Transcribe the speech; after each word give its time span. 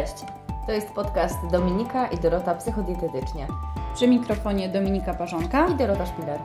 Cześć! 0.00 0.24
To 0.66 0.72
jest 0.72 0.88
podcast 0.88 1.36
Dominika 1.50 2.06
i 2.06 2.18
Dorota 2.18 2.54
Psychodietetycznie 2.54 3.46
Przy 3.94 4.08
mikrofonie 4.08 4.68
Dominika 4.68 5.14
Parzonka 5.14 5.68
i 5.68 5.74
Dorota 5.74 6.06
Szpiler. 6.06 6.40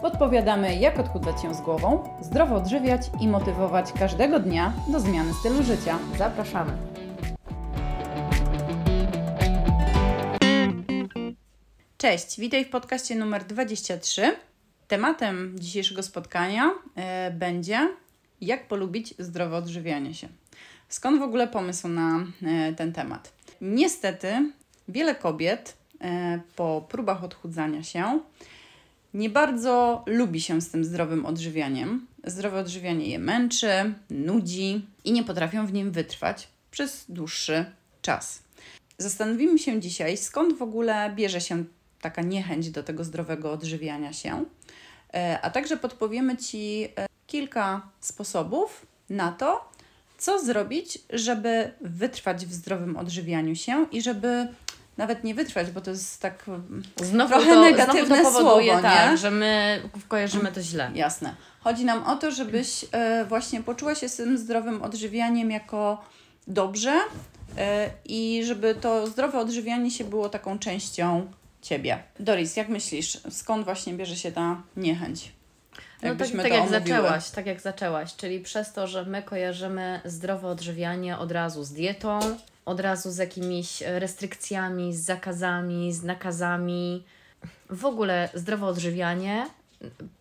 podpowiadamy, 0.00 0.76
jak 0.76 0.98
odchudzać 0.98 1.42
się 1.42 1.54
z 1.54 1.60
głową, 1.60 2.04
zdrowo 2.20 2.54
odżywiać 2.56 3.10
i 3.20 3.28
motywować 3.28 3.92
każdego 3.92 4.40
dnia 4.40 4.72
do 4.88 5.00
zmiany 5.00 5.34
stylu 5.34 5.62
życia. 5.62 5.98
Zapraszamy! 6.18 6.72
Cześć, 11.96 12.40
witaj 12.40 12.64
w 12.64 12.70
podcaście 12.70 13.14
numer 13.16 13.44
23. 13.44 14.36
Tematem 14.88 15.56
dzisiejszego 15.58 16.02
spotkania 16.02 16.70
e, 16.96 17.30
będzie 17.30 17.88
jak 18.40 18.68
polubić 18.68 19.14
zdrowe 19.18 19.56
odżywianie 19.56 20.14
się. 20.14 20.28
Skąd 20.90 21.18
w 21.18 21.22
ogóle 21.22 21.48
pomysł 21.48 21.88
na 21.88 22.26
e, 22.42 22.72
ten 22.72 22.92
temat? 22.92 23.32
Niestety, 23.60 24.52
wiele 24.88 25.14
kobiet 25.14 25.76
e, 26.00 26.40
po 26.56 26.86
próbach 26.88 27.24
odchudzania 27.24 27.82
się 27.82 28.20
nie 29.14 29.30
bardzo 29.30 30.04
lubi 30.06 30.40
się 30.40 30.60
z 30.60 30.70
tym 30.70 30.84
zdrowym 30.84 31.26
odżywianiem. 31.26 32.06
Zdrowe 32.24 32.60
odżywianie 32.60 33.06
je 33.06 33.18
męczy, 33.18 33.94
nudzi 34.10 34.86
i 35.04 35.12
nie 35.12 35.24
potrafią 35.24 35.66
w 35.66 35.72
nim 35.72 35.90
wytrwać 35.90 36.48
przez 36.70 37.04
dłuższy 37.08 37.64
czas. 38.02 38.42
Zastanowimy 38.98 39.58
się 39.58 39.80
dzisiaj, 39.80 40.16
skąd 40.16 40.58
w 40.58 40.62
ogóle 40.62 41.12
bierze 41.16 41.40
się 41.40 41.64
taka 42.00 42.22
niechęć 42.22 42.70
do 42.70 42.82
tego 42.82 43.04
zdrowego 43.04 43.52
odżywiania 43.52 44.12
się, 44.12 44.44
e, 45.14 45.38
a 45.42 45.50
także 45.50 45.76
podpowiemy 45.76 46.36
Ci 46.36 46.88
kilka 47.26 47.88
sposobów 48.00 48.86
na 49.10 49.32
to, 49.32 49.69
co 50.20 50.44
zrobić, 50.44 50.98
żeby 51.10 51.72
wytrwać 51.80 52.46
w 52.46 52.52
zdrowym 52.52 52.96
odżywianiu 52.96 53.56
się 53.56 53.86
i 53.92 54.02
żeby 54.02 54.48
nawet 54.96 55.24
nie 55.24 55.34
wytrwać, 55.34 55.70
bo 55.70 55.80
to 55.80 55.90
jest 55.90 56.22
tak 56.22 56.48
mm, 56.48 56.82
Znowu 57.02 57.32
trochę 57.32 57.50
to, 57.50 57.60
negatywne 57.60 58.20
znowu 58.20 58.38
to 58.38 58.44
powoduje, 58.44 58.72
słowo, 58.72 58.82
tak, 58.82 59.18
że 59.18 59.30
my 59.30 59.82
kojarzymy 60.08 60.52
to 60.52 60.62
źle. 60.62 60.90
Jasne. 60.94 61.34
Chodzi 61.60 61.84
nam 61.84 62.04
o 62.04 62.16
to, 62.16 62.30
żebyś 62.30 62.84
e, 62.92 63.24
właśnie 63.24 63.62
poczuła 63.62 63.94
się 63.94 64.08
z 64.08 64.16
tym 64.16 64.38
zdrowym 64.38 64.82
odżywianiem 64.82 65.50
jako 65.50 66.04
dobrze 66.46 66.98
e, 67.58 67.90
i 68.04 68.42
żeby 68.44 68.74
to 68.74 69.06
zdrowe 69.06 69.38
odżywianie 69.38 69.90
się 69.90 70.04
było 70.04 70.28
taką 70.28 70.58
częścią 70.58 71.26
Ciebie. 71.62 72.02
Doris, 72.20 72.56
jak 72.56 72.68
myślisz, 72.68 73.18
skąd 73.30 73.64
właśnie 73.64 73.94
bierze 73.94 74.16
się 74.16 74.32
ta 74.32 74.62
niechęć? 74.76 75.32
No 76.02 76.14
tak, 76.14 76.28
tak 76.28 76.52
jak 76.52 76.62
omówiły. 76.62 76.80
zaczęłaś, 76.80 77.30
tak 77.30 77.46
jak 77.46 77.60
zaczęłaś, 77.60 78.16
czyli 78.16 78.40
przez 78.40 78.72
to, 78.72 78.86
że 78.86 79.04
my 79.04 79.22
kojarzymy 79.22 80.00
zdrowe 80.04 80.48
odżywianie 80.48 81.18
od 81.18 81.32
razu 81.32 81.64
z 81.64 81.72
dietą, 81.72 82.20
od 82.64 82.80
razu 82.80 83.10
z 83.10 83.16
jakimiś 83.16 83.80
restrykcjami, 83.80 84.94
z 84.96 85.00
zakazami, 85.00 85.92
z 85.92 86.02
nakazami. 86.02 87.04
W 87.70 87.84
ogóle 87.84 88.28
zdrowe 88.34 88.66
odżywianie, 88.66 89.46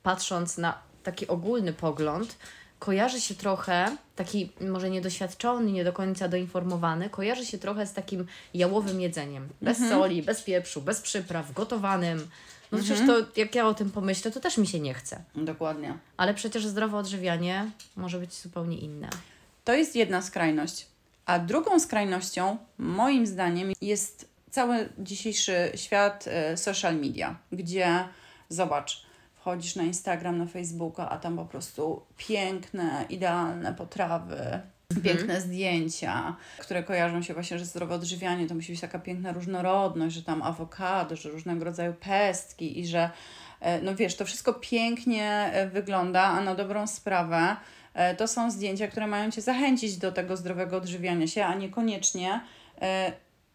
patrząc 0.03 0.57
na 0.57 0.77
taki 1.03 1.27
ogólny 1.27 1.73
pogląd, 1.73 2.35
kojarzy 2.79 3.21
się 3.21 3.35
trochę, 3.35 3.97
taki 4.15 4.51
może 4.61 4.89
niedoświadczony, 4.89 5.71
nie 5.71 5.83
do 5.83 5.93
końca 5.93 6.27
doinformowany, 6.27 7.09
kojarzy 7.09 7.45
się 7.45 7.57
trochę 7.57 7.87
z 7.87 7.93
takim 7.93 8.27
jałowym 8.53 9.01
jedzeniem. 9.01 9.49
Bez 9.61 9.77
soli, 9.89 10.23
bez 10.23 10.43
pieprzu, 10.43 10.81
bez 10.81 11.01
przypraw, 11.01 11.51
gotowanym. 11.53 12.29
No 12.71 12.77
przecież 12.77 12.99
to, 13.07 13.17
jak 13.35 13.55
ja 13.55 13.67
o 13.67 13.73
tym 13.73 13.91
pomyślę, 13.91 14.31
to 14.31 14.39
też 14.39 14.57
mi 14.57 14.67
się 14.67 14.79
nie 14.79 14.93
chce. 14.93 15.23
Dokładnie. 15.35 15.97
Ale 16.17 16.33
przecież 16.33 16.67
zdrowe 16.67 16.97
odżywianie 16.97 17.71
może 17.95 18.19
być 18.19 18.33
zupełnie 18.33 18.77
inne. 18.77 19.09
To 19.63 19.73
jest 19.73 19.95
jedna 19.95 20.21
skrajność. 20.21 20.87
A 21.25 21.39
drugą 21.39 21.79
skrajnością, 21.79 22.57
moim 22.77 23.27
zdaniem, 23.27 23.73
jest 23.81 24.29
cały 24.51 24.89
dzisiejszy 24.99 25.71
świat 25.75 26.25
e, 26.27 26.57
social 26.57 26.95
media, 26.95 27.35
gdzie 27.51 28.07
zobacz, 28.49 29.05
wchodzisz 29.35 29.75
na 29.75 29.83
Instagram, 29.83 30.37
na 30.37 30.45
Facebooka, 30.45 31.09
a 31.09 31.17
tam 31.17 31.35
po 31.35 31.45
prostu 31.45 32.01
piękne, 32.17 33.05
idealne 33.09 33.73
potrawy, 33.73 34.61
piękne 35.03 35.41
zdjęcia, 35.41 36.35
które 36.59 36.83
kojarzą 36.83 37.21
się 37.21 37.33
właśnie, 37.33 37.59
że 37.59 37.65
zdrowe 37.65 37.95
odżywianie 37.95 38.47
to 38.47 38.55
musi 38.55 38.71
być 38.71 38.81
taka 38.81 38.99
piękna 38.99 39.31
różnorodność, 39.31 40.15
że 40.15 40.23
tam 40.23 40.41
awokado, 40.41 41.15
że 41.15 41.29
różnego 41.29 41.65
rodzaju 41.65 41.93
pestki 41.93 42.79
i 42.79 42.87
że 42.87 43.09
e, 43.61 43.81
no 43.81 43.95
wiesz, 43.95 44.15
to 44.15 44.25
wszystko 44.25 44.53
pięknie 44.53 45.49
e, 45.53 45.67
wygląda, 45.67 46.23
a 46.23 46.41
na 46.41 46.55
dobrą 46.55 46.87
sprawę 46.87 47.55
e, 47.93 48.15
to 48.15 48.27
są 48.27 48.51
zdjęcia, 48.51 48.87
które 48.87 49.07
mają 49.07 49.31
Cię 49.31 49.41
zachęcić 49.41 49.97
do 49.97 50.11
tego 50.11 50.37
zdrowego 50.37 50.77
odżywiania 50.77 51.27
się, 51.27 51.45
a 51.45 51.55
niekoniecznie 51.55 52.41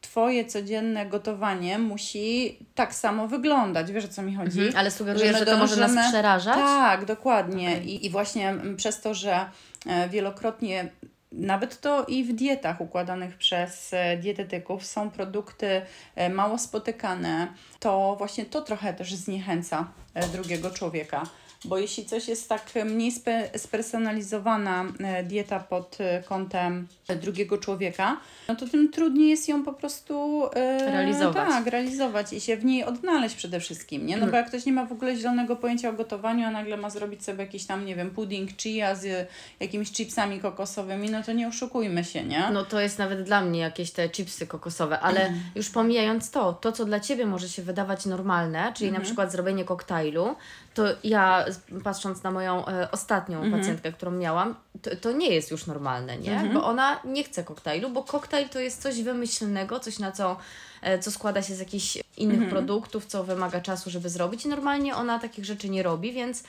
Twoje 0.01 0.45
codzienne 0.45 1.07
gotowanie 1.07 1.79
musi 1.79 2.59
tak 2.75 2.95
samo 2.95 3.29
wyglądać. 3.29 3.93
Wiesz 3.93 4.05
o 4.05 4.09
co 4.09 4.23
mi 4.23 4.35
chodzi? 4.35 4.77
Ale 4.77 4.91
sugerujesz, 4.91 5.39
że 5.39 5.47
to 5.47 5.59
może 5.59 5.77
nas 5.77 5.91
dążymy- 5.91 6.09
przerażać? 6.09 6.55
Tak, 6.55 7.05
dokładnie. 7.05 7.69
Okej. 7.69 7.91
I, 7.91 8.07
I 8.07 8.11
właśnie 8.11 8.49
mm, 8.49 8.77
przez 8.77 9.01
to, 9.01 9.15
że 9.15 9.47
wielokrotnie, 10.11 10.91
nawet 11.39 11.81
to 11.81 12.05
i 12.05 12.25
w 12.25 12.33
dietach 12.33 12.81
układanych 12.81 13.37
przez 13.37 13.93
e, 13.93 14.17
dietetyków 14.17 14.87
są 14.87 15.11
produkty 15.11 15.83
e, 16.15 16.31
mało 16.31 16.59
spotykane, 16.59 17.53
to 17.81 18.15
właśnie 18.19 18.45
to 18.45 18.63
trochę 18.63 18.95
też 18.95 19.15
zniechęca 19.15 19.89
e, 20.15 20.29
drugiego 20.29 20.71
człowieka. 20.71 21.23
Bo 21.65 21.79
jeśli 21.79 22.05
coś 22.05 22.29
jest 22.29 22.49
tak 22.49 22.73
mniej 22.85 23.13
spe, 23.13 23.51
spersonalizowana 23.59 24.85
e, 25.01 25.23
dieta 25.25 25.61
pod 25.61 25.97
e, 26.01 26.23
kątem 26.23 26.89
e, 27.09 27.17
drugiego 27.17 27.59
człowieka, 27.59 28.17
no 28.49 28.57
to 28.57 28.69
tym 28.69 28.91
trudniej 28.93 29.31
jest 29.31 29.49
ją 29.49 29.65
po 29.65 29.73
prostu 29.73 30.45
e, 30.55 30.79
Realizować. 30.93 31.49
Tak, 31.49 31.67
realizować 31.67 32.33
i 32.33 32.41
się 32.41 32.57
w 32.57 32.65
niej 32.65 32.85
odnaleźć 32.85 33.35
przede 33.37 33.61
wszystkim, 33.61 34.07
nie? 34.07 34.17
No 34.17 34.27
bo 34.27 34.37
jak 34.37 34.49
ktoś 34.49 34.67
nie 34.67 34.73
ma 34.73 34.87
w 34.87 34.93
ogóle 34.93 35.17
zielonego 35.17 35.57
pojęcia 35.57 35.89
o 35.89 35.93
gotowaniu, 35.93 36.47
a 36.47 36.51
nagle 36.51 36.77
ma 36.77 36.91
zrobić 36.91 37.25
sobie 37.25 37.41
jakiś 37.45 37.67
tam, 37.67 37.87
nie 37.87 37.97
wiem, 37.97 38.11
pudding 38.11 38.51
chia 38.63 38.95
z 38.95 39.05
e, 39.05 39.27
jakimiś 39.61 39.93
chipsami 39.93 40.41
kokosowymi, 40.41 41.11
no 41.11 41.23
to 41.23 41.33
nie 41.33 41.49
oszukujmy 41.49 42.05
się, 42.05 42.25
nie? 42.25 42.51
No 42.53 42.65
to 42.65 42.81
jest 42.81 42.99
nawet 42.99 43.23
dla 43.23 43.41
mnie 43.41 43.61
jakieś 43.61 43.91
te 43.91 44.09
chipsy 44.09 44.47
kokosowe, 44.47 45.01
ale 45.01 45.21
Mhm. 45.21 45.41
już 45.55 45.71
pomijając 45.71 46.31
to, 46.31 46.53
to 46.53 46.73
co 46.73 46.85
dla 46.85 47.01
Ciebie 47.01 47.27
może 47.27 47.49
się 47.49 47.63
wydawać 47.63 48.07
normalne, 48.07 48.73
czyli 48.77 48.89
Mhm. 48.89 49.03
na 49.03 49.07
przykład 49.07 49.33
zrobienie 49.33 49.65
koktajlu, 49.65 50.35
to 50.75 50.85
ja 51.05 51.45
patrząc 51.85 52.23
na 52.23 52.31
moją 52.31 52.67
e, 52.67 52.91
ostatnią 52.91 53.39
Mhm. 53.43 53.61
pacjentkę, 53.61 53.93
którą 53.93 54.11
miałam, 54.11 54.55
to, 54.83 54.97
to 54.97 55.13
nie 55.13 55.29
jest 55.29 55.51
już 55.51 55.67
normalne, 55.67 56.19
nie? 56.19 56.33
Mhm. 56.33 56.55
Bo 56.55 56.65
ona 56.65 57.01
nie 57.05 57.25
chce 57.25 57.45
koktajlu, 57.45 57.91
bo 57.91 58.03
koktajl 58.03 58.49
to 58.49 58.61
jest 58.61 58.83
coś 58.83 59.03
wymyślnego, 59.03 59.81
coś 59.81 59.99
na 59.99 60.13
co, 60.13 60.37
e, 60.83 60.99
co 60.99 61.11
składa 61.11 61.43
się 61.43 61.55
z 61.55 61.59
jakichś 61.59 61.99
innych 62.17 62.35
Mhm. 62.43 62.51
produktów, 62.51 63.07
co 63.07 63.25
wymaga 63.25 63.61
czasu, 63.61 63.91
żeby 63.91 64.09
zrobić 64.09 64.45
i 64.45 64.49
normalnie 64.49 64.97
ona 64.97 65.19
takich 65.19 65.45
rzeczy 65.45 65.69
nie 65.69 65.83
robi, 65.83 66.13
więc 66.13 66.43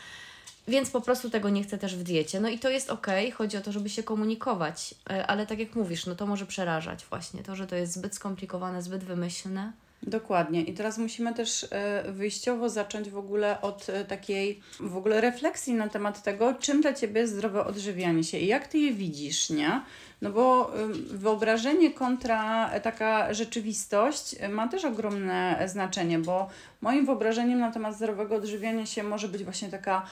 więc 0.68 0.92
po 0.92 1.02
prostu 1.02 1.30
tego 1.30 1.50
nie 1.50 1.64
chcę 1.64 1.78
też 1.78 1.96
w 1.96 2.04
diecie. 2.04 2.40
No 2.40 2.50
i 2.50 2.60
to 2.60 2.70
jest 2.70 2.90
okej, 2.90 3.32
chodzi 3.32 3.58
o 3.58 3.62
to, 3.62 3.72
żeby 3.72 3.90
się 3.90 4.04
komunikować, 4.04 4.96
e, 5.10 5.28
ale 5.28 5.46
tak 5.48 5.60
jak 5.60 5.76
mówisz, 5.76 6.06
no 6.06 6.16
to 6.16 6.26
może 6.26 6.46
przerażać 6.46 7.06
właśnie. 7.10 7.44
To, 7.44 7.56
że 7.56 7.68
to 7.68 7.76
jest 7.76 7.94
zbyt 7.94 8.16
skomplikowane, 8.16 8.82
zbyt 8.82 9.04
wymyślne. 9.04 9.72
Dokładnie. 10.04 10.62
I 10.62 10.74
teraz 10.74 10.98
musimy 10.98 11.34
też 11.34 11.68
e, 11.72 12.04
wyjściowo 12.12 12.70
zacząć 12.70 13.10
w 13.10 13.18
ogóle 13.18 13.62
od 13.62 13.90
e, 13.90 14.06
takiej 14.06 14.62
w 14.80 14.98
ogóle 14.98 15.22
refleksji 15.22 15.74
na 15.74 15.90
temat 15.90 16.24
tego, 16.24 16.54
czym 16.54 16.82
dla 16.82 16.94
Ciebie 16.94 17.22
jest 17.22 17.34
zdrowe 17.34 17.66
odżywianie 17.66 18.24
się 18.24 18.38
i 18.38 18.48
jak 18.48 18.68
Ty 18.68 18.78
je 18.78 18.94
widzisz, 18.94 19.50
nie? 19.50 19.82
No 20.22 20.30
bo 20.30 20.72
ym, 20.80 21.06
wyobrażenie 21.12 21.94
kontra 21.94 22.70
e, 22.70 22.82
taka 22.82 23.34
rzeczywistość 23.34 24.36
e, 24.40 24.50
ma 24.50 24.68
też 24.68 24.86
ogromne 24.86 25.60
e, 25.60 25.70
znaczenie, 25.70 26.20
bo 26.20 26.48
moim 26.82 27.06
wyobrażeniem 27.06 27.60
na 27.60 27.72
temat 27.72 27.96
zdrowego 27.96 28.36
odżywiania 28.36 28.86
się 28.86 29.04
może 29.04 29.28
być 29.28 29.44
właśnie 29.44 29.70
taka 29.70 30.06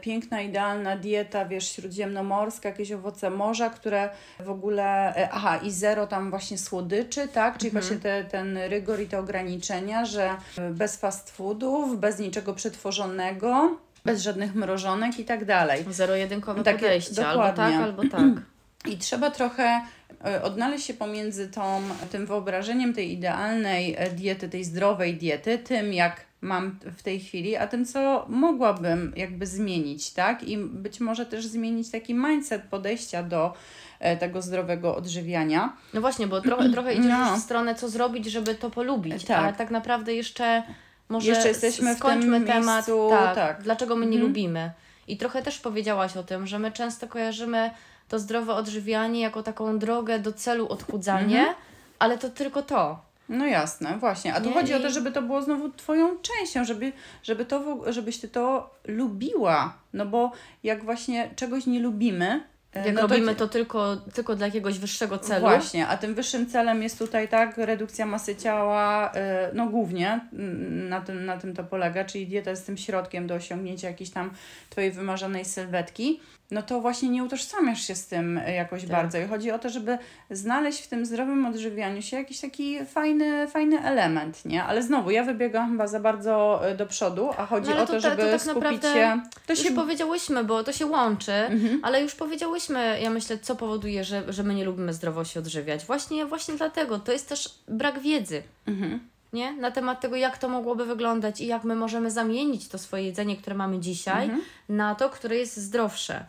piękna, 0.00 0.40
idealna 0.40 0.96
dieta, 0.96 1.44
wiesz, 1.44 1.72
śródziemnomorska, 1.72 2.68
jakieś 2.68 2.92
owoce 2.92 3.30
morza, 3.30 3.70
które 3.70 4.08
w 4.40 4.50
ogóle, 4.50 5.14
aha, 5.32 5.56
i 5.56 5.70
zero 5.70 6.06
tam 6.06 6.30
właśnie 6.30 6.58
słodyczy, 6.58 7.28
tak? 7.28 7.58
Czyli 7.58 7.70
właśnie 7.70 7.96
te, 7.96 8.24
ten 8.24 8.58
rygor 8.58 9.00
i 9.00 9.06
te 9.06 9.18
ograniczenia, 9.18 10.04
że 10.04 10.36
bez 10.70 10.96
fast 10.96 11.30
foodów, 11.30 12.00
bez 12.00 12.18
niczego 12.18 12.54
przetworzonego, 12.54 13.76
bez 14.04 14.22
żadnych 14.22 14.54
mrożonek 14.54 15.18
i 15.18 15.24
tak 15.24 15.44
dalej. 15.44 15.84
Zero-jedynkowe 15.90 16.62
Takie- 16.62 16.78
podejście, 16.78 17.28
albo 17.28 17.42
tak, 17.42 17.50
dokładnie. 17.56 17.78
albo 17.78 18.02
tak. 18.02 18.46
I 18.88 18.98
trzeba 18.98 19.30
trochę 19.30 19.80
e, 20.24 20.42
odnaleźć 20.42 20.86
się 20.86 20.94
pomiędzy 20.94 21.48
tą, 21.48 21.80
tym 22.12 22.26
wyobrażeniem 22.26 22.94
tej 22.94 23.12
idealnej 23.12 23.94
e, 23.98 24.10
diety, 24.10 24.48
tej 24.48 24.64
zdrowej 24.64 25.14
diety, 25.16 25.58
tym 25.58 25.92
jak 25.92 26.26
mam 26.40 26.78
w 26.96 27.02
tej 27.02 27.20
chwili, 27.20 27.56
a 27.56 27.66
tym, 27.66 27.84
co 27.86 28.26
mogłabym 28.28 29.12
jakby 29.16 29.46
zmienić, 29.46 30.10
tak? 30.10 30.42
I 30.42 30.56
być 30.58 31.00
może 31.00 31.26
też 31.26 31.46
zmienić 31.46 31.90
taki 31.90 32.14
mindset 32.14 32.62
podejścia 32.62 33.22
do 33.22 33.52
e, 34.00 34.16
tego 34.16 34.42
zdrowego 34.42 34.96
odżywiania. 34.96 35.72
No 35.94 36.00
właśnie, 36.00 36.26
bo 36.26 36.40
trochę, 36.40 36.70
trochę 36.70 36.92
idziesz 36.94 37.06
No. 37.10 37.36
w 37.36 37.40
stronę, 37.40 37.74
co 37.74 37.88
zrobić, 37.88 38.26
żeby 38.26 38.54
to 38.54 38.70
polubić, 38.70 39.24
Tak. 39.24 39.38
ale 39.38 39.52
tak 39.52 39.70
naprawdę 39.70 40.14
jeszcze 40.14 40.62
może 41.08 41.30
Jeszcze 41.30 41.48
jesteśmy 41.48 41.94
w 41.94 41.98
skończmy 41.98 42.40
temat, 42.40 42.74
miejscu, 42.74 43.08
tak, 43.10 43.34
tak. 43.34 43.62
dlaczego 43.62 43.96
my 43.96 44.06
nie 44.06 44.12
Mhm. 44.16 44.28
lubimy. 44.28 44.70
I 45.08 45.16
trochę 45.16 45.42
też 45.42 45.58
powiedziałaś 45.58 46.16
o 46.16 46.22
tym, 46.22 46.46
że 46.46 46.58
my 46.58 46.72
często 46.72 47.06
kojarzymy 47.08 47.70
to 48.08 48.18
zdrowe 48.18 48.54
odżywianie 48.54 49.20
jako 49.20 49.42
taką 49.42 49.78
drogę 49.78 50.18
do 50.18 50.32
celu 50.32 50.68
odchudzanie, 50.68 51.38
Mhm. 51.38 51.56
ale 51.98 52.18
to 52.18 52.30
tylko 52.30 52.62
to. 52.62 53.06
No 53.28 53.46
jasne, 53.46 53.98
właśnie. 53.98 54.34
A 54.34 54.40
tu 54.40 54.48
Nie, 54.48 54.54
chodzi 54.54 54.74
o 54.74 54.80
to, 54.80 54.90
żeby 54.90 55.12
to 55.12 55.22
było 55.22 55.42
znowu 55.42 55.68
twoją 55.68 56.16
częścią, 56.18 56.64
żeby, 56.64 56.92
żeby 57.22 57.44
to, 57.44 57.82
żebyś 57.92 58.18
ty 58.18 58.28
to 58.28 58.70
lubiła. 58.86 59.74
No 59.92 60.06
bo 60.06 60.32
jak 60.62 60.84
właśnie 60.84 61.30
czegoś 61.36 61.66
nie 61.66 61.80
lubimy, 61.80 62.44
e, 62.74 62.86
Jak 62.86 62.94
no 62.94 63.02
robimy 63.02 63.34
to 63.34 63.48
tylko, 63.48 63.96
tylko 63.96 64.36
dla 64.36 64.46
jakiegoś 64.46 64.78
wyższego 64.78 65.18
celu. 65.18 65.40
Właśnie, 65.40 65.86
a 65.88 65.96
tym 65.96 66.14
wyższym 66.14 66.46
celem 66.50 66.82
jest 66.82 66.98
tutaj 66.98 67.28
tak 67.28 67.56
redukcja 67.58 68.06
masy 68.06 68.36
ciała, 68.36 69.12
y, 69.12 69.54
no 69.54 69.66
głównie 69.66 70.20
mm, 70.32 70.88
na 70.88 71.00
tym, 71.00 71.24
na 71.24 71.36
tym 71.36 71.54
to 71.54 71.64
polega, 71.64 72.04
czyli 72.04 72.26
dieta 72.26 72.50
jest 72.50 72.66
tym 72.66 72.76
środkiem 72.76 73.26
do 73.26 73.34
osiągnięcia 73.34 73.88
jakiejś 73.88 74.10
tam 74.10 74.30
twojej 74.70 74.92
wymarzonej 74.92 75.44
sylwetki, 75.44 76.20
no 76.50 76.62
to 76.62 76.80
właśnie 76.80 77.08
nie 77.08 77.24
utożsamiasz 77.24 77.86
się 77.86 77.94
z 77.94 78.06
tym 78.06 78.38
y, 78.38 78.52
jakoś 78.52 78.80
Tak. 78.82 78.90
bardzo 78.90 79.18
i 79.18 79.26
chodzi 79.26 79.50
o 79.50 79.58
to, 79.58 79.68
żeby 79.70 79.98
znaleźć 80.30 80.82
w 80.82 80.88
tym 80.88 81.06
zdrowym 81.06 81.46
odżywianiu 81.46 82.02
się 82.02 82.16
jakiś 82.16 82.40
taki 82.40 82.84
fajny, 82.84 83.48
fajny 83.48 83.80
element, 83.82 84.44
nie? 84.44 84.64
Ale 84.64 84.82
znowu, 84.82 85.10
ja 85.10 85.24
wybiegam 85.24 85.70
chyba 85.70 85.86
za 85.86 86.00
bardzo 86.00 86.60
y, 86.70 86.74
do 86.76 86.86
przodu, 86.86 87.30
a 87.38 87.46
chodzi 87.46 87.70
No 87.70 87.76
o 87.82 87.86
to 87.86 87.92
to, 87.92 88.00
żeby 88.00 88.22
to 88.22 88.30
tak 88.30 88.40
skupić 88.40 88.54
naprawdę 88.64 88.94
się... 88.94 89.20
To 89.46 89.52
Już 89.52 89.62
się... 89.62 89.70
powiedziałyśmy, 89.74 90.44
bo 90.44 90.64
to 90.64 90.72
się 90.72 90.86
łączy, 90.86 91.32
Mhm. 91.32 91.80
ale 91.82 92.02
już 92.02 92.14
powiedziałyśmy, 92.14 92.98
ja 93.02 93.10
myślę, 93.10 93.38
co 93.38 93.56
powoduje, 93.56 94.04
że, 94.04 94.32
że 94.32 94.42
my 94.42 94.54
nie 94.54 94.64
lubimy 94.64 94.92
zdrowo 94.94 95.24
się 95.24 95.40
odżywiać. 95.40 95.84
Właśnie, 95.84 96.26
właśnie 96.26 96.54
dlatego. 96.54 96.98
To 96.98 97.12
jest 97.12 97.28
też 97.28 97.58
brak 97.68 97.98
wiedzy. 98.00 98.42
Mhm. 98.66 99.00
Nie? 99.32 99.52
Na 99.52 99.70
temat 99.70 100.00
tego, 100.00 100.16
jak 100.16 100.38
to 100.38 100.48
mogłoby 100.48 100.84
wyglądać 100.86 101.40
i 101.40 101.46
jak 101.46 101.64
my 101.64 101.76
możemy 101.76 102.10
zamienić 102.10 102.68
to 102.68 102.78
swoje 102.78 103.02
jedzenie, 103.02 103.36
które 103.36 103.56
mamy 103.56 103.78
dzisiaj, 103.80 104.24
Mhm. 104.24 104.42
na 104.68 104.94
to, 104.94 105.10
które 105.10 105.36
jest 105.36 105.56
zdrowsze. 105.56 106.26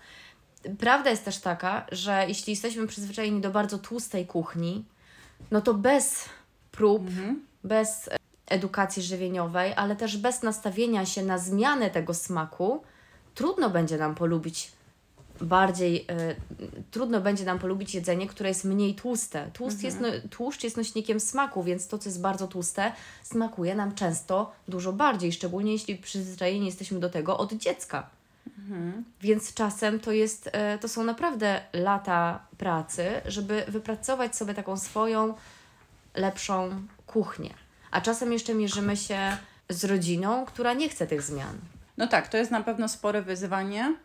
Prawda 0.79 1.09
jest 1.09 1.25
też 1.25 1.37
taka, 1.39 1.85
że 1.91 2.25
jeśli 2.27 2.51
jesteśmy 2.53 2.87
przyzwyczajeni 2.87 3.41
do 3.41 3.49
bardzo 3.49 3.77
tłustej 3.77 4.25
kuchni, 4.27 4.85
no 5.51 5.61
to 5.61 5.73
bez 5.73 6.29
prób, 6.71 7.07
Mhm. 7.07 7.41
bez 7.63 8.07
e, 8.07 8.15
edukacji 8.47 9.03
żywieniowej, 9.03 9.73
ale 9.75 9.95
też 9.95 10.17
bez 10.17 10.43
nastawienia 10.43 11.05
się 11.05 11.23
na 11.23 11.37
zmianę 11.37 11.89
tego 11.89 12.13
smaku, 12.13 12.83
trudno 13.35 13.69
będzie 13.69 13.97
nam 13.97 14.15
polubić 14.15 14.71
bardziej, 15.41 16.05
e, 16.09 16.35
trudno 16.91 17.21
będzie 17.21 17.45
nam 17.45 17.59
polubić 17.59 17.95
jedzenie, 17.95 18.27
które 18.27 18.49
jest 18.49 18.65
mniej 18.65 18.95
tłuste. 18.95 19.49
Tłust 19.53 19.83
jest, 19.83 19.99
no, 19.99 20.07
tłuszcz 20.29 20.63
jest 20.63 20.77
nośnikiem 20.77 21.19
smaku, 21.19 21.63
więc 21.63 21.87
to, 21.87 21.97
co 21.97 22.09
jest 22.09 22.21
bardzo 22.21 22.47
tłuste, 22.47 22.91
smakuje 23.23 23.75
nam 23.75 23.95
często 23.95 24.51
dużo 24.67 24.93
bardziej, 24.93 25.33
szczególnie 25.33 25.71
jeśli 25.71 25.95
przyzwyczajeni 25.95 26.65
jesteśmy 26.65 26.99
do 26.99 27.09
tego 27.09 27.37
od 27.37 27.53
dziecka. 27.53 28.09
Więc 29.21 29.53
czasem 29.53 29.99
to 29.99 30.11
jest, 30.11 30.49
e, 30.53 30.77
to 30.77 30.87
są 30.87 31.03
naprawdę 31.03 31.61
lata 31.73 32.39
pracy, 32.57 33.07
żeby 33.25 33.63
wypracować 33.67 34.35
sobie 34.35 34.53
taką 34.53 34.77
swoją 34.77 35.33
lepszą 36.15 36.81
kuchnię. 37.07 37.53
A 37.91 38.01
czasem 38.01 38.33
jeszcze 38.33 38.53
mierzymy 38.53 38.97
się 38.97 39.37
z 39.69 39.83
rodziną, 39.83 40.45
która 40.45 40.73
nie 40.73 40.89
chce 40.89 41.07
tych 41.07 41.21
zmian. 41.21 41.57
No 41.97 42.07
tak, 42.07 42.27
to 42.27 42.37
jest 42.37 42.51
na 42.51 42.63
pewno 42.63 42.89
spore 42.89 43.21
wyzwanie, 43.21 43.95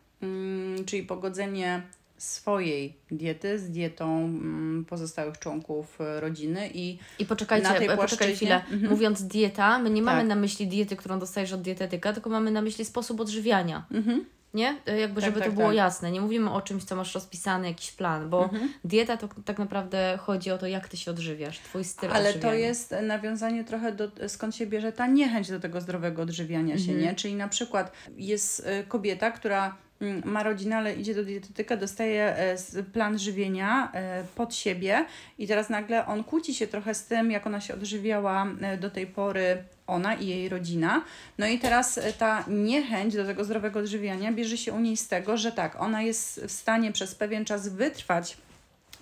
czyli 0.87 1.03
pogodzenie 1.03 1.83
swojej 2.19 2.97
diety 3.11 3.59
z 3.59 3.71
dietą 3.71 4.19
mm, 4.25 4.85
pozostałych 4.89 5.39
członków 5.39 6.01
e, 6.01 6.21
rodziny 6.21 6.71
i 6.75 6.99
I 7.19 7.27
poczekajcie, 7.27 7.69
Na 7.69 7.75
tej 7.75 7.87
e, 7.89 7.97
poczekaj 7.97 8.07
płaszczyźnie? 8.29 8.37
chwilę. 8.37 8.63
Mhm. 8.71 8.91
Mówiąc 8.93 9.23
dieta, 9.23 9.79
my 9.79 9.91
nie 9.91 10.03
mamy 10.03 10.19
Tak. 10.21 10.29
na 10.29 10.35
myśli 10.35 10.67
diety, 10.67 10.97
którą 10.97 11.19
dostajesz 11.19 11.53
od 11.53 11.63
dietetyka, 11.63 12.13
tylko 12.13 12.31
mamy 12.31 12.51
na 12.51 12.63
myśli 12.63 12.85
sposób 12.85 13.21
odżywiania. 13.21 13.87
mhm, 13.91 14.25
Nie? 14.55 14.77
E, 14.87 14.99
Jakby, 14.99 15.21
Tak, 15.21 15.31
żeby 15.31 15.41
tak, 15.41 15.49
to 15.49 15.55
było 15.55 15.67
tak. 15.67 15.77
jasne. 15.77 16.11
Nie 16.11 16.21
mówimy 16.21 16.51
o 16.53 16.63
czymś, 16.63 16.85
co 16.85 16.97
masz 16.97 17.15
rozpisany, 17.15 17.69
jakiś 17.69 17.93
plan, 17.93 18.31
bo 18.31 18.45
Mhm. 18.45 18.73
dieta 18.85 19.17
to 19.17 19.29
tak 19.45 19.59
naprawdę 19.59 20.19
chodzi 20.23 20.51
o 20.51 20.59
to, 20.59 20.67
jak 20.67 20.89
ty 20.89 20.97
się 20.97 21.11
odżywiasz, 21.11 21.59
twój 21.59 21.85
styl 21.85 22.11
ale 22.13 22.29
odżywiania. 22.29 22.53
to 22.53 22.59
jest 22.59 22.95
nawiązanie 23.03 23.65
trochę 23.65 23.93
do 23.93 24.11
skąd 24.29 24.57
się 24.57 24.67
bierze 24.67 24.93
ta 24.93 25.07
niechęć 25.07 25.49
do 25.51 25.61
tego 25.61 25.81
zdrowego 25.81 26.23
odżywiania 26.23 26.79
się, 26.79 26.93
Mhm. 26.93 27.01
nie? 27.01 27.15
Czyli 27.15 27.35
na 27.35 27.49
przykład 27.49 27.93
jest 28.17 28.69
kobieta, 28.89 29.31
która 29.31 29.65
mm, 29.67 29.77
ma 30.25 30.43
rodzinę, 30.43 30.77
ale 30.77 30.95
idzie 30.95 31.15
do 31.15 31.25
dietetyka, 31.25 31.77
dostaje 31.77 32.37
e, 32.37 32.83
plan 32.93 33.19
żywienia 33.19 33.93
e, 33.93 34.25
pod 34.35 34.55
siebie 34.55 35.05
i 35.39 35.47
teraz 35.47 35.71
nagle 35.71 36.07
on 36.07 36.25
kłóci 36.25 36.55
się 36.55 36.67
trochę 36.67 36.95
z 36.95 37.05
tym, 37.05 37.31
jak 37.31 37.47
ona 37.47 37.61
się 37.61 37.75
odżywiała 37.75 38.47
e, 38.61 38.77
do 38.77 38.91
tej 38.91 39.07
pory, 39.07 39.63
ona 39.87 40.15
i 40.15 40.27
jej 40.27 40.49
rodzina. 40.49 41.03
No 41.39 41.47
i 41.47 41.59
teraz 41.59 42.01
ta 42.19 42.45
niechęć 42.49 43.17
do 43.17 43.25
tego 43.25 43.45
zdrowego 43.45 43.81
odżywiania 43.81 44.33
bierze 44.33 44.57
się 44.57 44.73
u 44.73 44.81
niej 44.81 44.97
z 44.97 45.09
tego, 45.09 45.37
że 45.37 45.53
tak, 45.53 45.81
ona 45.81 46.03
jest 46.03 46.45
w 46.45 46.51
stanie 46.51 46.93
przez 46.93 47.15
pewien 47.15 47.45
czas 47.45 47.69
wytrwać 47.69 48.37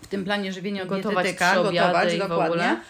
w 0.03 0.07
tym 0.07 0.25
planie 0.25 0.53
żywienia 0.53 0.85
Gotować 0.85 1.27
dietetyka, 1.27 1.55
gotować 1.55 2.19
dokładnie. 2.19 2.81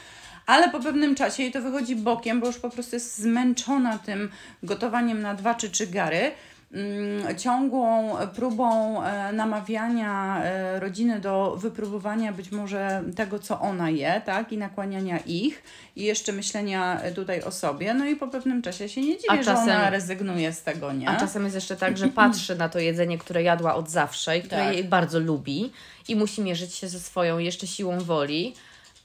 Ale 0.46 0.68
po 0.68 0.80
pewnym 0.80 1.14
czasie 1.14 1.42
jej 1.42 1.52
to 1.52 1.62
wychodzi 1.62 1.96
bokiem, 1.96 2.40
bo 2.40 2.46
już 2.46 2.58
po 2.58 2.70
prostu 2.70 2.96
jest 2.96 3.18
zmęczona 3.18 3.98
tym 3.98 4.30
gotowaniem 4.62 5.22
na 5.22 5.34
dwa 5.34 5.54
czy 5.54 5.70
trzy 5.70 5.86
gary. 5.86 6.32
Mm, 6.72 7.36
Ciągłą 7.38 8.16
próbą 8.34 9.02
e, 9.04 9.32
namawiania 9.32 10.42
e, 10.44 10.80
rodziny 10.80 11.20
do 11.20 11.56
wypróbowania 11.56 12.32
być 12.32 12.50
może 12.52 13.02
tego, 13.16 13.38
co 13.38 13.60
ona 13.60 13.90
je, 13.90 14.22
tak, 14.26 14.52
i 14.52 14.58
nakłaniania 14.58 15.18
ich, 15.18 15.62
i 15.96 16.02
jeszcze 16.04 16.32
myślenia 16.32 17.00
tutaj 17.14 17.42
o 17.42 17.50
sobie. 17.50 17.94
No 17.94 18.06
i 18.06 18.16
po 18.16 18.28
pewnym 18.28 18.62
czasie 18.62 18.88
się 18.88 19.00
nie 19.00 19.06
dziwię, 19.16 19.30
A 19.30 19.36
że 19.36 19.44
czasem- 19.44 19.62
ona 19.76 19.90
rezygnuje 19.90 20.52
z 20.52 20.62
tego, 20.62 20.92
nie? 20.92 21.08
A 21.08 21.16
czasem 21.16 21.42
jest 21.44 21.54
jeszcze 21.54 21.76
tak, 21.76 21.96
że 21.98 22.08
patrzy 22.08 22.56
na 22.56 22.68
to 22.68 22.78
jedzenie, 22.78 23.18
które 23.18 23.42
jadła 23.42 23.74
od 23.74 23.90
zawsze 23.90 24.38
i 24.38 24.42
które 24.42 24.64
Tak. 24.64 24.74
jej 24.74 24.84
bardzo 24.84 25.18
lubi 25.20 25.72
i 26.08 26.16
musi 26.16 26.42
mierzyć 26.42 26.74
się 26.74 26.88
ze 26.88 27.00
swoją 27.00 27.38
jeszcze 27.38 27.66
siłą 27.66 27.98
woli, 27.98 28.54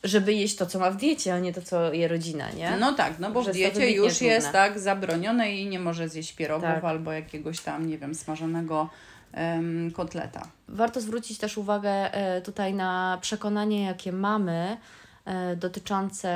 żeby 0.05 0.33
jeść 0.33 0.55
to, 0.55 0.65
co 0.65 0.79
ma 0.79 0.91
w 0.91 0.97
diecie, 0.97 1.33
a 1.33 1.39
nie 1.39 1.53
to, 1.53 1.61
co 1.61 1.93
je 1.93 2.07
rodzina, 2.07 2.51
nie? 2.51 2.77
No 2.79 2.93
tak, 2.93 3.19
no 3.19 3.31
bo 3.31 3.43
Że 3.43 3.53
w 3.53 3.55
jest 3.55 3.75
diecie 3.75 3.91
już 3.91 4.21
jest 4.21 4.45
trudne. 4.47 4.51
tak 4.69 4.79
zabronione 4.79 5.51
i 5.55 5.67
nie 5.67 5.79
może 5.79 6.09
zjeść 6.09 6.33
pierogów 6.33 6.69
Tak. 6.69 6.83
albo 6.83 7.11
jakiegoś 7.11 7.59
tam, 7.59 7.87
nie 7.89 7.97
wiem, 7.97 8.15
smażonego 8.15 8.89
em, 9.33 9.91
kotleta. 9.91 10.47
Warto 10.67 11.01
zwrócić 11.01 11.37
też 11.37 11.57
uwagę 11.57 11.89
e, 12.13 12.41
tutaj 12.41 12.73
na 12.73 13.17
przekonanie, 13.21 13.83
jakie 13.83 14.11
mamy 14.11 14.77
e, 15.25 15.55
dotyczące 15.55 16.29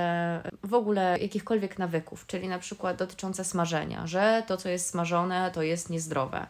w 0.64 0.74
ogóle 0.74 1.18
jakichkolwiek 1.22 1.80
nawyków, 1.80 2.28
czyli 2.28 2.48
na 2.48 2.60
przykład 2.60 2.98
dotyczące 2.98 3.44
smażenia, 3.46 4.08
że 4.08 4.44
to, 4.48 4.58
co 4.58 4.70
jest 4.70 4.90
smażone, 4.90 5.52
to 5.54 5.62
jest 5.62 5.90
niezdrowe. 5.90 6.48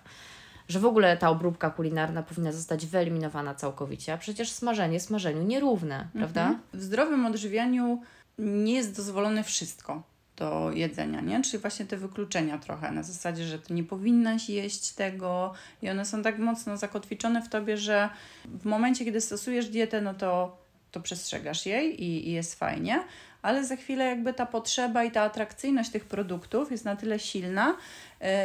Że 0.70 0.80
w 0.80 0.86
ogóle 0.86 1.18
ta 1.18 1.30
obróbka 1.30 1.70
kulinarna 1.70 2.24
powinna 2.24 2.52
zostać 2.52 2.86
wyeliminowana 2.86 3.56
całkowicie, 3.56 4.14
a 4.14 4.18
przecież 4.18 4.52
smażenie 4.52 5.00
smażeniu 5.00 5.44
nierówne, 5.44 6.08
prawda? 6.14 6.60
W 6.74 6.82
zdrowym 6.82 7.26
odżywianiu 7.26 8.02
nie 8.40 8.74
jest 8.74 8.96
dozwolone 8.96 9.44
wszystko 9.44 10.04
do 10.36 10.72
jedzenia, 10.74 11.22
nie? 11.22 11.42
Czyli 11.42 11.58
właśnie 11.58 11.86
te 11.86 11.98
wykluczenia 11.98 12.58
trochę, 12.58 12.92
na 12.92 13.04
zasadzie, 13.04 13.46
że 13.46 13.60
ty 13.60 13.74
nie 13.74 13.84
powinnaś 13.84 14.50
jeść 14.50 14.92
tego 14.92 15.54
i 15.82 15.90
one 15.90 16.06
są 16.06 16.24
tak 16.24 16.40
mocno 16.40 16.78
zakotwiczone 16.78 17.42
w 17.42 17.50
tobie, 17.50 17.78
że 17.78 18.10
w 18.46 18.66
momencie, 18.66 19.06
kiedy 19.06 19.22
stosujesz 19.22 19.70
dietę, 19.70 20.02
no 20.02 20.14
to, 20.14 20.58
to 20.92 21.00
przestrzegasz 21.00 21.66
jej 21.66 22.04
i, 22.04 22.30
i 22.30 22.32
jest 22.32 22.56
fajnie, 22.56 23.04
ale 23.42 23.66
za 23.66 23.76
chwilę 23.76 24.06
jakby 24.06 24.34
ta 24.34 24.46
potrzeba 24.46 25.04
i 25.04 25.12
ta 25.12 25.22
atrakcyjność 25.22 25.90
tych 25.90 26.06
produktów 26.06 26.72
jest 26.72 26.86
na 26.86 26.96
tyle 26.96 27.20
silna 27.20 27.76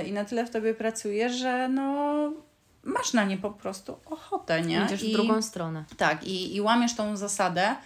i 0.06 0.12
na 0.12 0.24
tyle 0.24 0.46
w 0.46 0.50
tobie 0.50 0.74
pracuje, 0.74 1.30
że 1.30 1.68
no 1.68 2.14
masz 2.84 3.12
na 3.12 3.24
nie 3.24 3.36
po 3.38 3.50
prostu 3.50 3.96
ochotę, 4.06 4.62
nie? 4.62 4.82
Idziesz 4.86 5.00
w 5.00 5.04
I- 5.04 5.12
drugą 5.12 5.42
stronę. 5.42 5.84
tak, 5.96 6.24
i, 6.24 6.56
i 6.56 6.60
łamiesz 6.60 6.94
tą 6.94 7.16
zasadę, 7.16 7.76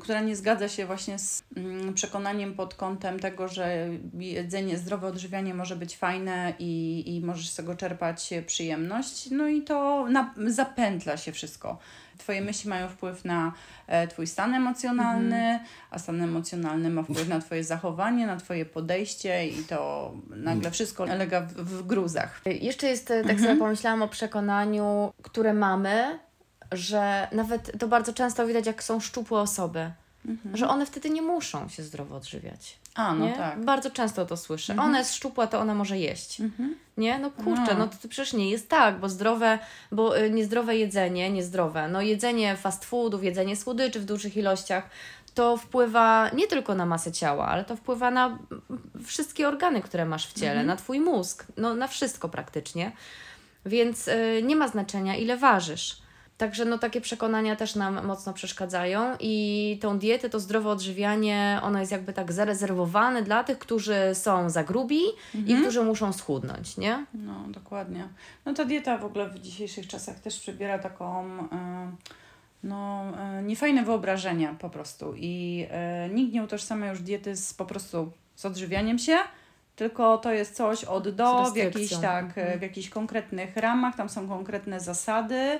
która 0.00 0.20
nie 0.20 0.36
zgadza 0.36 0.68
się 0.68 0.86
właśnie 0.86 1.18
z 1.18 1.42
ym, 1.56 1.94
przekonaniem 1.94 2.54
pod 2.54 2.74
kątem 2.74 3.20
tego, 3.20 3.48
że 3.48 3.88
jedzenie, 4.18 4.78
zdrowe 4.78 5.06
odżywianie 5.06 5.54
może 5.54 5.76
być 5.76 5.96
fajne 5.96 6.52
i, 6.58 7.04
i 7.06 7.20
możesz 7.20 7.48
z 7.48 7.56
tego 7.56 7.74
czerpać 7.74 8.30
przyjemność. 8.46 9.30
No 9.30 9.48
i 9.48 9.62
to 9.62 10.06
na, 10.08 10.34
zapętla 10.46 11.16
się 11.16 11.32
wszystko. 11.32 11.78
Twoje 12.18 12.40
myśli 12.40 12.70
mają 12.70 12.88
wpływ 12.88 13.24
na 13.24 13.52
e, 13.86 14.08
Twój 14.08 14.26
stan 14.26 14.54
emocjonalny, 14.54 15.60
a 15.90 15.98
stan 15.98 16.22
emocjonalny 16.22 16.90
ma 16.90 17.02
wpływ 17.02 17.28
na 17.28 17.40
Twoje 17.40 17.64
zachowanie, 17.64 18.26
na 18.26 18.36
Twoje 18.36 18.66
podejście 18.66 19.48
i 19.48 19.64
to 19.64 20.12
nagle 20.30 20.70
wszystko 20.70 21.04
lega 21.04 21.40
w, 21.40 21.52
w 21.54 21.86
gruzach. 21.86 22.40
Jeszcze 22.46 22.86
jest, 22.88 23.10
e, 23.10 23.24
tak 23.24 23.40
sobie 23.40 23.56
pomyślałam 23.56 24.02
o 24.02 24.08
przekonaniu, 24.08 25.12
które 25.22 25.54
mamy, 25.54 26.18
że 26.72 27.28
nawet 27.32 27.78
to 27.78 27.88
bardzo 27.88 28.12
często 28.12 28.46
widać, 28.46 28.66
jak 28.66 28.82
są 28.82 29.00
szczupłe 29.00 29.40
osoby, 29.40 29.90
że 30.54 30.68
one 30.68 30.86
wtedy 30.86 31.10
nie 31.10 31.22
muszą 31.22 31.68
się 31.68 31.82
zdrowo 31.82 32.16
odżywiać. 32.16 32.78
A, 32.94 33.14
no 33.14 33.26
nie? 33.26 33.32
tak. 33.32 33.64
Bardzo 33.64 33.90
często 33.90 34.26
to 34.26 34.36
słyszę. 34.36 34.76
Ona 34.78 34.98
jest 34.98 35.14
szczupła, 35.14 35.46
to 35.46 35.60
ona 35.60 35.74
może 35.74 35.98
jeść. 35.98 36.40
Mhm. 36.40 36.76
Nie? 36.96 37.18
No 37.18 37.30
kurczę, 37.30 37.72
No. 37.72 37.78
no 37.78 37.86
to, 37.86 38.08
przecież 38.08 38.32
nie 38.32 38.50
jest 38.50 38.68
tak, 38.68 38.98
bo 39.00 39.08
zdrowe, 39.08 39.58
bo 39.92 40.18
y, 40.18 40.30
niezdrowe 40.30 40.76
jedzenie, 40.76 41.30
niezdrowe, 41.30 41.88
no 41.88 42.00
jedzenie 42.02 42.56
fast 42.56 42.84
foodów, 42.84 43.24
jedzenie 43.24 43.56
słodyczy 43.56 44.00
w 44.00 44.04
dużych 44.04 44.36
ilościach, 44.36 44.90
to 45.34 45.56
wpływa 45.56 46.30
nie 46.34 46.46
tylko 46.46 46.74
na 46.74 46.86
masę 46.86 47.12
ciała, 47.12 47.46
ale 47.46 47.64
to 47.64 47.76
wpływa 47.76 48.10
na 48.10 48.38
wszystkie 49.04 49.48
organy, 49.48 49.82
które 49.82 50.04
masz 50.04 50.26
w 50.28 50.32
ciele, 50.32 50.62
na 50.64 50.76
Twój 50.76 51.00
mózg, 51.00 51.46
no 51.56 51.74
na 51.74 51.86
wszystko 51.88 52.28
praktycznie. 52.28 52.92
Więc 53.66 54.08
y, 54.08 54.40
nie 54.44 54.56
ma 54.56 54.68
znaczenia, 54.68 55.16
ile 55.16 55.36
ważysz. 55.36 55.96
Także 56.40 56.64
no 56.64 56.78
takie 56.78 57.00
przekonania 57.00 57.56
też 57.56 57.74
nam 57.74 58.06
mocno 58.06 58.32
przeszkadzają 58.32 59.16
i 59.20 59.78
tą 59.80 59.98
dietę, 59.98 60.30
to 60.30 60.40
zdrowe 60.40 60.68
odżywianie, 60.70 61.60
ono 61.62 61.80
jest 61.80 61.92
jakby 61.92 62.12
tak 62.12 62.32
zarezerwowane 62.32 63.22
dla 63.22 63.44
tych, 63.44 63.58
którzy 63.58 63.96
są 64.14 64.50
za 64.50 64.64
grubi 64.64 65.00
i 65.46 65.54
którzy 65.54 65.82
muszą 65.82 66.12
schudnąć, 66.12 66.76
nie? 66.76 67.06
No, 67.14 67.44
dokładnie. 67.48 68.08
No 68.44 68.54
ta 68.54 68.64
dieta 68.64 68.98
w 68.98 69.04
ogóle 69.04 69.28
w 69.28 69.38
dzisiejszych 69.38 69.86
czasach 69.88 70.20
też 70.20 70.40
przybiera 70.40 70.78
taką 70.78 71.38
y, 71.38 71.46
no, 72.64 73.04
y, 73.40 73.42
niefajne 73.42 73.82
wyobrażenia 73.82 74.54
po 74.58 74.70
prostu 74.70 75.14
i 75.16 75.66
y, 76.06 76.14
nikt 76.14 76.34
nie 76.34 76.42
utożsamia 76.42 76.90
już 76.90 77.00
diety 77.00 77.36
z 77.36 77.54
po 77.54 77.64
prostu 77.64 78.12
z 78.36 78.44
odżywianiem 78.44 78.98
się, 78.98 79.16
tylko 79.76 80.18
to 80.18 80.32
jest 80.32 80.56
coś 80.56 80.84
od 80.84 81.08
do, 81.08 81.50
w 81.52 81.56
jakichś, 81.56 81.96
tak, 81.96 82.24
Mhm. 82.24 82.58
w 82.58 82.62
jakichś 82.62 82.88
konkretnych 82.88 83.56
ramach, 83.56 83.96
tam 83.96 84.08
są 84.08 84.28
konkretne 84.28 84.80
zasady, 84.80 85.58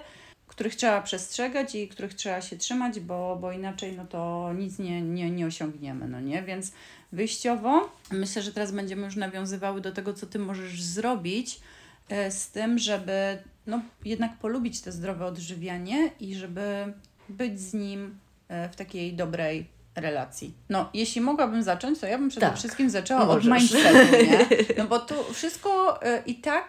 których 0.50 0.76
trzeba 0.76 1.02
przestrzegać 1.02 1.74
i 1.74 1.88
których 1.88 2.14
trzeba 2.14 2.40
się 2.40 2.56
trzymać, 2.56 3.00
bo, 3.00 3.36
bo 3.40 3.52
inaczej 3.52 3.92
no 3.96 4.04
to 4.06 4.52
nic 4.58 4.78
nie, 4.78 5.02
nie, 5.02 5.30
nie 5.30 5.46
osiągniemy, 5.46 6.08
no 6.08 6.20
nie? 6.20 6.42
Więc 6.42 6.72
wyjściowo 7.12 7.90
myślę, 8.10 8.42
że 8.42 8.52
teraz 8.52 8.72
będziemy 8.72 9.04
już 9.04 9.16
nawiązywały 9.16 9.80
do 9.80 9.92
tego, 9.92 10.14
co 10.14 10.26
Ty 10.26 10.38
możesz 10.38 10.82
zrobić 10.82 11.60
e, 12.08 12.30
z 12.30 12.48
tym, 12.50 12.78
żeby 12.78 13.38
no, 13.66 13.80
jednak 14.04 14.38
polubić 14.38 14.80
to 14.80 14.92
zdrowe 14.92 15.26
odżywianie 15.26 16.10
i 16.20 16.34
żeby 16.34 16.92
być 17.28 17.60
z 17.60 17.74
nim 17.74 18.18
e, 18.48 18.68
w 18.68 18.76
takiej 18.76 19.12
dobrej 19.12 19.66
relacji. 19.96 20.54
No, 20.68 20.90
jeśli 20.94 21.20
mogłabym 21.20 21.62
zacząć, 21.62 21.98
to 21.98 22.06
ja 22.06 22.18
bym 22.18 22.28
przede 22.28 22.46
Tak, 22.46 22.56
wszystkim 22.56 22.90
zaczęła 22.90 23.26
możesz. 23.26 23.46
od 23.52 23.58
mindsetu, 23.60 24.16
nie? 24.30 24.46
No 24.78 24.84
bo 24.86 24.98
tu 24.98 25.14
wszystko 25.32 26.02
e, 26.02 26.22
i 26.26 26.34
tak 26.34 26.64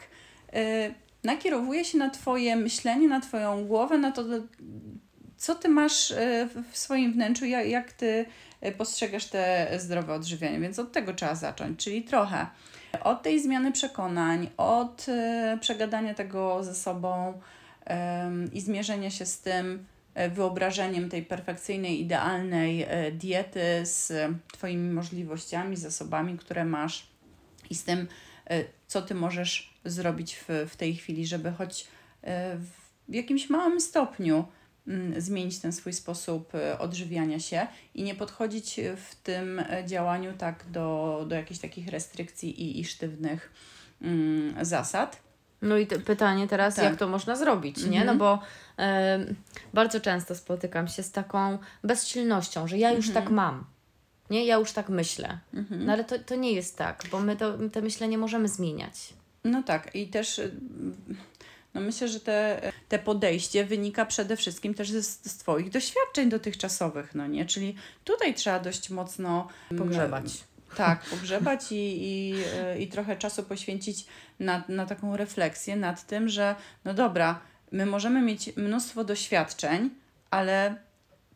nakierowuje 1.23 1.85
się 1.85 1.97
na 1.97 2.09
Twoje 2.09 2.55
myślenie, 2.55 3.07
na 3.07 3.19
Twoją 3.21 3.65
głowę, 3.65 3.97
na 3.97 4.11
to, 4.11 4.23
co 5.37 5.55
Ty 5.55 5.69
masz 5.69 6.11
e, 6.11 6.47
w- 6.71 6.77
swoim 6.77 7.13
wnętrzu, 7.13 7.45
jak, 7.45 7.67
jak 7.67 7.93
Ty 7.93 8.25
e, 8.61 8.71
postrzegasz 8.71 9.25
te 9.25 9.67
zdrowe 9.77 10.13
odżywianie, 10.13 10.59
więc 10.59 10.79
od 10.79 10.91
tego 10.91 11.13
trzeba 11.13 11.35
zacząć, 11.35 11.83
czyli 11.83 12.03
trochę 12.03 12.47
od 13.03 13.23
tej 13.23 13.39
zmiany 13.41 13.71
przekonań, 13.71 14.49
od 14.57 15.05
e, 15.09 15.57
przegadania 15.61 16.13
tego 16.13 16.63
ze 16.63 16.75
sobą 16.75 17.33
i 18.53 18.61
zmierzenia 18.61 19.09
się 19.09 19.25
z 19.25 19.39
tym 19.39 19.85
wyobrażeniem 20.31 21.09
tej 21.09 21.23
perfekcyjnej, 21.23 22.01
idealnej 22.01 22.87
diety 23.11 23.61
z 23.83 24.13
Twoimi 24.53 24.93
możliwościami, 24.93 25.77
zasobami, 25.77 26.37
które 26.37 26.65
masz 26.65 27.07
i 27.69 27.75
z 27.75 27.83
tym, 27.83 28.07
co 28.87 29.01
Ty 29.01 29.15
możesz 29.15 29.73
zrobić 29.85 30.35
w, 30.35 30.69
w 30.69 30.75
tej 30.75 30.95
chwili, 30.95 31.27
żeby 31.27 31.51
choć 31.51 31.87
e, 32.23 32.57
w 33.09 33.13
jakimś 33.13 33.49
małym 33.49 33.81
stopniu 33.81 34.45
mm, 34.87 35.21
zmienić 35.21 35.59
ten 35.59 35.73
swój 35.73 35.93
sposób 35.93 36.55
e, 36.55 36.79
odżywiania 36.79 37.39
się 37.39 37.67
i 37.95 38.03
nie 38.03 38.15
podchodzić 38.15 38.79
w 38.97 39.15
tym 39.15 39.59
e, 39.59 39.83
działaniu 39.85 40.33
tak 40.37 40.65
do, 40.71 41.25
do 41.27 41.35
jakichś 41.35 41.59
takich 41.59 41.87
restrykcji 41.87 42.61
i, 42.61 42.79
i 42.79 42.85
sztywnych 42.85 43.51
mm, 44.01 44.65
zasad. 44.65 45.21
No 45.61 45.77
i 45.77 45.87
te 45.87 45.99
pytanie 45.99 46.47
teraz, 46.47 46.75
Tak. 46.75 46.85
jak 46.85 46.95
to 46.95 47.07
można 47.07 47.35
zrobić, 47.35 47.77
nie? 47.77 48.01
Mhm. 48.01 48.05
No 48.05 48.15
bo 48.15 48.39
em, 48.77 49.35
bardzo 49.73 49.99
często 49.99 50.35
spotykam 50.35 50.87
się 50.87 51.03
z 51.03 51.11
taką 51.11 51.57
bezsilnością, 51.83 52.67
że 52.67 52.77
ja 52.77 52.91
już 52.91 53.07
Mhm. 53.07 53.25
tak 53.25 53.33
mam. 53.33 53.65
Nie, 54.31 54.45
ja 54.45 54.55
już 54.55 54.71
tak 54.71 54.89
myślę. 54.89 55.37
No 55.69 55.93
ale 55.93 56.03
to, 56.03 56.19
to 56.19 56.35
nie 56.35 56.51
jest 56.51 56.77
tak, 56.77 57.03
bo 57.11 57.19
my 57.19 57.35
to, 57.35 57.57
te 57.69 57.81
myślenie 57.81 58.17
możemy 58.17 58.47
zmieniać. 58.47 59.13
No 59.43 59.63
tak, 59.63 59.95
i 59.95 60.07
też 60.07 60.39
y, 60.39 60.51
no 61.73 61.81
myślę, 61.81 62.07
że 62.07 62.19
te, 62.19 62.71
te 62.89 62.99
podejście 62.99 63.65
wynika 63.65 64.05
przede 64.05 64.37
wszystkim 64.37 64.73
też 64.73 64.91
z, 64.91 65.31
z 65.31 65.37
Twoich 65.37 65.69
doświadczeń 65.69 66.29
dotychczasowych, 66.29 67.15
no 67.15 67.27
nie? 67.27 67.45
Czyli 67.45 67.75
tutaj 68.03 68.33
trzeba 68.33 68.59
dość 68.59 68.89
mocno 68.89 69.47
mm, 69.71 69.83
Pogrzebać. 69.83 70.43
Tak, 70.75 71.05
pogrzebać 71.11 71.71
i, 71.71 71.75
i, 71.75 72.35
y, 72.75 72.79
i 72.79 72.87
trochę 72.87 73.17
czasu 73.17 73.43
poświęcić 73.43 74.05
na, 74.39 74.63
na 74.69 74.85
taką 74.85 75.17
refleksję 75.17 75.75
nad 75.75 76.07
tym, 76.07 76.29
że 76.29 76.55
no 76.85 76.93
dobra, 76.93 77.39
my 77.71 77.85
możemy 77.85 78.21
mieć 78.21 78.55
mnóstwo 78.55 79.03
doświadczeń, 79.03 79.89
ale 80.29 80.75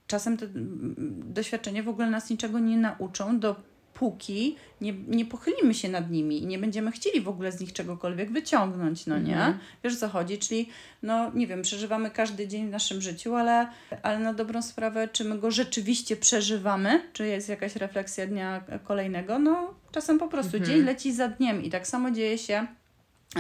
czasem 0.08 0.38
te 0.38 0.46
mm, 0.46 1.24
doświadczenia 1.34 1.84
w 1.84 1.90
ogóle 1.90 2.10
nas 2.10 2.30
niczego 2.30 2.60
nie 2.60 2.78
nauczą, 2.78 3.40
dopóki 3.40 4.56
nie, 4.82 4.94
nie 5.08 5.26
pochylimy 5.26 5.74
się 5.74 5.90
nad 5.90 6.12
nimi 6.12 6.44
i 6.44 6.46
nie 6.46 6.60
będziemy 6.60 6.92
chcieli 6.92 7.22
w 7.22 7.28
ogóle 7.28 7.52
z 7.52 7.60
nich 7.60 7.74
czegokolwiek 7.74 8.32
wyciągnąć, 8.32 9.06
no 9.06 9.20
nie? 9.20 9.36
Mhm. 9.36 9.60
Wiesz 9.84 9.94
o 9.94 9.98
co 9.98 10.10
chodzi? 10.10 10.38
Czyli, 10.38 10.70
no 11.04 11.32
nie 11.34 11.48
wiem, 11.48 11.62
przeżywamy 11.62 12.12
każdy 12.12 12.48
dzień 12.48 12.68
w 12.68 12.72
naszym 12.72 13.02
życiu, 13.02 13.36
ale, 13.36 13.68
ale 14.04 14.20
na 14.20 14.34
dobrą 14.34 14.62
sprawę, 14.62 15.08
czy 15.08 15.26
my 15.26 15.40
go 15.40 15.52
rzeczywiście 15.52 16.16
przeżywamy, 16.18 17.02
czy 17.14 17.28
jest 17.28 17.50
jakaś 17.50 17.76
refleksja 17.76 18.28
dnia 18.28 18.64
kolejnego, 18.84 19.40
no 19.40 19.74
czasem 19.92 20.20
po 20.20 20.28
prostu 20.28 20.58
Mhm. 20.58 20.72
dzień 20.72 20.86
leci 20.86 21.14
za 21.14 21.28
dniem 21.28 21.64
i 21.64 21.70
tak 21.70 21.88
samo 21.88 22.12
dzieje 22.12 22.38
się 22.38 22.68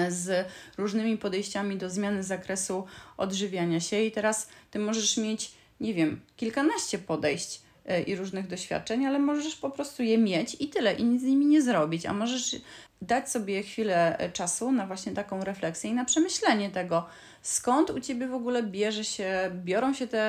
z 0.10 0.48
różnymi 0.78 1.18
podejściami 1.18 1.78
do 1.78 1.90
zmiany 1.90 2.24
zakresu 2.24 2.86
odżywiania 3.18 3.80
się 3.80 4.02
i 4.02 4.12
teraz 4.12 4.50
ty 4.72 4.80
możesz 4.80 5.18
mieć, 5.18 5.52
nie 5.80 5.94
wiem, 5.94 6.22
kilkanaście 6.38 7.00
podejść 7.00 7.62
e, 7.86 8.02
i 8.02 8.16
różnych 8.16 8.48
doświadczeń, 8.48 9.06
ale 9.06 9.20
możesz 9.20 9.56
po 9.56 9.70
prostu 9.70 10.04
je 10.04 10.18
mieć 10.18 10.58
i 10.60 10.68
tyle, 10.70 10.94
i 10.94 11.04
nic 11.04 11.22
z 11.22 11.26
nimi 11.26 11.46
nie 11.46 11.62
zrobić, 11.62 12.06
a 12.06 12.14
możesz 12.14 12.56
dać 13.02 13.30
sobie 13.32 13.64
chwilę 13.64 14.18
e, 14.20 14.32
czasu 14.32 14.72
na 14.72 14.88
właśnie 14.88 15.12
taką 15.12 15.44
refleksję 15.44 15.90
i 15.90 15.94
na 15.94 16.06
przemyślenie 16.06 16.70
tego, 16.70 17.06
skąd 17.42 17.90
u 17.90 18.00
Ciebie 18.00 18.28
w 18.28 18.34
ogóle 18.34 18.64
bierze 18.64 19.04
się, 19.04 19.52
biorą 19.54 19.94
się 19.94 20.08
te 20.08 20.20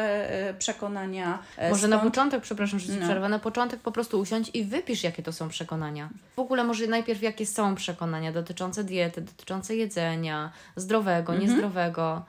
e, 0.48 0.54
przekonania. 0.54 1.38
Może 1.70 1.88
na 1.88 1.96
skąd- 1.96 2.10
początek, 2.10 2.42
przepraszam, 2.42 2.78
że 2.78 2.86
ci 2.86 2.98
No. 3.00 3.06
przerwę, 3.06 3.28
na 3.28 3.38
początek 3.38 3.80
po 3.80 3.92
prostu 3.92 4.20
usiądź 4.20 4.50
i 4.54 4.64
wypisz, 4.64 5.02
jakie 5.04 5.22
to 5.22 5.32
są 5.32 5.48
przekonania. 5.48 6.10
W 6.36 6.38
ogóle 6.38 6.64
może 6.64 6.86
najpierw, 6.86 7.22
jakie 7.22 7.46
są 7.46 7.74
przekonania 7.74 8.32
dotyczące 8.32 8.84
diety, 8.84 9.20
dotyczące 9.20 9.76
jedzenia, 9.76 10.52
zdrowego, 10.76 11.32
Mhm. 11.32 11.50
niezdrowego. 11.50 12.24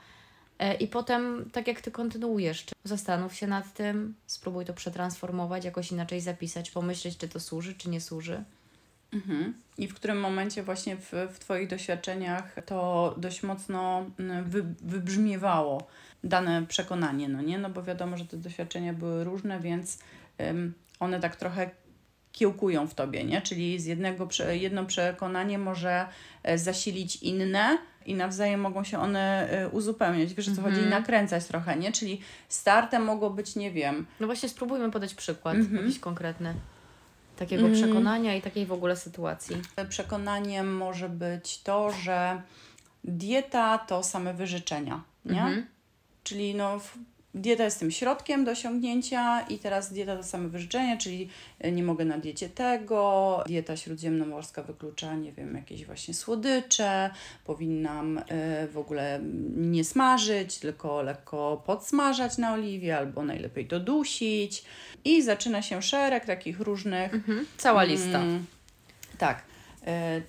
E, 0.60 0.74
I 0.74 0.88
potem, 0.88 1.50
tak 1.54 1.68
jak 1.68 1.82
ty 1.82 1.92
kontynuujesz, 1.92 2.66
zastanów 2.84 3.36
się 3.36 3.48
nad 3.48 3.74
tym, 3.74 4.16
spróbuj 4.28 4.66
to 4.66 4.74
przetransformować, 4.74 5.66
jakoś 5.66 5.92
inaczej 5.92 6.22
zapisać, 6.22 6.72
pomyśleć, 6.72 7.18
czy 7.18 7.28
to 7.28 7.40
służy, 7.40 7.76
czy 7.76 7.90
nie 7.90 8.02
służy. 8.02 8.44
Mhm. 9.14 9.54
I 9.78 9.88
w 9.88 9.94
którym 9.94 10.20
momencie 10.20 10.64
właśnie 10.64 10.98
w, 10.98 11.14
w 11.34 11.40
Twoich 11.40 11.68
doświadczeniach 11.68 12.56
to 12.66 13.14
dość 13.18 13.44
mocno 13.44 14.06
mm, 14.20 14.50
wy, 14.50 14.64
wybrzmiewało 14.82 15.88
dane 16.24 16.66
przekonanie, 16.68 17.30
no 17.30 17.42
nie? 17.42 17.58
No 17.58 17.70
bo 17.70 17.84
wiadomo, 17.84 18.18
że 18.18 18.26
te 18.26 18.38
doświadczenia 18.38 18.94
były 18.94 19.24
różne, 19.24 19.60
więc 19.60 20.00
ym, 20.42 20.74
one 21.00 21.20
tak 21.20 21.36
trochę 21.36 21.70
kiełkują 22.32 22.88
w 22.88 22.96
Tobie, 22.96 23.24
nie? 23.24 23.42
Czyli 23.42 23.80
z 23.80 23.86
jednego, 23.86 24.28
jedno 24.52 24.86
przekonanie 24.86 25.58
może 25.58 26.08
e, 26.44 26.58
zasilić 26.58 27.16
inne 27.16 27.78
i 28.08 28.16
nawzajem 28.16 28.60
mogą 28.62 28.84
się 28.84 29.00
one 29.00 29.50
e, 29.50 29.70
uzupełniać. 29.70 30.34
Wiesz 30.34 30.50
o 30.50 30.56
co 30.56 30.62
chodzi? 30.62 30.82
I 30.82 30.86
nakręcać 30.86 31.46
trochę, 31.46 31.76
nie? 31.76 31.92
Czyli 31.92 32.22
startem 32.50 33.04
mogło 33.04 33.30
być, 33.30 33.56
nie 33.56 33.72
wiem, 33.72 34.06
No 34.20 34.28
właśnie, 34.28 34.50
spróbujmy 34.50 34.92
podać 34.92 35.14
przykład 35.14 35.56
Mhm. 35.56 35.84
jakiś 35.86 36.00
konkretny 36.00 36.54
takiego 37.38 37.66
Mm. 37.66 37.76
przekonania 37.78 38.36
i 38.36 38.42
takiej 38.42 38.66
w 38.66 38.72
ogóle 38.72 38.96
sytuacji. 38.96 39.62
Przekonaniem 39.90 40.76
może 40.76 41.10
być 41.10 41.62
to, 41.62 41.92
że 41.92 42.42
dieta 43.04 43.78
to 43.78 44.04
same 44.04 44.34
wyrzeczenia, 44.34 45.02
nie? 45.26 45.42
Mhm. 45.42 45.66
Czyli 46.24 46.56
no, 46.56 46.80
dieta 47.38 47.64
jest 47.64 47.80
tym 47.80 47.92
środkiem 47.92 48.46
do 48.46 48.52
osiągnięcia 48.52 49.42
i 49.42 49.58
teraz 49.60 49.94
dieta 49.94 50.18
to 50.18 50.24
same 50.24 50.50
wyrzeczenia, 50.50 50.98
czyli 50.98 51.30
e, 51.60 51.72
nie 51.72 51.84
mogę 51.84 52.06
na 52.06 52.18
diecie 52.18 52.50
tego, 52.50 53.44
dieta 53.48 53.78
śródziemnomorska 53.78 54.64
wyklucza, 54.64 55.16
nie 55.16 55.32
wiem, 55.32 55.56
jakieś 55.56 55.86
właśnie 55.86 56.14
słodycze, 56.14 57.10
powinnam 57.46 58.18
e, 58.18 58.68
w 58.68 58.78
ogóle 58.78 59.20
nie 59.56 59.84
smażyć, 59.84 60.58
tylko 60.58 61.02
lekko 61.02 61.64
podsmażać 61.66 62.38
na 62.38 62.54
oliwie 62.54 62.98
albo 62.98 63.24
najlepiej 63.24 63.68
to 63.68 63.80
dusić 63.80 64.64
i 65.06 65.22
zaczyna 65.22 65.62
się 65.62 65.82
szereg 65.82 66.26
takich 66.26 66.60
różnych 66.60 67.14
Mhm. 67.14 67.46
Cała 67.58 67.84
lista. 67.84 68.20
Mm, 68.20 68.46
tak. 69.18 69.44
E, 69.88 70.22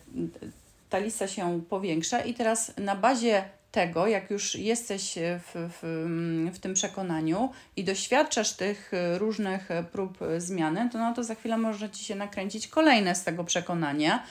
Ta 0.90 0.98
lista 0.98 1.28
się 1.28 1.60
powiększa 1.68 2.20
i 2.20 2.34
teraz 2.34 2.72
na 2.76 2.96
bazie 2.96 3.44
tego, 3.72 4.06
jak 4.06 4.30
już 4.30 4.54
jesteś 4.54 5.14
w, 5.14 5.70
w, 5.82 6.54
w 6.54 6.58
tym 6.58 6.74
przekonaniu 6.74 7.50
i 7.76 7.84
doświadczasz 7.84 8.52
tych 8.52 8.94
e, 8.94 9.18
różnych 9.18 9.70
e, 9.70 9.84
prób 9.84 10.22
e, 10.22 10.40
zmiany, 10.40 10.88
to 10.92 10.98
no 10.98 11.14
to 11.14 11.24
za 11.24 11.34
chwilę 11.34 11.58
może 11.58 11.90
Ci 11.90 12.04
się 12.04 12.14
nakręcić 12.14 12.68
kolejne 12.68 13.14
z 13.14 13.24
tego 13.24 13.44
przekonania. 13.44 14.14
e, 14.16 14.22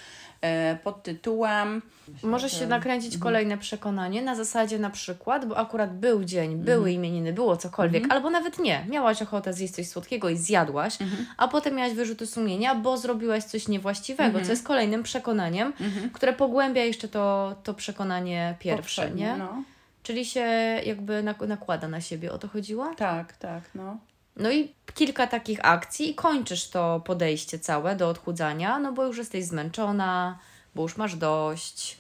pod 0.84 1.04
tytułem 1.04 1.82
Może 2.24 2.50
się 2.50 2.68
nakręcić 2.68 3.18
kolejne 3.18 3.58
przekonanie 3.58 4.22
na 4.22 4.36
zasadzie 4.36 4.80
na 4.80 4.90
przykład, 4.90 5.46
bo 5.46 5.58
akurat 5.58 5.98
był 6.00 6.24
dzień, 6.24 6.56
były 6.56 6.92
imieniny, 6.92 7.34
było 7.34 7.58
cokolwiek, 7.58 8.04
albo 8.10 8.30
nawet 8.30 8.60
nie. 8.60 8.86
Miałaś 8.90 9.22
ochotę 9.22 9.54
zjeść 9.54 9.74
coś 9.74 9.88
słodkiego 9.88 10.30
i 10.30 10.38
zjadłaś, 10.38 10.98
a 11.38 11.48
potem 11.48 11.76
miałaś 11.76 11.94
wyrzuty 11.94 12.28
sumienia, 12.28 12.76
bo 12.76 12.98
zrobiłaś 12.98 13.44
coś 13.44 13.68
niewłaściwego, 13.68 14.42
co 14.42 14.50
jest 14.52 14.68
kolejnym 14.68 15.04
przekonaniem, 15.04 15.74
które 16.14 16.34
pogłębia 16.34 16.84
jeszcze 16.84 17.08
to, 17.08 17.56
to 17.64 17.74
przekonanie 17.74 18.56
pierwsze, 18.60 18.82
poprzednie, 18.82 19.26
nie? 19.26 19.38
No. 19.38 19.64
czyli 20.04 20.26
się 20.26 20.42
jakby 20.86 21.24
nak- 21.24 21.48
nakłada 21.48 21.88
na 21.88 22.02
siebie. 22.02 22.32
O 22.32 22.38
to 22.38 22.48
chodziło? 22.48 22.96
Tak, 22.96 23.38
tak, 23.38 23.64
no. 23.76 23.98
No 24.38 24.52
i 24.52 24.74
kilka 24.94 25.28
takich 25.28 25.60
akcji 25.66 26.10
i 26.12 26.16
kończysz 26.16 26.70
to 26.70 27.02
podejście 27.06 27.60
całe 27.60 27.96
do 27.96 28.10
odchudzania, 28.10 28.80
no 28.80 28.94
bo 28.94 29.06
już 29.06 29.18
jesteś 29.18 29.46
zmęczona, 29.46 30.40
bo 30.76 30.82
już 30.84 30.98
masz 30.98 31.16
dość, 31.16 31.98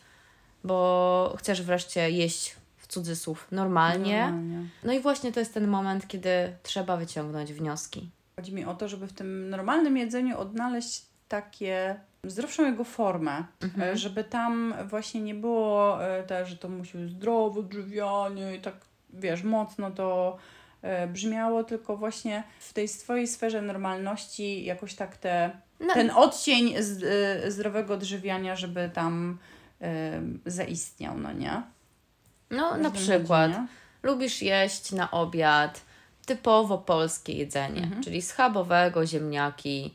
bo 0.63 1.35
chcesz 1.39 1.61
wreszcie 1.61 2.11
jeść 2.11 2.55
w 2.77 2.87
cudzysłów 2.87 3.47
normalnie. 3.51 4.19
Normalnie. 4.21 4.69
No 4.83 4.93
i 4.93 4.99
właśnie 4.99 5.31
to 5.31 5.39
jest 5.39 5.53
ten 5.53 5.67
moment, 5.67 6.07
kiedy 6.07 6.29
trzeba 6.63 6.97
wyciągnąć 6.97 7.53
wnioski. 7.53 8.09
Chodzi 8.35 8.53
mi 8.53 8.65
o 8.65 8.73
to, 8.75 8.87
żeby 8.87 9.07
w 9.07 9.13
tym 9.13 9.49
normalnym 9.49 9.97
jedzeniu 9.97 10.39
odnaleźć 10.39 11.01
takie 11.27 11.99
zdrowszą 12.23 12.65
jego 12.65 12.83
formę, 12.83 13.43
Mhm. 13.61 13.89
e, 13.93 13.97
żeby 13.97 14.23
tam 14.23 14.73
właśnie 14.85 15.21
nie 15.21 15.35
było 15.35 16.03
e, 16.05 16.23
tak, 16.23 16.47
że 16.47 16.57
to 16.57 16.69
musi 16.69 16.97
być 16.97 17.11
zdrowe 17.11 17.59
odżywianie 17.59 18.55
i 18.55 18.59
tak, 18.61 18.73
wiesz, 19.13 19.43
mocno 19.43 19.91
to 19.91 20.37
brzmiało, 21.13 21.63
tylko 21.63 21.97
właśnie 21.97 22.43
w 22.59 22.73
tej 22.73 22.87
swojej 22.87 23.27
sferze 23.27 23.61
normalności 23.61 24.65
jakoś 24.65 24.95
tak 24.95 25.17
te, 25.17 25.51
No, 25.79 25.93
ten 25.93 26.11
odcień 26.11 26.73
z, 26.83 27.03
e, 27.03 27.51
zdrowego 27.51 27.93
odżywiania, 27.93 28.55
żeby 28.55 28.89
tam 28.93 29.37
e, 29.81 30.21
zaistniał, 30.45 31.17
no 31.17 31.31
nie? 31.33 31.61
no 32.51 32.73
Wiesz, 32.73 32.83
na 32.83 32.91
przykład 32.91 33.51
chodzi, 33.51 33.61
nie? 33.61 33.67
lubisz 34.03 34.41
jeść 34.41 34.91
na 34.91 35.11
obiad 35.11 35.81
typowo 36.25 36.77
polskie 36.77 37.33
jedzenie, 37.33 37.83
Mhm. 37.83 38.03
czyli 38.03 38.21
schabowego, 38.21 39.05
ziemniaki, 39.05 39.93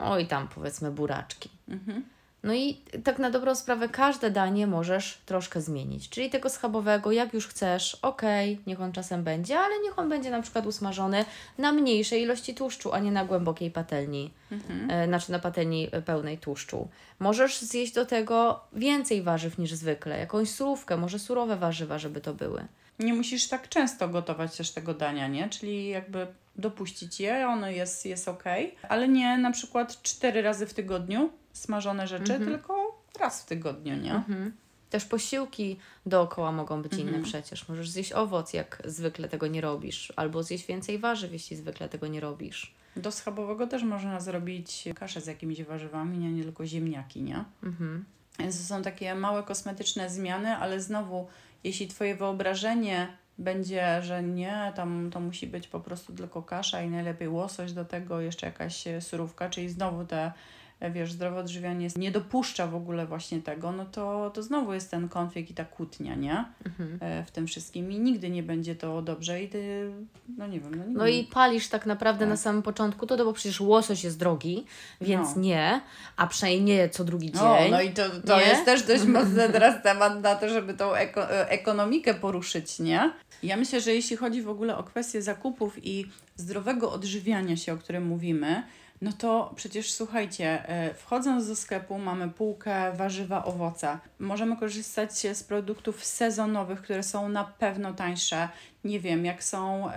no 0.00 0.18
i 0.18 0.26
tam 0.26 0.48
powiedzmy 0.48 0.90
buraczki. 0.90 1.50
Mhm. 1.68 2.04
No 2.42 2.54
i 2.54 2.80
tak 3.04 3.18
na 3.18 3.30
dobrą 3.30 3.54
sprawę 3.54 3.88
każde 3.88 4.30
danie 4.30 4.66
możesz 4.66 5.18
troszkę 5.26 5.60
zmienić. 5.60 6.08
Czyli 6.08 6.30
tego 6.30 6.50
schabowego, 6.50 7.12
jak 7.12 7.34
już 7.34 7.46
chcesz, 7.46 7.94
okej, 8.02 8.58
niech 8.66 8.80
on 8.80 8.92
czasem 8.92 9.24
będzie, 9.24 9.58
ale 9.58 9.74
niech 9.84 9.98
on 9.98 10.08
będzie 10.08 10.30
na 10.30 10.42
przykład 10.42 10.66
usmażony 10.66 11.24
na 11.58 11.72
mniejszej 11.72 12.22
ilości 12.22 12.54
tłuszczu, 12.54 12.92
a 12.92 12.98
nie 12.98 13.12
na 13.12 13.24
głębokiej 13.24 13.70
patelni, 13.70 14.30
Mhm. 14.52 14.90
e, 14.90 15.06
znaczy 15.06 15.32
na 15.32 15.38
patelni 15.38 15.88
e, 15.92 16.02
pełnej 16.02 16.38
tłuszczu. 16.38 16.88
Możesz 17.18 17.60
zjeść 17.60 17.92
do 17.92 18.06
tego 18.06 18.60
więcej 18.72 19.22
warzyw 19.22 19.58
niż 19.58 19.72
zwykle, 19.74 20.18
jakąś 20.18 20.50
surówkę, 20.50 20.96
może 20.96 21.18
surowe 21.18 21.56
warzywa, 21.56 21.98
żeby 21.98 22.20
to 22.20 22.34
były. 22.34 22.64
Nie 22.98 23.14
musisz 23.14 23.48
tak 23.48 23.68
często 23.68 24.08
gotować 24.08 24.56
też 24.56 24.70
tego 24.70 24.94
dania, 24.94 25.28
nie? 25.28 25.48
Czyli 25.48 25.88
jakby 25.88 26.26
dopuścić 26.56 27.20
je, 27.20 27.48
ono 27.48 27.70
jest, 27.70 28.06
jest 28.06 28.28
ok, 28.28 28.44
ale 28.88 29.08
nie 29.08 29.38
na 29.38 29.50
przykład 29.50 30.02
cztery 30.02 30.42
razy 30.42 30.66
w 30.66 30.74
tygodniu 30.74 31.30
smażone 31.58 32.06
rzeczy, 32.06 32.32
Mhm. 32.34 32.50
tylko 32.50 33.02
raz 33.20 33.42
w 33.42 33.46
tygodniu, 33.46 33.96
nie? 33.96 34.14
Mhm. 34.14 34.52
Też 34.90 35.04
posiłki 35.04 35.78
dookoła 36.06 36.52
mogą 36.52 36.82
być 36.82 36.92
Mhm. 36.92 37.08
inne 37.14 37.24
przecież. 37.24 37.68
Możesz 37.68 37.90
zjeść 37.90 38.12
owoc, 38.12 38.52
jak 38.52 38.82
zwykle 38.84 39.28
tego 39.28 39.46
nie 39.46 39.60
robisz, 39.60 40.12
albo 40.16 40.42
zjeść 40.42 40.66
więcej 40.66 40.98
warzyw, 40.98 41.32
jeśli 41.32 41.56
zwykle 41.56 41.88
tego 41.88 42.06
nie 42.06 42.20
robisz. 42.20 42.74
Do 42.96 43.12
schabowego 43.12 43.66
też 43.66 43.82
można 43.82 44.20
zrobić 44.20 44.84
kaszę 44.94 45.20
z 45.20 45.26
jakimiś 45.26 45.62
warzywami, 45.62 46.18
nie, 46.18 46.32
nie 46.32 46.42
tylko 46.42 46.66
ziemniaki, 46.66 47.22
nie? 47.22 47.44
Mhm. 47.62 48.04
Więc 48.38 48.58
to 48.58 48.64
są 48.74 48.82
takie 48.82 49.14
małe 49.14 49.42
kosmetyczne 49.42 50.10
zmiany, 50.10 50.56
ale 50.56 50.80
znowu, 50.80 51.26
jeśli 51.64 51.88
Twoje 51.88 52.14
wyobrażenie 52.14 53.08
będzie, 53.38 54.02
że 54.02 54.22
nie, 54.22 54.72
tam 54.76 55.10
to 55.12 55.20
musi 55.20 55.46
być 55.46 55.68
po 55.68 55.80
prostu 55.80 56.12
tylko 56.12 56.42
kasza 56.42 56.82
i 56.82 56.90
najlepiej 56.90 57.28
łosoś 57.28 57.72
do 57.72 57.84
tego, 57.84 58.20
jeszcze 58.20 58.46
jakaś 58.46 58.84
surówka, 59.00 59.50
czyli 59.50 59.68
znowu 59.68 60.04
te, 60.04 60.32
wiesz, 60.80 61.12
zdrowe 61.12 61.40
odżywianie 61.40 61.88
nie 61.96 62.10
dopuszcza 62.10 62.66
w 62.66 62.74
ogóle 62.74 63.06
właśnie 63.06 63.42
tego, 63.42 63.72
no 63.72 63.84
to, 63.84 64.30
to 64.34 64.42
znowu 64.42 64.74
jest 64.74 64.90
ten 64.90 65.08
konflikt 65.08 65.50
i 65.50 65.54
ta 65.54 65.64
kłótnia, 65.64 66.14
nie? 66.14 66.44
Mhm. 66.66 66.98
E, 67.00 67.24
W 67.24 67.30
tym 67.30 67.46
wszystkim 67.46 67.92
i 67.92 67.98
nigdy 67.98 68.30
nie 68.30 68.42
będzie 68.42 68.74
to 68.76 69.02
dobrze 69.02 69.42
i 69.42 69.48
ty, 69.48 69.90
no 70.38 70.46
nie 70.46 70.60
wiem, 70.60 70.74
no, 70.74 70.84
nigdy 70.84 70.98
No 70.98 71.06
i 71.06 71.24
palisz 71.24 71.68
tak 71.68 71.86
naprawdę 71.86 72.20
Tak. 72.20 72.28
na 72.28 72.36
samym 72.36 72.62
początku 72.62 73.06
to, 73.06 73.16
no 73.16 73.24
bo 73.24 73.32
przecież 73.32 73.60
łosoś 73.60 74.04
jest 74.04 74.18
drogi, 74.18 74.64
więc 75.00 75.36
No. 75.36 75.42
nie, 75.42 75.80
a 76.16 76.26
przynajmniej 76.26 76.62
nie 76.76 76.88
co 76.88 77.04
drugi 77.04 77.26
dzień. 77.32 77.42
No, 77.42 77.56
no 77.70 77.80
i 77.80 77.90
to, 77.90 78.02
to 78.26 78.38
nie? 78.40 78.46
jest 78.46 78.64
też 78.64 78.82
dość 78.82 79.04
mocny 79.18 79.48
teraz 79.48 79.82
temat 79.82 80.22
na 80.22 80.34
to, 80.34 80.48
żeby 80.48 80.74
tą 80.74 80.94
eko, 80.94 81.30
e, 81.32 81.48
ekonomikę 81.50 82.14
poruszyć, 82.14 82.78
nie? 82.78 83.10
Ja 83.42 83.56
myślę, 83.56 83.80
że 83.80 83.94
jeśli 83.94 84.16
chodzi 84.16 84.42
w 84.42 84.48
ogóle 84.48 84.76
o 84.76 84.82
kwestię 84.82 85.22
zakupów 85.22 85.84
i 85.86 86.06
zdrowego 86.36 86.92
odżywiania 86.92 87.56
się, 87.56 87.72
o 87.72 87.76
którym 87.76 88.06
mówimy, 88.06 88.62
no 89.02 89.12
to 89.12 89.52
przecież 89.56 89.92
słuchajcie, 89.92 90.68
e, 90.68 90.94
wchodząc 90.94 91.48
do 91.48 91.56
sklepu 91.56 91.98
mamy 91.98 92.28
półkę 92.28 92.92
warzywa, 92.92 93.44
owoce. 93.44 93.98
Możemy 94.18 94.56
korzystać 94.56 95.12
z 95.18 95.44
produktów 95.44 96.04
sezonowych, 96.04 96.82
które 96.82 97.02
są 97.02 97.28
na 97.28 97.44
pewno 97.44 97.92
tańsze. 97.92 98.48
Nie 98.84 99.00
wiem, 99.00 99.24
jak 99.24 99.44
są 99.44 99.90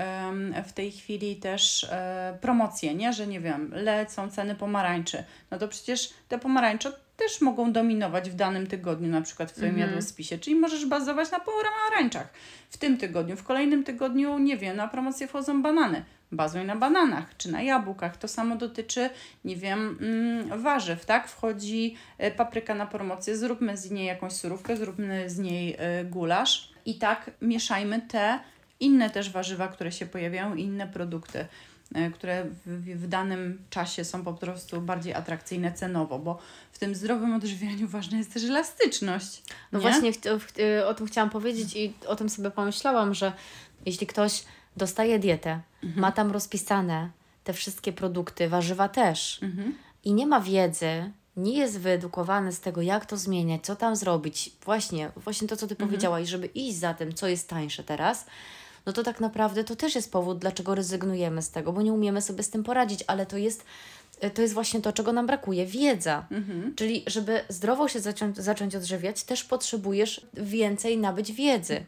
w 0.66 0.74
tej 0.74 0.92
chwili 0.92 1.36
też 1.36 1.84
e, 1.84 2.38
promocje, 2.42 2.96
nie? 2.96 3.14
Że 3.14 3.28
nie 3.28 3.40
wiem, 3.40 3.72
lecą 3.74 4.30
ceny 4.30 4.56
pomarańczy. 4.56 5.24
No 5.52 5.58
to 5.58 5.68
przecież 5.68 6.14
te 6.28 6.40
pomarańcze 6.40 6.92
też 7.18 7.42
mogą 7.42 7.72
dominować 7.72 8.30
w 8.30 8.36
danym 8.36 8.68
tygodniu, 8.68 9.10
na 9.10 9.22
przykład 9.22 9.52
w 9.52 9.54
Twoim 9.54 9.70
Mhm. 9.70 9.88
jadłospisie. 9.88 10.38
Czyli 10.38 10.56
możesz 10.56 10.86
bazować 10.86 11.32
na 11.32 11.40
pomarańczach 11.40 12.28
w 12.70 12.78
tym 12.78 12.98
tygodniu. 12.98 13.36
W 13.38 13.44
kolejnym 13.44 13.84
tygodniu, 13.84 14.40
nie 14.40 14.58
wiem, 14.58 14.78
na 14.78 14.88
promocję 14.88 15.28
wchodzą 15.28 15.62
banany. 15.62 16.06
Bazuj 16.32 16.66
na 16.66 16.76
bananach 16.76 17.38
czy 17.38 17.52
na 17.52 17.62
jabłkach. 17.62 18.18
To 18.18 18.28
samo 18.28 18.56
dotyczy, 18.56 19.10
nie 19.46 19.56
wiem, 19.56 19.98
mm, 20.02 20.62
warzyw, 20.62 21.06
tak? 21.06 21.28
Wchodzi 21.28 21.96
e, 22.18 22.32
papryka 22.32 22.76
na 22.76 22.86
promocję, 22.86 23.38
zróbmy 23.38 23.78
z 23.78 23.92
niej 23.92 24.06
jakąś 24.06 24.34
surówkę, 24.34 24.78
zróbmy 24.78 25.30
z 25.30 25.40
niej 25.40 25.76
e, 25.78 26.06
gulasz 26.06 26.72
i 26.86 26.96
tak 26.96 27.32
mieszajmy 27.42 28.02
te 28.02 28.40
inne 28.80 29.10
też 29.10 29.30
warzywa, 29.30 29.68
które 29.68 29.92
się 29.92 30.06
pojawiają, 30.06 30.56
inne 30.56 30.88
produkty, 30.88 31.46
e, 31.96 32.12
które 32.12 32.46
w, 32.66 33.02
w, 33.02 33.08
danym 33.08 33.62
czasie 33.70 34.06
są 34.06 34.24
po 34.24 34.34
prostu 34.34 34.82
bardziej 34.82 35.14
atrakcyjne 35.14 35.72
cenowo, 35.72 36.20
bo 36.20 36.40
w 36.72 36.80
tym 36.80 36.96
zdrowym 36.96 37.34
odżywianiu 37.34 37.88
ważna 37.88 38.18
jest 38.18 38.34
też 38.34 38.44
elastyczność. 38.44 39.44
No 39.72 39.80
nie? 39.80 39.82
właśnie 39.82 40.12
o 40.86 40.94
tym 40.94 41.08
chciałam 41.08 41.30
powiedzieć 41.30 41.76
i 41.76 41.94
o 42.08 42.16
tym 42.16 42.30
sobie 42.30 42.52
pomyślałam, 42.52 43.14
że 43.14 43.34
jeśli 43.86 44.08
ktoś 44.08 44.44
dostaje 44.78 45.20
dietę, 45.20 45.60
Mhm. 45.84 46.02
ma 46.02 46.12
tam 46.12 46.32
rozpisane 46.32 47.10
te 47.44 47.54
wszystkie 47.54 47.94
produkty, 47.94 48.50
warzywa 48.50 48.90
też 48.90 49.40
Mhm. 49.44 49.76
i 50.04 50.14
nie 50.14 50.28
ma 50.28 50.42
wiedzy, 50.42 51.12
nie 51.38 51.58
jest 51.58 51.80
wyedukowany 51.80 52.52
z 52.52 52.60
tego, 52.60 52.82
jak 52.82 53.06
to 53.06 53.18
zmieniać, 53.18 53.62
co 53.66 53.76
tam 53.76 53.96
zrobić, 53.96 54.52
właśnie, 54.66 55.12
właśnie 55.16 55.48
to, 55.48 55.56
co 55.58 55.68
Ty 55.68 55.74
Mhm. 55.74 55.90
powiedziałaś, 55.90 56.28
żeby 56.30 56.46
iść 56.48 56.78
za 56.78 56.94
tym, 56.94 57.14
co 57.14 57.28
jest 57.28 57.50
tańsze 57.50 57.84
teraz, 57.84 58.26
no 58.86 58.94
to 58.94 59.04
tak 59.04 59.20
naprawdę 59.20 59.64
to 59.64 59.76
też 59.76 59.96
jest 59.96 60.12
powód, 60.12 60.40
dlaczego 60.40 60.76
rezygnujemy 60.76 61.42
z 61.42 61.50
tego, 61.50 61.74
bo 61.74 61.82
nie 61.82 61.94
umiemy 61.94 62.22
sobie 62.22 62.44
z 62.44 62.50
tym 62.50 62.64
poradzić, 62.64 63.04
ale 63.08 63.26
to 63.26 63.38
jest, 63.38 63.66
to 64.34 64.42
jest 64.42 64.54
właśnie 64.54 64.82
to, 64.82 64.94
czego 64.94 65.14
nam 65.14 65.28
brakuje, 65.28 65.66
wiedza. 65.66 66.26
Mhm. 66.32 66.76
Czyli, 66.76 67.04
żeby 67.08 67.42
zdrowo 67.50 67.88
się 67.88 68.00
zacząć, 68.00 68.38
zacząć 68.38 68.76
odżywiać, 68.76 69.24
też 69.24 69.44
potrzebujesz 69.44 70.26
więcej 70.34 70.98
nabyć 70.98 71.32
wiedzy 71.32 71.86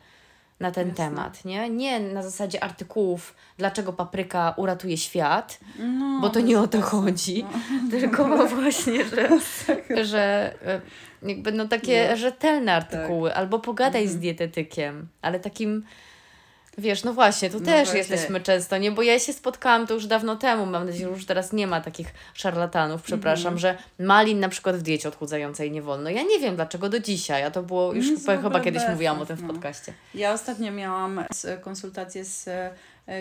na 0.63 0.71
ten 0.71 0.87
Jasne. 0.89 1.05
temat, 1.05 1.45
nie? 1.45 1.69
Nie 1.69 1.99
na 1.99 2.23
zasadzie 2.23 2.63
artykułów, 2.63 3.35
dlaczego 3.57 3.93
papryka 3.93 4.53
uratuje 4.57 4.97
świat, 4.97 5.59
No, 5.79 6.19
bo 6.21 6.29
to 6.29 6.39
nie 6.39 6.59
o 6.59 6.67
to 6.67 6.81
chodzi, 6.81 7.43
No. 7.43 7.89
tylko 7.99 8.47
właśnie, 8.47 9.05
że, 9.05 9.29
że 10.11 10.53
e, 10.65 10.81
jakby 11.23 11.51
no 11.51 11.67
takie 11.67 12.07
No. 12.09 12.17
rzetelne 12.17 12.73
artykuły, 12.73 13.35
albo 13.35 13.59
pogadaj 13.59 14.07
z 14.07 14.11
Mhm. 14.11 14.21
dietetykiem, 14.21 15.07
ale 15.21 15.39
takim 15.39 15.83
Wiesz, 16.77 17.03
no 17.03 17.13
właśnie, 17.13 17.49
tu 17.49 17.59
No 17.59 17.65
też 17.65 17.83
właśnie. 17.89 17.97
jesteśmy 17.99 18.39
często, 18.41 18.77
nie? 18.77 18.91
Bo 18.91 19.01
ja 19.01 19.19
się 19.19 19.33
spotkałam 19.33 19.87
to 19.87 19.93
już 19.93 20.05
dawno 20.07 20.35
temu, 20.35 20.65
mam 20.65 20.85
nadzieję, 20.85 21.05
że 21.05 21.11
już 21.13 21.25
teraz 21.25 21.53
nie 21.53 21.67
ma 21.67 21.81
takich 21.81 22.07
szarlatanów, 22.33 23.01
przepraszam, 23.01 23.53
Mhm. 23.53 23.59
że 23.59 23.77
malin 24.05 24.39
na 24.39 24.49
przykład 24.49 24.75
w 24.75 24.81
diecie 24.81 25.07
odchudzającej 25.09 25.71
nie 25.71 25.81
wolno. 25.81 26.09
Ja 26.09 26.23
nie 26.23 26.39
wiem 26.39 26.55
dlaczego 26.55 26.89
do 26.89 26.99
dzisiaj, 26.99 27.43
a 27.43 27.51
to 27.51 27.63
było, 27.63 27.93
już 27.93 28.05
chyba, 28.25 28.59
kiedyś 28.59 28.81
bez 28.81 28.91
mówiłam 28.91 29.21
o 29.21 29.25
tym 29.25 29.37
w 29.37 29.47
podcaście. 29.47 29.93
Ja 30.15 30.33
ostatnio 30.33 30.71
miałam 30.71 31.23
konsultację 31.61 32.25
z 32.25 32.47
e, 32.47 32.71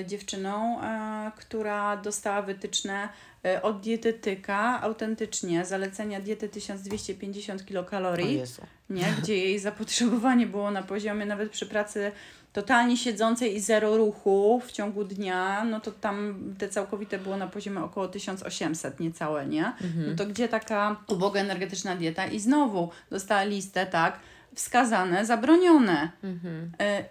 dziewczyną, 0.06 0.80
e, 0.82 1.32
która 1.36 1.96
dostała 1.96 2.42
wytyczne 2.42 3.08
e, 3.44 3.62
od 3.62 3.80
dietetyka, 3.80 4.80
autentycznie, 4.82 5.64
zalecenia 5.64 6.20
diety 6.20 6.48
1250 6.48 7.62
O 7.62 7.64
kilokalorii, 7.64 8.42
nie? 8.90 9.04
gdzie 9.22 9.36
jej 9.36 9.58
zapotrzebowanie 9.58 10.46
było 10.46 10.70
na 10.70 10.82
poziomie 10.82 11.26
nawet 11.26 11.50
przy 11.50 11.66
pracy 11.66 12.12
totalnie 12.52 12.96
siedzącej 12.96 13.56
i 13.56 13.60
zero 13.60 13.96
ruchu 13.96 14.62
w 14.66 14.72
ciągu 14.72 15.04
dnia, 15.04 15.64
no 15.64 15.80
to 15.80 15.92
tam 15.92 16.44
te 16.58 16.68
całkowite 16.68 17.18
było 17.18 17.36
na 17.36 17.46
poziomie 17.46 17.80
około 17.80 18.08
1800 18.08 19.00
niecałe, 19.00 19.46
nie? 19.46 19.66
Mhm. 19.66 20.10
No 20.10 20.16
to 20.16 20.26
gdzie 20.26 20.48
taka 20.48 20.96
uboga 21.08 21.40
energetyczna 21.40 21.96
dieta? 21.96 22.26
I 22.26 22.40
znowu 22.40 22.90
dostała 23.10 23.42
listę, 23.42 23.86
tak, 23.86 24.18
wskazane, 24.54 25.26
zabronione. 25.26 26.10
Mhm. 26.24 26.72
E, 26.80 27.04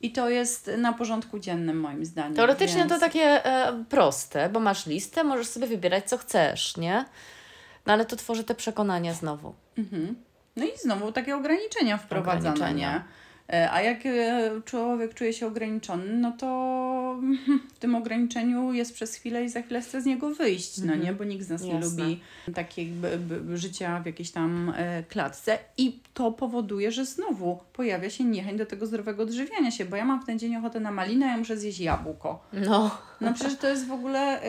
I 0.00 0.12
to 0.12 0.30
jest 0.30 0.70
na 0.78 0.92
porządku 0.92 1.38
dziennym 1.38 1.80
moim 1.80 2.04
zdaniem. 2.04 2.34
Teoretycznie 2.34 2.78
więc... 2.80 2.92
to 2.92 2.98
takie 2.98 3.46
e, 3.46 3.84
proste, 3.88 4.48
bo 4.48 4.60
masz 4.60 4.86
listę, 4.86 5.24
możesz 5.24 5.46
sobie 5.46 5.66
wybierać 5.66 6.08
co 6.08 6.18
chcesz, 6.18 6.76
nie? 6.76 7.04
No 7.86 7.92
ale 7.92 8.04
to 8.04 8.16
tworzy 8.16 8.44
te 8.44 8.54
przekonania 8.54 9.14
znowu. 9.14 9.54
Mhm. 9.78 10.14
No 10.56 10.64
i 10.64 10.70
znowu 10.82 11.12
takie 11.12 11.36
ograniczenia 11.36 11.96
wprowadzane, 11.96 12.50
Ograniczenia. 12.50 12.92
nie? 12.92 13.23
E, 13.52 13.70
a 13.70 13.82
jak 13.82 14.06
e, 14.06 14.50
człowiek 14.64 15.14
czuje 15.14 15.32
się 15.32 15.46
ograniczony, 15.46 16.12
no 16.12 16.32
to 16.32 16.46
w 17.74 17.78
tym 17.78 17.94
ograniczeniu 17.94 18.72
jest 18.72 18.94
przez 18.94 19.14
chwilę 19.14 19.44
i 19.44 19.48
za 19.48 19.62
chwilę 19.62 19.80
chce 19.80 20.02
z 20.02 20.06
niego 20.06 20.30
wyjść, 20.30 20.78
no 20.78 20.94
nie? 20.94 21.12
Bo 21.12 21.24
nikt 21.24 21.46
z 21.46 21.50
nas 21.50 21.62
nie 21.62 21.72
Jasne. 21.72 22.04
lubi 22.04 22.20
takiego 22.54 23.08
życia 23.54 24.00
w 24.00 24.06
jakiejś 24.06 24.30
tam 24.30 24.72
e, 24.76 25.02
klatce 25.02 25.58
i 25.78 26.00
to 26.14 26.32
powoduje, 26.32 26.92
że 26.92 27.04
znowu 27.04 27.58
pojawia 27.72 28.10
się 28.10 28.24
niechęć 28.24 28.58
do 28.58 28.66
tego 28.66 28.86
zdrowego 28.86 29.22
odżywiania 29.22 29.70
się, 29.70 29.84
bo 29.84 29.96
ja 29.96 30.04
mam 30.04 30.22
w 30.22 30.26
ten 30.26 30.38
dzień 30.38 30.56
ochotę 30.56 30.80
na 30.80 30.90
malinę, 30.90 31.26
ja 31.26 31.36
muszę 31.36 31.56
zjeść 31.56 31.80
jabłko. 31.80 32.42
No. 32.52 32.98
No 33.20 33.34
przecież 33.34 33.56
to 33.56 33.68
jest 33.68 33.86
w 33.86 33.92
ogóle 33.92 34.40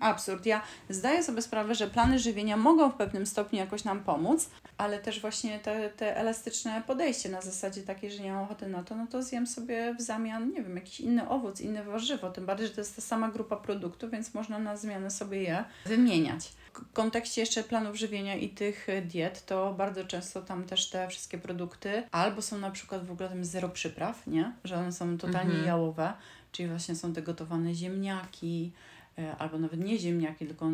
absurd. 0.00 0.46
Ja 0.46 0.62
zdaję 0.88 1.22
sobie 1.22 1.42
sprawę, 1.42 1.74
że 1.74 1.86
plany 1.86 2.18
żywienia 2.18 2.56
mogą 2.56 2.90
w 2.90 2.94
pewnym 2.94 3.26
stopniu 3.26 3.58
jakoś 3.58 3.84
nam 3.84 4.00
pomóc, 4.00 4.50
ale 4.78 4.98
też 4.98 5.20
właśnie 5.20 5.58
te, 5.58 5.90
te 5.90 6.16
elastyczne 6.16 6.82
podejście 6.86 7.28
na 7.28 7.40
zasadzie 7.40 7.82
takiej, 7.82 8.10
że 8.10 8.23
nie 8.24 8.32
mam 8.32 8.42
ochoty 8.44 8.66
na 8.68 8.82
to, 8.82 8.94
no 8.96 9.06
to 9.06 9.22
zjem 9.22 9.46
sobie 9.46 9.94
w 9.98 10.02
zamian, 10.02 10.50
nie 10.50 10.62
wiem, 10.62 10.76
jakiś 10.76 11.00
inny 11.00 11.28
owoc, 11.28 11.60
inne 11.60 11.84
warzywo. 11.84 12.30
Tym 12.30 12.46
bardziej, 12.46 12.66
że 12.66 12.72
to 12.74 12.80
jest 12.80 12.96
ta 12.96 13.02
sama 13.02 13.30
grupa 13.30 13.56
produktów, 13.56 14.10
więc 14.10 14.34
można 14.34 14.58
na 14.58 14.76
zmianę 14.76 15.10
sobie 15.10 15.42
je 15.42 15.64
wymieniać. 15.86 16.52
W 16.72 16.92
kontekście 16.92 17.40
jeszcze 17.40 17.62
planów 17.62 17.96
żywienia 17.96 18.36
i 18.36 18.48
tych 18.48 18.88
e, 18.88 19.02
diet, 19.02 19.46
to 19.46 19.74
bardzo 19.78 20.04
często 20.04 20.42
tam 20.42 20.64
też 20.64 20.90
te 20.90 21.08
wszystkie 21.08 21.38
produkty 21.38 22.02
albo 22.10 22.42
są 22.42 22.58
na 22.58 22.70
przykład 22.70 23.06
w 23.06 23.10
ogóle 23.12 23.28
tam 23.28 23.44
zero 23.44 23.68
przypraw, 23.68 24.26
nie? 24.26 24.52
Że 24.64 24.76
one 24.76 24.92
są 24.92 25.18
totalnie 25.18 25.50
Mhm. 25.50 25.66
jałowe, 25.66 26.12
czyli 26.52 26.68
właśnie 26.68 26.94
są 26.94 27.12
te 27.12 27.22
gotowane 27.22 27.74
ziemniaki, 27.74 28.72
e, 29.18 29.36
albo 29.36 29.58
nawet 29.58 29.80
nie 29.80 29.98
ziemniaki, 29.98 30.46
tylko 30.46 30.70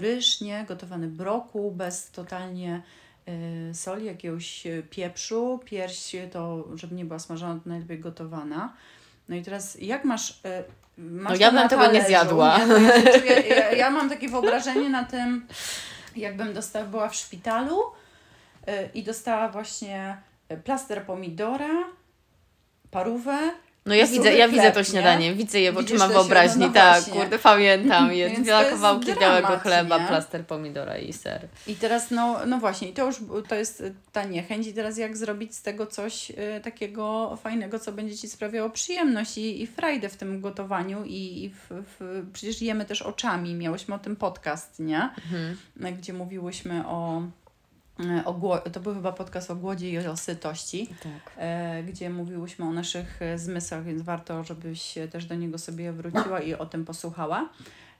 ryż, 0.00 0.40
nie? 0.40 0.64
Gotowany 0.68 1.08
brokuł 1.08 1.70
bez 1.70 2.10
totalnie 2.10 2.82
soli, 3.72 4.06
jakiegoś 4.06 4.66
e, 4.66 4.82
pieprzu, 4.82 5.60
pierś 5.64 6.16
to, 6.32 6.64
żeby 6.74 6.94
nie 6.94 7.04
była 7.04 7.18
smażona, 7.18 7.60
to 7.60 7.68
najlepiej 7.68 7.98
gotowana. 7.98 8.72
No 9.28 9.36
i 9.36 9.42
teraz 9.42 9.80
jak 9.80 10.04
masz... 10.04 10.40
e, 10.44 10.64
masz 10.98 11.32
No 11.32 11.44
ja 11.44 11.52
bym 11.52 11.68
tego 11.68 11.92
nie 11.92 12.04
zjadła. 12.04 12.58
Nie? 12.58 12.74
Ja, 12.74 13.18
czuję, 13.18 13.40
ja, 13.40 13.72
ja 13.72 13.90
mam 13.90 14.08
takie 14.08 14.28
wyobrażenie 14.28 14.88
na 14.88 15.04
tym, 15.04 15.46
jakbym 16.16 16.54
dostała, 16.54 16.84
była 16.84 17.08
w 17.08 17.14
szpitalu 17.14 17.82
i 18.94 19.02
dostała 19.02 19.48
właśnie 19.48 20.16
plaster 20.64 21.02
pomidora, 21.02 21.84
parówę, 22.90 23.38
No 23.88 23.94
ja 23.94 24.06
widzę, 24.06 24.34
ja 24.34 24.48
widzę 24.48 24.72
to 24.72 24.78
nie? 24.78 24.84
śniadanie, 24.84 25.34
widzę 25.34 25.60
je 25.60 25.72
w 25.72 25.76
oczyma 25.76 26.08
wyobraźni, 26.08 26.66
no, 26.66 26.72
tak, 26.72 27.02
właśnie. 27.02 27.20
kurde, 27.20 27.38
pamiętam, 27.38 28.12
jest 28.12 28.38
jest 28.46 28.70
kawałki 28.70 29.04
dramat, 29.04 29.20
białego 29.20 29.58
chleba, 29.58 29.98
nie? 29.98 30.06
plaster 30.06 30.46
pomidora 30.46 30.98
i 30.98 31.12
ser. 31.12 31.48
I 31.66 31.74
teraz, 31.74 32.10
no, 32.10 32.46
no 32.46 32.58
właśnie, 32.58 32.88
i 32.88 32.92
to 32.92 33.06
już 33.06 33.16
to 33.48 33.54
jest 33.54 33.80
y, 33.80 33.94
ta 34.12 34.24
niechęć. 34.24 34.66
I 34.66 34.72
teraz 34.72 34.98
jak 34.98 35.16
zrobić 35.16 35.54
z 35.54 35.62
tego 35.62 35.86
coś 35.86 36.30
y, 36.30 36.34
takiego 36.62 37.36
fajnego, 37.42 37.78
co 37.78 37.92
będzie 37.92 38.16
Ci 38.16 38.28
sprawiało 38.28 38.70
przyjemność 38.70 39.38
i, 39.38 39.62
i 39.62 39.66
frajdę 39.66 40.08
w 40.08 40.16
tym 40.16 40.40
gotowaniu. 40.40 41.04
I, 41.04 41.44
i 41.44 41.50
w, 41.50 41.66
w, 41.70 42.26
przecież 42.32 42.62
jemy 42.62 42.84
też 42.84 43.02
oczami. 43.02 43.54
Miałyśmy 43.54 43.94
o 43.94 43.98
tym 43.98 44.16
podcast, 44.16 44.78
nie? 44.78 45.10
Mhm. 45.76 45.96
Gdzie 45.98 46.12
mówiłyśmy 46.12 46.86
o, 46.86 47.22
to 48.72 48.80
był 48.80 48.94
chyba 48.94 49.12
podcast 49.12 49.50
o 49.50 49.56
głodzie 49.56 49.90
i 49.90 49.98
o 49.98 50.16
sytości. 50.16 50.86
Tak. 51.02 51.32
e, 51.36 51.82
gdzie 51.82 52.10
mówiłyśmy 52.10 52.64
o 52.64 52.72
naszych 52.72 53.22
e, 53.22 53.38
zmysłach, 53.38 53.84
więc 53.84 54.02
warto, 54.02 54.44
żebyś 54.44 54.94
też 55.10 55.24
do 55.26 55.34
niego 55.34 55.58
sobie 55.58 55.92
wróciła 55.92 56.40
i 56.40 56.54
o 56.54 56.66
tym 56.66 56.84
posłuchała. 56.84 57.48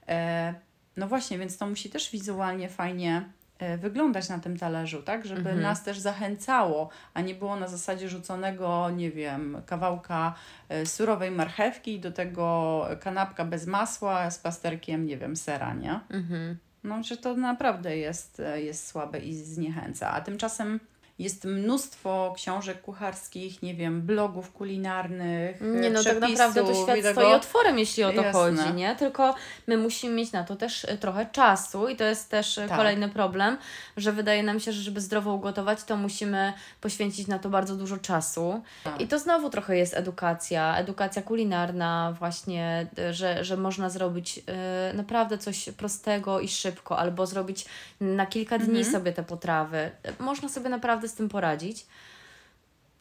E, 0.07 0.53
no 0.97 1.07
właśnie, 1.07 1.37
więc 1.37 1.57
to 1.57 1.67
musi 1.67 1.89
też 1.89 2.11
wizualnie 2.11 2.69
fajnie 2.69 3.29
e, 3.59 3.77
wyglądać 3.77 4.29
na 4.29 4.39
tym 4.39 4.57
talerzu, 4.57 5.03
tak? 5.03 5.25
Żeby 5.25 5.39
Mhm. 5.39 5.61
nas 5.61 5.83
też 5.83 5.99
zachęcało, 5.99 6.89
a 7.13 7.21
nie 7.21 7.35
było 7.35 7.55
na 7.55 7.67
zasadzie 7.67 8.09
rzuconego, 8.09 8.89
nie 8.89 9.11
wiem, 9.11 9.61
kawałka 9.65 10.35
e, 10.69 10.85
surowej 10.85 11.31
marchewki 11.31 11.95
i 11.95 11.99
do 11.99 12.11
tego 12.11 12.85
kanapka 13.01 13.45
bez 13.45 13.67
masła 13.67 14.31
z 14.31 14.39
plasterkiem, 14.39 15.05
nie 15.05 15.17
wiem, 15.17 15.35
sera, 15.35 15.73
nie? 15.73 15.99
Mhm. 16.09 16.57
No, 16.83 17.03
że 17.03 17.17
to 17.17 17.35
naprawdę 17.35 17.97
jest, 17.97 18.39
e, 18.39 18.61
jest 18.61 18.87
słabe 18.87 19.19
i 19.19 19.35
zniechęca. 19.35 20.11
A 20.11 20.21
tymczasem 20.21 20.79
jest 21.19 21.45
mnóstwo 21.45 22.33
książek 22.35 22.81
kucharskich, 22.81 23.61
nie 23.63 23.75
wiem, 23.75 24.01
blogów 24.01 24.51
kulinarnych. 24.51 25.61
Nie 25.61 25.89
no, 25.89 26.03
tak 26.03 26.19
naprawdę 26.21 26.63
to 26.63 26.73
świat 26.83 27.01
tego- 27.01 27.21
stoi 27.21 27.33
otworem, 27.33 27.79
jeśli 27.79 28.03
o 28.03 28.09
to 28.09 28.15
Jasne. 28.15 28.31
chodzi, 28.31 28.73
nie? 28.73 28.95
Tylko 28.95 29.35
my 29.67 29.77
musimy 29.77 30.15
mieć 30.15 30.31
na 30.31 30.43
to 30.43 30.55
też 30.55 30.85
e, 30.85 30.97
trochę 30.97 31.25
czasu 31.25 31.87
i 31.87 31.95
to 31.95 32.03
jest 32.03 32.29
też 32.29 32.57
e, 32.57 32.67
Tak. 32.67 32.77
kolejny 32.77 33.09
problem, 33.09 33.57
że 33.97 34.11
wydaje 34.11 34.43
nam 34.43 34.59
się, 34.59 34.71
że 34.71 34.81
żeby 34.81 35.01
zdrowo 35.01 35.33
ugotować, 35.33 35.83
to 35.83 35.97
musimy 35.97 36.53
poświęcić 36.81 37.27
na 37.27 37.39
to 37.39 37.49
bardzo 37.49 37.75
dużo 37.75 37.97
czasu. 37.97 38.61
Tak. 38.83 39.01
I 39.01 39.07
to 39.07 39.19
znowu 39.19 39.49
trochę 39.49 39.77
jest 39.77 39.93
edukacja, 39.97 40.77
edukacja 40.77 41.21
kulinarna 41.21 42.15
właśnie, 42.19 42.87
że, 43.11 43.43
że 43.43 43.57
można 43.57 43.89
zrobić 43.89 44.39
e, 44.47 44.93
naprawdę 44.93 45.37
coś 45.37 45.69
prostego 45.77 46.39
i 46.39 46.47
szybko, 46.47 46.99
albo 46.99 47.25
zrobić 47.25 47.65
na 48.01 48.25
kilka 48.25 48.57
dni 48.57 48.77
Mhm. 48.79 48.91
sobie 48.93 49.13
te 49.13 49.23
potrawy. 49.23 49.91
Można 50.19 50.49
sobie 50.49 50.69
naprawdę 50.69 51.08
z 51.09 51.13
tym 51.13 51.29
poradzić. 51.29 51.85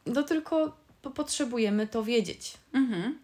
No 0.07 0.23
tylko 0.23 0.77
po- 1.03 1.11
potrzebujemy 1.11 1.87
to 1.87 2.05
wiedzieć. 2.05 2.55
Mhm. 2.73 3.19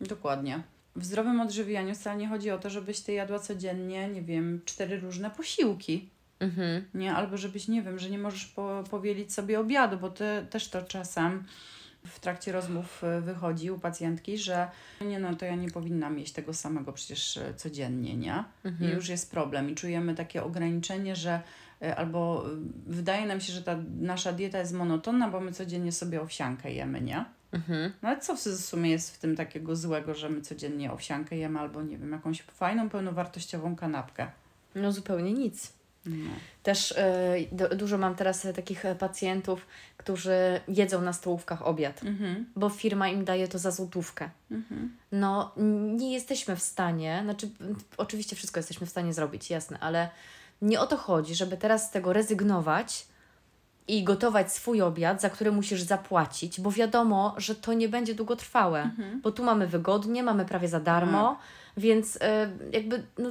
Dokładnie. 0.00 0.62
W 0.96 1.04
zdrowym 1.04 1.40
odżywianiu 1.40 1.94
wcale 1.94 2.16
nie 2.16 2.28
chodzi 2.28 2.50
o 2.50 2.58
to, 2.58 2.70
żebyś 2.70 3.00
ty 3.00 3.12
jadła 3.12 3.38
codziennie, 3.38 4.08
nie 4.08 4.22
wiem, 4.22 4.60
cztery 4.64 5.00
różne 5.00 5.30
posiłki. 5.30 6.08
Mhm. 6.40 6.84
Nie, 6.94 7.14
albo 7.14 7.36
żebyś, 7.36 7.68
nie 7.68 7.82
wiem, 7.82 7.98
że 7.98 8.10
nie 8.10 8.18
możesz 8.18 8.46
po, 8.46 8.84
powielić 8.90 9.32
sobie 9.32 9.60
obiadu, 9.60 9.96
bo 9.96 10.10
ty, 10.10 10.24
też 10.50 10.68
to 10.68 10.82
czasem 10.82 11.44
w 12.06 12.20
trakcie 12.20 12.52
rozmów 12.52 13.04
e, 13.04 13.20
wychodzi 13.20 13.70
u 13.70 13.78
pacjentki, 13.78 14.38
że 14.38 14.68
nie 15.00 15.18
no, 15.18 15.34
to 15.34 15.44
ja 15.44 15.54
nie 15.54 15.70
powinnam 15.70 16.18
jeść 16.18 16.32
tego 16.32 16.54
samego 16.54 16.92
przecież 16.92 17.36
e, 17.36 17.54
codziennie, 17.54 18.16
nie? 18.16 18.44
I 18.64 18.84
już 18.94 19.08
jest 19.08 19.30
problem 19.30 19.70
i 19.70 19.74
czujemy 19.74 20.14
takie 20.14 20.44
ograniczenie, 20.44 21.16
że 21.16 21.40
albo 21.96 22.44
e, 22.46 22.50
wydaje 22.86 23.26
nam 23.26 23.40
się, 23.40 23.52
że 23.52 23.62
ta 23.62 23.76
nasza 24.00 24.32
dieta 24.32 24.58
jest 24.58 24.72
monotonna, 24.72 25.28
bo 25.28 25.40
my 25.40 25.52
codziennie 25.52 25.92
sobie 25.92 26.20
owsiankę 26.22 26.72
jemy, 26.72 27.00
nie? 27.00 27.24
Mhm. 27.52 27.92
No 28.02 28.08
ale 28.08 28.20
co 28.20 28.36
w 28.36 28.40
sumie 28.40 28.90
jest 28.90 29.14
w 29.14 29.18
tym 29.18 29.36
takiego 29.36 29.76
złego, 29.76 30.14
że 30.14 30.28
my 30.28 30.40
codziennie 30.40 30.92
owsiankę 30.92 31.36
jemy 31.36 31.60
albo, 31.60 31.82
nie 31.82 31.98
wiem, 31.98 32.12
jakąś 32.12 32.42
fajną, 32.42 32.88
pełnowartościową 32.90 33.76
kanapkę? 33.76 34.26
No 34.74 34.92
zupełnie 34.92 35.32
nic. 35.32 35.72
No. 36.06 36.30
Też 36.62 36.90
y, 36.92 36.96
du- 37.52 37.76
dużo 37.76 37.98
mam 37.98 38.14
teraz 38.14 38.44
e, 38.44 38.52
takich 38.52 38.84
e, 38.84 38.94
pacjentów, 38.94 39.66
którzy 39.96 40.60
jedzą 40.68 41.02
na 41.02 41.12
stołówkach 41.12 41.66
obiad, 41.66 42.02
Mhm. 42.04 42.46
bo 42.56 42.68
firma 42.68 43.08
im 43.08 43.24
daje 43.24 43.48
to 43.48 43.58
za 43.58 43.70
złotówkę. 43.70 44.30
Mhm. 44.50 44.96
No, 45.12 45.52
nie 45.96 46.12
jesteśmy 46.12 46.56
w 46.56 46.62
stanie, 46.62 47.20
znaczy, 47.24 47.48
oczywiście 47.96 48.36
wszystko 48.36 48.58
jesteśmy 48.60 48.86
w 48.86 48.90
stanie 48.90 49.12
zrobić, 49.14 49.50
jasne, 49.50 49.78
ale 49.78 50.08
nie 50.62 50.80
o 50.80 50.86
to 50.86 50.96
chodzi, 50.96 51.34
żeby 51.34 51.56
teraz 51.56 51.86
z 51.86 51.90
tego 51.90 52.12
rezygnować 52.12 53.06
i 53.88 54.04
gotować 54.04 54.52
swój 54.52 54.82
obiad, 54.82 55.20
za 55.20 55.30
który 55.30 55.52
musisz 55.52 55.82
zapłacić, 55.82 56.60
bo 56.60 56.70
wiadomo, 56.70 57.34
że 57.36 57.54
to 57.54 57.72
nie 57.72 57.88
będzie 57.88 58.14
długotrwałe, 58.14 58.82
Mhm. 58.82 59.20
bo 59.20 59.32
tu 59.32 59.44
mamy 59.44 59.66
wygodnie, 59.66 60.22
mamy 60.22 60.44
prawie 60.44 60.68
za 60.68 60.80
darmo, 60.80 61.38
więc 61.76 62.16
y, 62.16 62.20
jakby 62.72 63.02
no, 63.18 63.30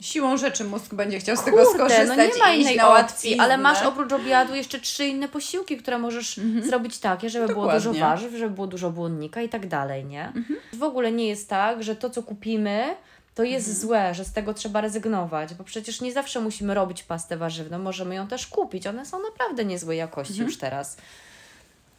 Siłą 0.00 0.36
rzeczy 0.36 0.64
mózg 0.64 0.94
będzie 0.94 1.18
chciał 1.18 1.36
z 1.36 1.44
tego 1.44 1.64
skorzystać 1.74 2.08
no 2.08 2.14
nie 2.24 2.38
ma 2.38 2.50
innej 2.52 2.76
na 2.76 3.00
opcji, 3.00 3.38
ale 3.38 3.58
masz 3.58 3.82
oprócz 3.82 4.12
obiadu 4.12 4.54
jeszcze 4.54 4.80
trzy 4.80 5.06
inne 5.06 5.28
posiłki, 5.28 5.76
które 5.76 5.98
możesz 5.98 6.40
zrobić 6.62 6.98
takie, 6.98 7.30
żeby 7.30 7.46
było 7.46 7.64
dużo 7.66 7.78
Dokładnie. 7.78 8.00
warzyw, 8.00 8.34
żeby 8.34 8.54
było 8.54 8.66
dużo 8.66 8.90
błonnika 8.90 9.42
i 9.42 9.48
tak 9.48 9.66
dalej, 9.68 10.04
nie? 10.04 10.32
W 10.72 10.82
ogóle 10.82 11.12
nie 11.12 11.28
jest 11.28 11.48
tak, 11.48 11.82
że 11.82 11.96
to, 11.96 12.10
co 12.10 12.22
kupimy, 12.22 12.94
to 13.34 13.42
jest 13.42 13.80
złe, 13.80 14.14
że 14.14 14.24
z 14.24 14.32
tego 14.32 14.54
trzeba 14.54 14.80
rezygnować, 14.80 15.54
bo 15.54 15.64
przecież 15.64 16.00
nie 16.00 16.12
zawsze 16.12 16.40
musimy 16.40 16.74
robić 16.74 17.02
pastę 17.02 17.36
warzywną, 17.36 17.78
możemy 17.78 18.14
ją 18.14 18.28
też 18.28 18.46
kupić. 18.46 18.86
One 18.86 19.06
są 19.06 19.22
naprawdę 19.22 19.64
niezłej 19.64 19.98
jakości 19.98 20.40
już 20.40 20.58
teraz. 20.58 20.96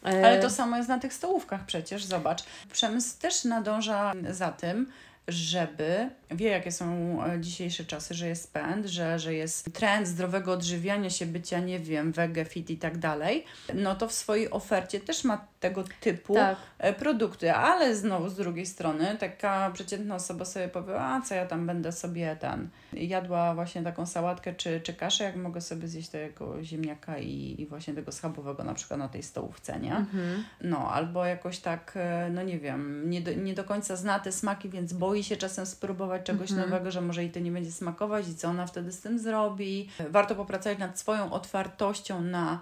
E, 0.05 0.25
Ale 0.25 0.39
to 0.39 0.49
samo 0.49 0.77
jest 0.77 0.89
na 0.89 0.99
tych 0.99 1.13
stołówkach 1.13 1.65
przecież, 1.65 2.03
zobacz. 2.03 2.43
Przemysł 2.71 3.19
też 3.19 3.43
nadąża 3.43 4.13
za 4.29 4.51
tym, 4.51 4.91
żeby, 5.27 6.09
wie 6.31 6.49
jakie 6.49 6.71
są 6.71 7.17
e, 7.25 7.39
dzisiejsze 7.41 7.85
czasy, 7.85 8.13
że 8.13 8.27
jest 8.27 8.53
pęd, 8.53 8.85
że, 8.85 9.19
że 9.19 9.33
jest 9.33 9.73
trend 9.73 10.07
zdrowego 10.07 10.53
odżywiania 10.53 11.09
się, 11.09 11.25
bycia, 11.25 11.59
nie 11.59 11.79
wiem, 11.79 12.11
wege, 12.11 12.45
fit 12.45 12.69
i 12.69 12.77
tak 12.77 12.97
dalej, 12.97 13.45
no 13.73 13.95
to 13.95 14.07
w 14.07 14.13
swojej 14.13 14.51
ofercie 14.51 14.99
też 14.99 15.23
ma 15.23 15.47
tego 15.61 15.83
typu 15.99 16.33
Tak. 16.33 16.57
e, 16.79 16.93
produkty, 16.93 17.53
ale 17.53 17.95
znowu 17.95 18.29
z 18.29 18.35
drugiej 18.35 18.65
strony 18.65 19.17
taka 19.19 19.71
przeciętna 19.73 20.15
osoba 20.15 20.45
sobie 20.45 20.67
powie, 20.67 21.01
a 21.01 21.21
co 21.21 21.35
ja 21.35 21.45
tam 21.45 21.67
będę 21.67 21.91
sobie 21.91 22.35
ten, 22.35 22.69
jadła 22.93 23.55
właśnie 23.55 23.83
taką 23.83 24.05
sałatkę 24.05 24.53
czy, 24.53 24.81
czy 24.81 24.93
kaszę, 24.93 25.23
jak 25.23 25.35
mogę 25.35 25.61
sobie 25.61 25.87
zjeść 25.87 26.09
tego 26.09 26.63
ziemniaka 26.63 27.17
i, 27.17 27.55
i 27.61 27.65
właśnie 27.65 27.93
tego 27.93 28.11
schabowego 28.11 28.63
na 28.63 28.73
przykład 28.73 28.99
na 28.99 29.07
tej 29.07 29.23
stołówce, 29.23 29.79
nie? 29.79 29.95
Mhm. 29.95 30.43
No, 30.61 30.91
albo 30.91 31.25
jakoś 31.25 31.59
tak, 31.59 31.93
e, 31.95 32.29
no 32.33 32.43
nie 32.43 32.59
wiem, 32.59 33.09
nie 33.09 33.21
do, 33.21 33.33
nie 33.33 33.53
do 33.53 33.63
końca 33.63 33.95
zna 33.95 34.19
te 34.19 34.31
smaki, 34.31 34.69
więc 34.69 34.93
boi 34.93 35.23
się 35.23 35.37
czasem 35.37 35.65
spróbować 35.65 36.23
czegoś 36.23 36.51
nowego, 36.51 36.91
że 36.91 37.01
może 37.01 37.21
jej 37.23 37.31
to 37.31 37.39
nie 37.39 37.51
będzie 37.51 37.71
smakować 37.71 38.29
i 38.29 38.35
co 38.35 38.47
ona 38.47 38.67
wtedy 38.67 38.91
z 38.91 39.01
tym 39.01 39.19
zrobi. 39.19 39.89
Warto 40.09 40.35
popracować 40.35 40.77
nad 40.79 40.99
swoją 40.99 41.31
otwartością 41.31 42.21
na 42.21 42.59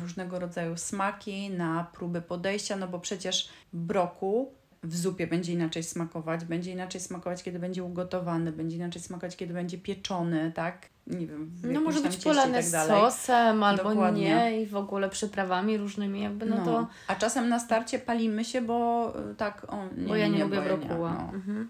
różnego 0.00 0.38
rodzaju 0.38 0.76
smaki, 0.76 1.50
na 1.50 1.86
próby 1.92 2.22
podejścia, 2.22 2.76
no 2.76 2.88
bo 2.88 2.98
przecież 3.00 3.48
broku 3.72 4.52
w 4.82 4.96
zupie 4.96 5.26
będzie 5.26 5.52
inaczej 5.52 5.82
smakować, 5.82 6.44
będzie 6.44 6.72
inaczej 6.72 7.00
smakować, 7.00 7.42
kiedy 7.42 7.58
będzie 7.58 7.84
ugotowany, 7.84 8.52
będzie 8.52 8.76
inaczej 8.76 9.02
smakować, 9.02 9.36
kiedy 9.36 9.54
będzie 9.54 9.78
pieczony, 9.78 10.52
tak? 10.54 10.88
Nie 11.06 11.26
wiem. 11.26 11.52
No 11.62 11.80
może 11.80 12.00
być 12.00 12.16
polane 12.16 12.54
tak 12.54 12.64
z 12.64 12.88
sosem 12.88 13.62
albo 13.62 13.84
Dokładnie. 13.84 14.22
nie 14.24 14.62
i 14.62 14.66
w 14.66 14.76
ogóle 14.76 15.08
przyprawami 15.08 15.78
różnymi, 15.78 16.22
jakby 16.22 16.46
no, 16.46 16.56
no, 16.56 16.64
to... 16.64 16.86
A 17.06 17.14
czasem 17.14 17.48
na 17.48 17.58
starcie 17.58 17.98
palimy 17.98 18.44
się, 18.44 18.62
bo 18.62 19.12
y, 19.30 19.34
tak, 19.34 19.66
o, 19.72 19.84
nie, 19.96 20.08
Bo 20.08 20.16
ja 20.16 20.26
nie, 20.26 20.38
nie 20.38 20.44
lubię 20.44 20.60
brokuła. 20.62 21.12
No. 21.12 21.34
Mhm. 21.34 21.68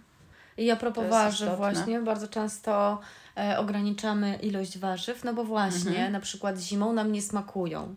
I 0.59 0.71
a 0.71 0.77
propos 0.77 1.05
warzyw 1.11 1.57
właśnie, 1.57 2.01
bardzo 2.01 2.29
często 2.29 3.01
e, 3.39 3.59
ograniczamy 3.59 4.39
ilość 4.43 4.79
warzyw, 4.79 5.25
no 5.25 5.35
bo 5.35 5.45
właśnie, 5.45 5.91
mhm. 5.91 6.13
na 6.13 6.21
przykład 6.21 6.59
zimą 6.59 6.93
nam 6.93 7.13
nie 7.13 7.23
smakują 7.23 7.95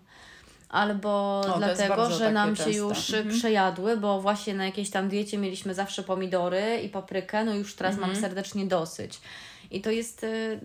albo 0.71 1.39
o, 1.39 1.58
dlatego, 1.58 2.12
że 2.12 2.32
nam 2.32 2.56
się 2.56 2.71
już 2.71 3.13
mhm. 3.13 3.36
przejadły, 3.36 3.97
bo 3.97 4.21
właśnie 4.21 4.54
na 4.54 4.65
jakiejś 4.65 4.89
tam 4.89 5.10
diecie 5.10 5.38
mieliśmy 5.38 5.73
zawsze 5.73 6.04
pomidory 6.04 6.80
i 6.84 6.89
paprykę, 6.89 7.45
no 7.45 7.56
już 7.56 7.75
teraz 7.75 7.93
mhm. 7.93 8.12
mam 8.12 8.21
serdecznie 8.21 8.65
dosyć. 8.65 9.21
I 9.71 9.82
to 9.82 9.91
jest 9.91 10.23
y, 10.23 10.60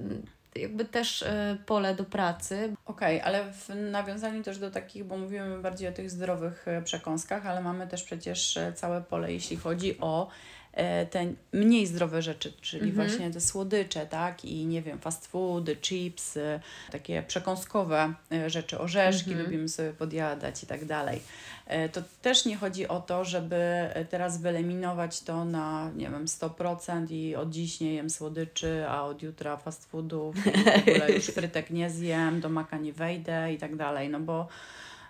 jakby 0.56 0.84
też 0.84 1.22
y, 1.22 1.26
pole 1.66 1.94
do 1.94 2.04
pracy. 2.04 2.74
Okej, 2.86 3.16
okay, 3.16 3.24
ale 3.24 3.52
w 3.52 3.68
nawiązaniu 3.90 4.42
też 4.42 4.58
do 4.58 4.70
takich, 4.70 5.04
bo 5.04 5.16
mówimy 5.16 5.58
bardziej 5.58 5.88
o 5.88 5.92
tych 5.92 6.10
zdrowych 6.10 6.68
y, 6.68 6.82
przekąskach, 6.82 7.46
ale 7.46 7.60
mamy 7.62 7.86
też 7.86 8.04
przecież 8.04 8.58
całe 8.74 9.00
pole, 9.00 9.32
jeśli 9.32 9.56
chodzi 9.56 10.00
o 10.00 10.28
E, 10.65 10.65
te 11.10 11.32
mniej 11.52 11.86
zdrowe 11.86 12.22
rzeczy, 12.22 12.52
czyli 12.60 12.88
mhm. 12.90 13.08
właśnie 13.08 13.30
te 13.30 13.40
słodycze, 13.40 14.06
tak? 14.06 14.44
I 14.44 14.66
nie 14.66 14.82
wiem, 14.82 14.98
fast 14.98 15.26
foody, 15.26 15.76
chipsy, 15.76 16.60
takie 16.92 17.22
przekąskowe 17.22 18.14
e, 18.32 18.50
rzeczy, 18.50 18.78
orzeszki 18.78 19.30
mhm. 19.30 19.46
lubimy 19.46 19.68
sobie 19.68 19.92
podjadać 19.92 20.62
i 20.62 20.66
tak 20.66 20.84
dalej. 20.84 21.20
E, 21.66 21.88
to 21.88 22.02
też 22.22 22.44
nie 22.44 22.56
chodzi 22.56 22.88
o 22.88 23.00
to, 23.00 23.24
żeby 23.24 23.88
teraz 24.10 24.40
wyeliminować 24.40 25.20
to 25.20 25.44
na, 25.44 25.90
nie 25.96 26.10
wiem, 26.10 26.26
100% 26.26 27.12
i 27.12 27.36
od 27.36 27.50
dziś 27.50 27.80
nie 27.80 27.94
jem 27.94 28.10
słodyczy, 28.10 28.84
a 28.88 29.04
od 29.04 29.22
jutra 29.22 29.56
fast 29.56 29.90
foodów, 29.90 30.36
w 30.36 30.88
ogóle 30.88 31.12
już 31.16 31.26
frytek 31.26 31.70
nie 31.70 31.90
zjem, 31.90 32.40
do 32.40 32.48
maka 32.48 32.78
nie 32.78 32.92
wejdę 32.92 33.52
i 33.52 33.58
tak 33.58 33.76
dalej, 33.76 34.08
no 34.08 34.20
bo 34.20 34.48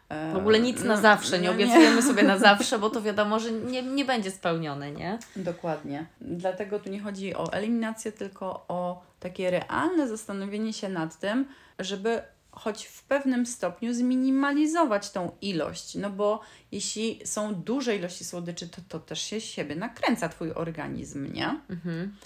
w 0.08 0.36
ogóle 0.36 0.60
nic 0.60 0.80
na 0.80 0.94
no, 0.94 1.00
zawsze, 1.00 1.38
nie 1.38 1.48
no 1.48 1.54
obiecujemy 1.54 1.96
nie. 1.96 2.02
sobie 2.02 2.22
na 2.22 2.38
zawsze, 2.48 2.78
bo 2.78 2.90
to 2.90 3.02
wiadomo, 3.02 3.40
że 3.40 3.52
nie, 3.52 3.82
nie 3.82 4.04
będzie 4.04 4.30
spełnione, 4.30 4.92
nie? 4.92 5.18
Dokładnie. 5.36 6.06
Dlatego 6.20 6.78
tu 6.78 6.90
nie 6.90 7.00
chodzi 7.00 7.34
o 7.34 7.52
eliminację, 7.52 8.12
tylko 8.12 8.64
o 8.68 9.02
takie 9.20 9.50
realne 9.50 10.08
zastanowienie 10.08 10.72
się 10.72 10.88
nad 10.88 11.18
tym, 11.18 11.46
żeby 11.78 12.22
choć 12.50 12.86
w 12.86 13.02
pewnym 13.02 13.46
stopniu 13.46 13.94
zminimalizować 13.94 15.10
tą 15.10 15.30
ilość, 15.40 15.94
no 15.94 16.10
bo 16.10 16.40
jeśli 16.72 17.20
są 17.24 17.54
duże 17.54 17.96
ilości 17.96 18.24
słodyczy, 18.24 18.68
to 18.68 18.82
to 18.88 19.00
też 19.00 19.22
się 19.22 19.40
siebie 19.40 19.76
nakręca 19.76 20.28
Twój 20.28 20.52
organizm, 20.52 21.32
nie? 21.32 21.60
Mhm. 21.70 22.16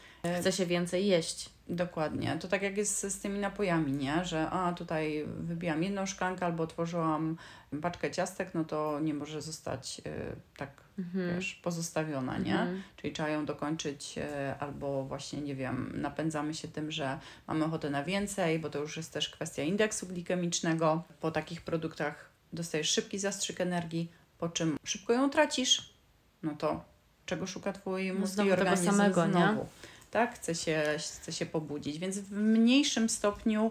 Chce 0.40 0.52
się 0.52 0.66
więcej 0.66 1.06
jeść. 1.06 1.50
Dokładnie. 1.68 2.36
To 2.40 2.48
tak 2.48 2.62
jak 2.62 2.76
jest 2.76 3.00
z 3.02 3.20
tymi 3.20 3.38
napojami, 3.38 3.92
nie? 3.92 4.24
Że 4.24 4.50
a 4.50 4.72
tutaj 4.72 5.24
wybijam 5.26 5.82
jedną 5.82 6.06
szklankę 6.06 6.46
albo 6.46 6.62
otworzyłam 6.62 7.36
paczkę 7.82 8.10
ciastek, 8.10 8.50
no 8.54 8.64
to 8.64 9.00
nie 9.00 9.14
może 9.14 9.42
zostać 9.42 10.00
y, 10.06 10.12
tak, 10.56 10.70
mhm. 10.98 11.34
wiesz, 11.34 11.54
pozostawiona, 11.54 12.38
nie? 12.38 12.60
Mhm. 12.60 12.82
Czyli 12.96 13.12
trzeba 13.12 13.28
ją 13.28 13.44
dokończyć 13.44 14.18
y, 14.18 14.54
albo 14.60 15.04
właśnie, 15.04 15.40
nie 15.40 15.54
wiem, 15.54 15.92
napędzamy 15.94 16.54
się 16.54 16.68
tym, 16.68 16.90
że 16.90 17.18
mamy 17.46 17.64
ochotę 17.64 17.90
na 17.90 18.04
więcej, 18.04 18.58
bo 18.58 18.70
to 18.70 18.78
już 18.78 18.96
jest 18.96 19.12
też 19.12 19.28
kwestia 19.28 19.62
indeksu 19.62 20.06
glikemicznego. 20.06 21.02
Po 21.20 21.30
takich 21.30 21.62
produktach 21.62 22.30
dostajesz 22.52 22.90
szybki 22.90 23.18
zastrzyk 23.18 23.60
energii, 23.60 24.10
po 24.38 24.48
czym 24.48 24.76
szybko 24.84 25.12
ją 25.12 25.30
tracisz, 25.30 25.94
no 26.42 26.54
to 26.54 26.84
czego 27.26 27.46
szuka 27.46 27.72
Twój 27.72 28.12
mózg 28.12 28.36
no 28.36 28.44
i 28.44 28.52
organizm 28.52 28.82
tego 28.82 28.96
samego, 28.96 29.26
znowu. 29.26 29.60
Nie? 29.60 29.79
Tak? 30.10 30.34
Chce 30.34 30.54
się, 30.54 30.82
chce 30.98 31.32
się 31.32 31.46
pobudzić. 31.46 31.98
Więc 31.98 32.18
w 32.18 32.32
mniejszym 32.32 33.08
stopniu 33.08 33.70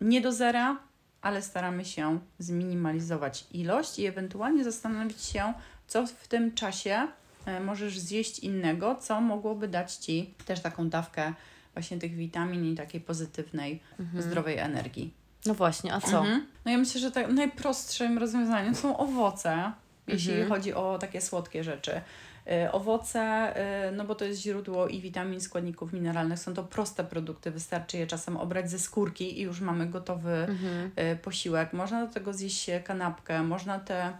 nie 0.00 0.20
do 0.20 0.32
zera, 0.32 0.76
ale 1.22 1.42
staramy 1.42 1.84
się 1.84 2.18
zminimalizować 2.38 3.46
ilość 3.50 3.98
i 3.98 4.06
ewentualnie 4.06 4.64
zastanowić 4.64 5.22
się, 5.22 5.52
co 5.86 6.06
w 6.06 6.28
tym 6.28 6.54
czasie 6.54 7.08
e, 7.46 7.60
możesz 7.60 7.98
zjeść 7.98 8.38
innego, 8.38 8.94
co 8.94 9.20
mogłoby 9.20 9.68
dać 9.68 9.94
Ci 9.94 10.34
też 10.46 10.60
taką 10.60 10.88
dawkę 10.88 11.34
właśnie 11.74 11.98
tych 11.98 12.14
witamin 12.14 12.72
i 12.72 12.74
takiej 12.74 13.00
pozytywnej, 13.00 13.80
mhm. 14.00 14.22
zdrowej 14.22 14.58
energii. 14.58 15.14
No 15.46 15.54
właśnie, 15.54 15.94
a 15.94 16.00
co? 16.00 16.18
Mhm. 16.18 16.46
No 16.64 16.70
ja 16.70 16.78
myślę, 16.78 17.00
że 17.00 17.10
tak 17.10 17.32
najprostszym 17.32 18.18
rozwiązaniem 18.18 18.74
są 18.74 18.96
owoce, 18.96 19.72
jeśli 20.06 20.32
mhm. 20.32 20.48
chodzi 20.48 20.74
o 20.74 20.98
takie 20.98 21.20
słodkie 21.20 21.64
rzeczy. 21.64 22.00
Y, 22.46 22.72
owoce, 22.72 23.52
y, 23.88 23.92
no 23.92 24.04
bo 24.04 24.14
to 24.14 24.24
jest 24.24 24.40
źródło 24.40 24.88
i 24.88 25.00
witamin, 25.00 25.40
składników 25.40 25.92
mineralnych. 25.92 26.38
Są 26.38 26.54
to 26.54 26.64
proste 26.64 27.04
produkty, 27.04 27.50
wystarczy 27.50 27.98
je 27.98 28.06
czasem 28.06 28.36
obrać 28.36 28.70
ze 28.70 28.78
skórki 28.78 29.40
i 29.40 29.42
już 29.42 29.60
mamy 29.60 29.86
gotowy 29.86 30.32
mhm. 30.32 30.90
Y, 31.12 31.16
posiłek. 31.16 31.72
Można 31.72 32.06
do 32.06 32.12
tego 32.12 32.32
zjeść 32.32 32.70
kanapkę, 32.84 33.42
można 33.42 33.78
te, 33.78 34.12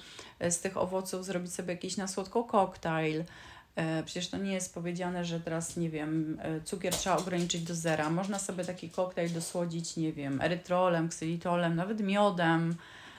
z 0.50 0.60
tych 0.60 0.76
owoców 0.76 1.24
zrobić 1.24 1.54
sobie 1.54 1.72
jakiś 1.72 1.96
na 1.96 2.08
słodko 2.08 2.44
koktajl. 2.44 3.24
Przecież 4.04 4.28
to 4.28 4.36
nie 4.36 4.52
jest 4.52 4.74
powiedziane, 4.74 5.24
że 5.24 5.40
teraz, 5.40 5.76
nie 5.76 5.90
wiem, 5.90 6.40
cukier 6.64 6.94
trzeba 6.94 7.16
ograniczyć 7.16 7.62
do 7.62 7.74
zera. 7.74 8.10
Można 8.10 8.38
sobie 8.38 8.64
taki 8.64 8.90
koktajl 8.90 9.32
dosłodzić, 9.32 9.96
nie 9.96 10.12
wiem, 10.12 10.40
erytrolem, 10.40 11.08
ksylitolem, 11.08 11.76
nawet 11.76 12.00
miodem 12.00 12.74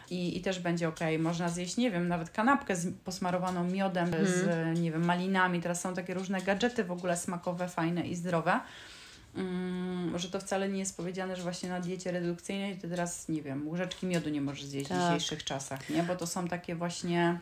i, 0.10 0.38
i 0.38 0.42
też 0.42 0.60
będzie 0.60 0.88
ok. 0.88 1.00
Można 1.20 1.50
zjeść, 1.50 1.78
nie 1.78 1.92
wiem, 1.92 2.08
nawet 2.08 2.30
kanapkę 2.30 2.76
z, 2.76 2.94
posmarowaną 3.04 3.63
miodem, 3.63 4.13
mm. 4.13 4.28
z, 4.28 4.80
nie 4.80 4.92
wiem, 4.92 5.06
malinami. 5.06 5.62
Teraz 5.62 5.82
są 5.82 5.94
takie 5.94 6.13
różne 6.13 6.42
gadżety 6.42 6.84
w 6.84 6.92
ogóle 6.92 7.18
smakowe, 7.18 7.68
fajne 7.68 8.08
i 8.08 8.16
zdrowe. 8.16 8.60
Mm, 9.36 10.20
że 10.20 10.30
to 10.30 10.39
wcale 10.39 10.70
nie 10.70 10.80
jest 10.80 10.98
powiedziane, 10.98 11.36
że 11.36 11.44
właśnie 11.44 11.70
na 11.70 11.80
diecie 11.80 12.12
redukcyjnej 12.12 12.78
to 12.78 12.88
teraz, 12.88 13.30
nie 13.30 13.42
wiem, 13.42 13.70
łyżeczki 13.70 14.06
miodu 14.06 14.30
nie 14.30 14.42
możesz 14.42 14.66
zjeść 14.66 14.89
tak. 14.89 14.98
w 14.98 15.02
dzisiejszych 15.02 15.44
czasach, 15.44 15.89
nie? 15.89 16.04
Bo 16.04 16.16
to 16.16 16.28
są 16.28 16.48
takie 16.48 16.76
właśnie 16.76 17.39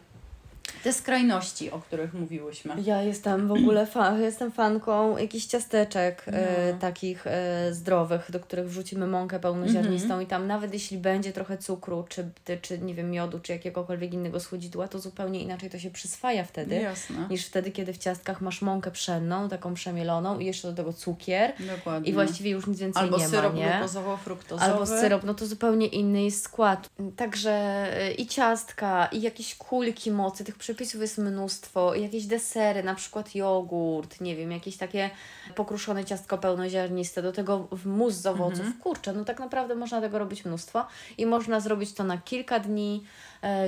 te 0.84 0.94
skrajności, 0.94 1.72
o 1.72 1.80
których 1.80 2.14
mówiłyśmy. 2.14 2.76
Ja 2.86 3.02
jestem 3.02 3.48
w 3.48 3.52
ogóle 3.52 3.86
fan, 3.86 4.22
jestem 4.32 4.52
fanką 4.52 5.18
jakichś 5.18 5.46
ciasteczek 5.46 6.24
no. 6.32 6.38
e, 6.38 6.74
takich 6.74 7.28
e, 7.28 7.74
zdrowych, 7.74 8.32
do 8.32 8.40
których 8.40 8.70
wrzucimy 8.70 9.08
mąkę 9.08 9.40
pełnoziarnistą 9.40 10.18
mm-hmm. 10.18 10.24
i 10.24 10.26
tam 10.26 10.48
nawet 10.48 10.74
jeśli 10.74 10.98
będzie 10.98 11.34
trochę 11.34 11.58
cukru, 11.58 12.06
czy, 12.10 12.30
czy 12.62 12.80
nie 12.80 12.96
wiem, 12.96 13.12
miodu, 13.12 13.40
czy 13.40 13.52
jakiegokolwiek 13.52 14.14
innego 14.14 14.40
słodzidła, 14.40 14.88
to 14.88 15.00
zupełnie 15.00 15.42
inaczej 15.42 15.70
to 15.70 15.80
się 15.80 15.92
przyswaja 15.92 16.44
wtedy, 16.44 16.76
Jasne. 16.76 17.28
niż 17.30 17.46
wtedy, 17.46 17.72
kiedy 17.72 17.94
w 17.94 17.98
ciastkach 17.98 18.42
masz 18.42 18.62
mąkę 18.62 18.92
pszenną, 18.92 19.50
taką 19.50 19.74
przemieloną 19.74 20.40
i 20.40 20.46
jeszcze 20.46 20.68
do 20.68 20.74
tego 20.74 20.94
cukier 20.94 21.54
Dokładnie. 21.78 22.10
i 22.10 22.14
właściwie 22.14 22.52
już 22.52 22.68
nic 22.68 22.80
więcej 22.80 23.04
Albo 23.04 23.18
nie 23.18 23.28
ma, 23.28 23.38
Albo 23.38 23.38
syrop 23.38 23.56
glukozowo-fruktozowy. 23.56 24.62
Albo 24.62 24.86
syrop, 24.86 25.24
no 25.24 25.34
to 25.34 25.46
zupełnie 25.46 25.88
inny 25.88 26.24
jest 26.24 26.44
skład. 26.44 26.90
Także 27.16 27.52
e, 27.98 28.12
i 28.12 28.28
ciastka, 28.28 29.06
i 29.06 29.22
jakieś 29.22 29.56
kulki 29.56 30.12
mocy, 30.12 30.44
tych 30.44 30.58
przepisów 30.62 31.02
jest 31.02 31.18
mnóstwo, 31.18 31.96
jakieś 31.96 32.26
desery, 32.26 32.84
na 32.84 32.96
przykład 32.96 33.36
jogurt, 33.36 34.22
nie 34.22 34.36
wiem, 34.36 34.52
jakieś 34.52 34.78
takie 34.78 35.10
pokruszone 35.56 36.06
ciastko 36.06 36.38
pełnoziarniste, 36.38 37.22
do 37.22 37.32
tego 37.32 37.68
mus 37.86 38.14
z 38.14 38.26
owoców, 38.26 38.60
mhm. 38.60 38.78
kurczę, 38.80 39.14
no 39.14 39.26
tak 39.26 39.40
naprawdę 39.40 39.76
można 39.76 40.02
tego 40.02 40.20
robić 40.20 40.46
mnóstwo 40.46 40.86
i 41.18 41.26
można 41.26 41.60
zrobić 41.60 41.94
to 41.94 42.04
na 42.04 42.18
kilka 42.18 42.60
dni, 42.60 43.04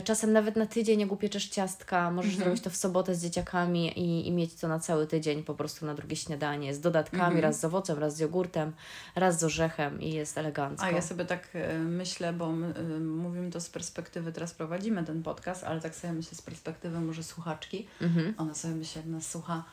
czasem 0.03 0.33
nawet 0.33 0.55
na 0.55 0.65
tydzień, 0.65 0.99
jak 0.99 1.11
upieczesz 1.11 1.47
ciastka, 1.47 2.11
możesz 2.11 2.31
mhm. 2.31 2.43
zrobić 2.43 2.63
to 2.63 2.69
w 2.69 2.75
sobotę 2.75 3.15
z 3.15 3.23
dzieciakami 3.23 3.99
i, 3.99 4.27
i 4.27 4.31
mieć 4.31 4.53
to 4.53 4.67
na 4.67 4.79
cały 4.79 5.07
tydzień 5.07 5.43
po 5.43 5.53
prostu 5.55 5.85
na 5.85 5.93
drugie 5.93 6.15
śniadanie, 6.15 6.73
z 6.73 6.79
dodatkami, 6.79 7.23
mhm. 7.23 7.41
raz 7.41 7.59
z 7.59 7.65
owocem, 7.65 7.99
raz 7.99 8.15
z 8.15 8.19
jogurtem, 8.19 8.73
raz 9.15 9.39
z 9.39 9.43
orzechem 9.43 10.01
i 10.01 10.13
jest 10.13 10.37
elegancko. 10.37 10.85
A 10.85 10.91
ja 10.91 11.01
sobie 11.01 11.25
tak 11.25 11.49
e, 11.53 11.79
myślę, 11.79 12.33
bo 12.33 12.45
e, 12.45 12.99
mówimy 12.99 13.51
to 13.51 13.61
z 13.61 13.69
perspektywy, 13.69 14.31
teraz 14.31 14.53
prowadzimy 14.53 15.03
ten 15.03 15.23
podcast, 15.23 15.63
ale 15.63 15.81
tak 15.81 15.95
sobie 15.95 16.13
myślę 16.13 16.37
z 16.37 16.41
perspektywy 16.41 16.99
może 16.99 17.23
słuchaczki, 17.23 17.87
mhm. 18.01 18.33
ona 18.37 18.53
sobie 18.53 18.75
myśli, 18.75 19.01
jak 19.01 19.09
nas 19.09 19.31
słucha, 19.31 19.63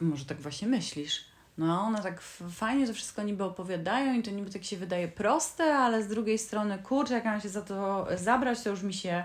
może 0.00 0.24
tak 0.24 0.40
właśnie 0.40 0.68
myślisz, 0.68 1.24
no 1.58 1.80
one 1.80 2.02
tak 2.02 2.20
fajnie 2.50 2.86
to 2.86 2.94
wszystko 2.94 3.22
niby 3.22 3.44
opowiadają 3.44 4.14
i 4.14 4.22
to 4.22 4.30
niby 4.30 4.50
tak 4.50 4.64
się 4.64 4.76
wydaje 4.76 5.08
proste, 5.08 5.74
ale 5.74 6.02
z 6.02 6.08
drugiej 6.08 6.38
strony, 6.38 6.78
kurczę, 6.78 7.14
jak 7.14 7.24
mam 7.24 7.40
się 7.40 7.48
za 7.48 7.62
to 7.62 8.06
zabrać, 8.16 8.62
to 8.62 8.70
już 8.70 8.82
mi 8.82 8.94
się 8.94 9.24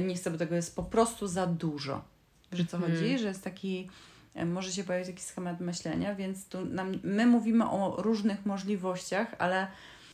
nie 0.00 0.14
chce, 0.14 0.30
bo 0.30 0.38
tego 0.38 0.54
jest 0.54 0.76
po 0.76 0.82
prostu 0.82 1.26
za 1.26 1.46
dużo. 1.46 2.04
Że 2.52 2.64
co 2.64 2.78
hmm. 2.78 2.98
chodzi? 2.98 3.18
Że 3.18 3.28
jest 3.28 3.44
taki, 3.44 3.90
e, 4.34 4.46
może 4.46 4.72
się 4.72 4.84
pojawić 4.84 5.08
taki 5.08 5.22
schemat 5.22 5.60
myślenia, 5.60 6.14
więc 6.14 6.46
tu 6.46 6.64
nam, 6.64 6.92
my 7.02 7.26
mówimy 7.26 7.70
o 7.70 8.02
różnych 8.02 8.46
możliwościach, 8.46 9.34
ale 9.38 9.66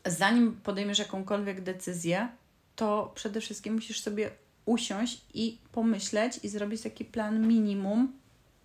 zanim 0.06 0.60
podejmiesz 0.62 0.98
jakąkolwiek 0.98 1.60
decyzję, 1.60 2.28
to 2.76 3.12
przede 3.14 3.40
wszystkim 3.40 3.74
musisz 3.74 4.00
sobie 4.00 4.30
usiąść 4.66 5.24
i 5.34 5.58
pomyśleć 5.72 6.40
i 6.42 6.48
zrobić 6.48 6.82
taki 6.82 7.04
plan 7.04 7.48
minimum 7.48 8.12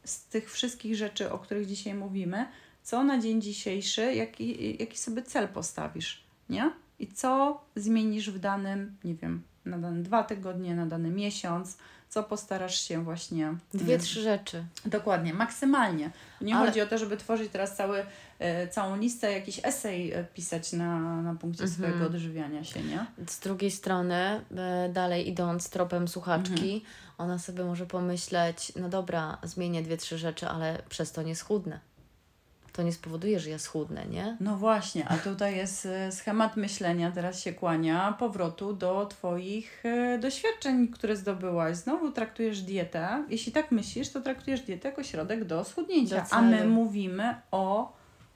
z 0.03 0.25
tych 0.25 0.51
wszystkich 0.51 0.95
rzeczy, 0.95 1.31
o 1.31 1.39
których 1.39 1.67
dzisiaj 1.67 1.93
mówimy, 1.93 2.47
co 2.83 3.03
na 3.03 3.19
dzień 3.19 3.41
dzisiejszy, 3.41 4.13
jaki, 4.13 4.77
jaki 4.79 4.97
sobie 4.97 5.21
cel 5.21 5.47
postawisz, 5.47 6.23
nie? 6.49 6.71
I 6.99 7.07
co 7.07 7.61
zmienisz 7.75 8.31
w 8.31 8.39
danym, 8.39 8.97
nie 9.03 9.15
wiem, 9.15 9.43
na 9.65 9.77
dane 9.77 10.03
dwa 10.03 10.23
tygodnie, 10.23 10.75
na 10.75 10.85
dany 10.85 11.09
miesiąc, 11.11 11.77
co 12.09 12.23
postarasz 12.23 12.81
się 12.81 13.03
właśnie. 13.03 13.53
Dwie, 13.73 13.97
trzy 13.97 14.21
rzeczy. 14.21 14.65
Dokładnie, 14.85 15.33
maksymalnie. 15.33 16.11
Nie 16.41 16.55
Ale- 16.55 16.67
chodzi 16.67 16.81
o 16.81 16.87
to, 16.87 16.97
żeby 16.97 17.17
tworzyć 17.17 17.51
teraz 17.51 17.75
cały, 17.75 18.05
e, 18.39 18.67
całą 18.67 18.97
listę, 18.97 19.31
jakiś 19.31 19.59
esej 19.63 20.11
e, 20.13 20.23
pisać 20.23 20.73
na, 20.73 21.21
na 21.21 21.35
punkcie 21.35 21.63
Mhm. 21.63 21.71
swojego 21.81 22.05
odżywiania 22.15 22.63
się, 22.63 22.83
nie? 22.83 23.05
Z 23.29 23.39
drugiej 23.39 23.71
strony, 23.71 24.15
e, 24.15 24.89
dalej 24.93 25.29
idąc 25.29 25.69
tropem 25.69 26.07
słuchaczki, 26.07 26.53
Mhm. 26.73 26.81
ona 27.17 27.39
sobie 27.39 27.63
może 27.63 27.85
pomyśleć, 27.85 28.71
no 28.75 28.89
dobra, 28.89 29.37
zmienię 29.43 29.81
dwie, 29.83 29.97
trzy 29.97 30.17
rzeczy, 30.17 30.47
ale 30.47 30.81
przez 30.89 31.11
to 31.11 31.21
nie 31.23 31.35
schudnę. 31.35 31.79
To 32.73 32.83
nie 32.83 32.93
spowoduje, 32.93 33.39
że 33.39 33.49
ja 33.49 33.59
schudnę, 33.59 34.05
nie? 34.05 34.37
No 34.39 34.57
właśnie, 34.57 35.07
a 35.07 35.17
tutaj 35.17 35.55
jest 35.57 35.85
e, 35.85 36.11
schemat 36.11 36.57
myślenia, 36.57 37.11
teraz 37.11 37.39
się 37.39 37.53
kłania, 37.53 38.15
powrotu 38.19 38.73
do 38.73 39.05
Twoich 39.05 39.83
e, 39.85 40.17
doświadczeń, 40.17 40.87
które 40.87 41.15
zdobyłaś. 41.15 41.77
Znowu 41.77 42.11
traktujesz 42.11 42.61
dietę. 42.61 43.23
Jeśli 43.29 43.51
tak 43.51 43.71
myślisz, 43.71 44.09
to 44.09 44.21
traktujesz 44.21 44.61
dietę 44.61 44.89
jako 44.89 45.03
środek 45.03 45.45
do 45.45 45.63
schudnięcia. 45.63 46.15
Do 46.21 46.33
a 46.33 46.41
my 46.41 46.67
mówimy 46.67 47.35
o 47.51 47.93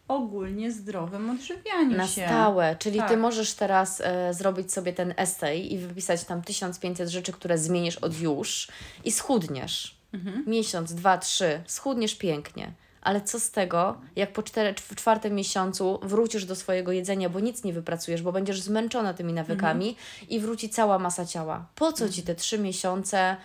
ogólnie 0.08 0.71
zdrowym 0.71 1.30
odżywianiu 1.30 1.97
Na 1.97 2.08
się. 2.08 2.26
stałe, 2.26 2.76
czyli 2.80 3.00
Tak. 3.00 3.10
ty 3.10 3.17
możesz 3.17 3.54
teraz 3.54 4.02
e, 4.02 4.34
zrobić 4.34 4.73
sobie 4.73 4.93
ten 4.93 5.13
esej 5.17 5.73
i 5.73 5.78
wypisać 5.78 6.23
tam 6.23 6.41
1500 6.41 7.10
rzeczy, 7.10 7.32
które 7.32 7.58
zmienisz 7.58 7.97
od 7.97 8.19
już 8.19 8.67
i 9.04 9.12
schudniesz. 9.12 9.97
Mhm. 10.13 10.43
Miesiąc, 10.47 10.93
dwa, 10.93 11.17
trzy, 11.17 11.62
schudniesz 11.65 12.15
pięknie. 12.15 12.71
Ale 13.08 13.22
co 13.22 13.39
z 13.39 13.52
tego, 13.52 13.98
jak 14.15 14.34
po 14.34 14.43
cztery, 14.43 14.74
w 14.74 14.96
czwartym 14.96 15.36
miesiącu 15.36 16.00
wrócisz 16.04 16.46
do 16.46 16.56
swojego 16.56 16.91
jedzenia, 16.91 17.30
bo 17.30 17.39
nic 17.39 17.63
nie 17.63 17.74
wypracujesz, 17.74 18.22
bo 18.22 18.32
będziesz 18.32 18.62
zmęczona 18.62 19.13
tymi 19.13 19.34
nawykami 19.34 19.96
i 20.30 20.39
wróci 20.39 20.70
cała 20.70 21.00
masa 21.00 21.26
ciała. 21.26 21.65
Po 21.76 21.93
co 21.93 22.10
ci 22.10 22.24
te 22.24 22.36
trzy 22.36 22.60
miesiące, 22.60 23.38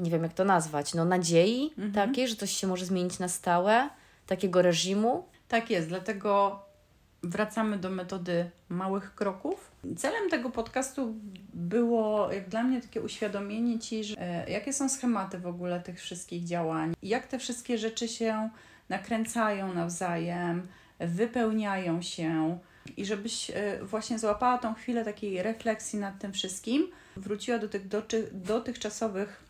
nie 0.00 0.10
wiem 0.10 0.22
jak 0.22 0.32
to 0.32 0.44
nazwać, 0.44 0.94
no 0.94 1.04
nadziei 1.04 1.72
takiej, 1.94 2.28
że 2.28 2.36
coś 2.36 2.50
się 2.50 2.66
może 2.66 2.86
zmienić 2.86 3.18
na 3.18 3.28
stałe, 3.28 3.88
takiego 4.26 4.62
reżimu? 4.62 5.24
Tak 5.48 5.70
jest, 5.70 5.88
dlatego 5.88 6.62
wracamy 7.22 7.78
do 7.78 7.90
metody 7.90 8.50
małych 8.68 9.14
kroków. 9.14 9.70
Celem 9.96 10.30
tego 10.30 10.50
podcastu 10.50 11.14
było, 11.54 12.32
jak 12.32 12.48
dla 12.48 12.62
mnie, 12.62 12.80
takie 12.80 13.02
uświadomienie 13.02 13.78
Ci, 13.78 14.04
że, 14.04 14.16
e, 14.18 14.50
jakie 14.50 14.72
są 14.72 14.88
schematy 14.88 15.38
w 15.38 15.46
ogóle 15.46 15.80
tych 15.80 16.00
wszystkich 16.00 16.44
działań, 16.44 16.94
jak 17.02 17.26
te 17.26 17.38
wszystkie 17.38 17.78
rzeczy 17.78 18.08
się 18.08 18.50
nakręcają 18.88 19.74
nawzajem, 19.74 20.66
wypełniają 21.00 22.02
się 22.02 22.58
i 22.96 23.06
żebyś 23.06 23.50
e, 23.50 23.78
właśnie 23.82 24.18
złapała 24.18 24.58
tą 24.58 24.74
chwilę 24.74 25.04
takiej 25.04 25.42
refleksji 25.42 25.98
nad 25.98 26.18
tym 26.18 26.32
wszystkim, 26.32 26.86
wróciła 27.16 27.58
do 27.58 27.68
tych 27.68 27.88
dotychczasowych 28.32 29.42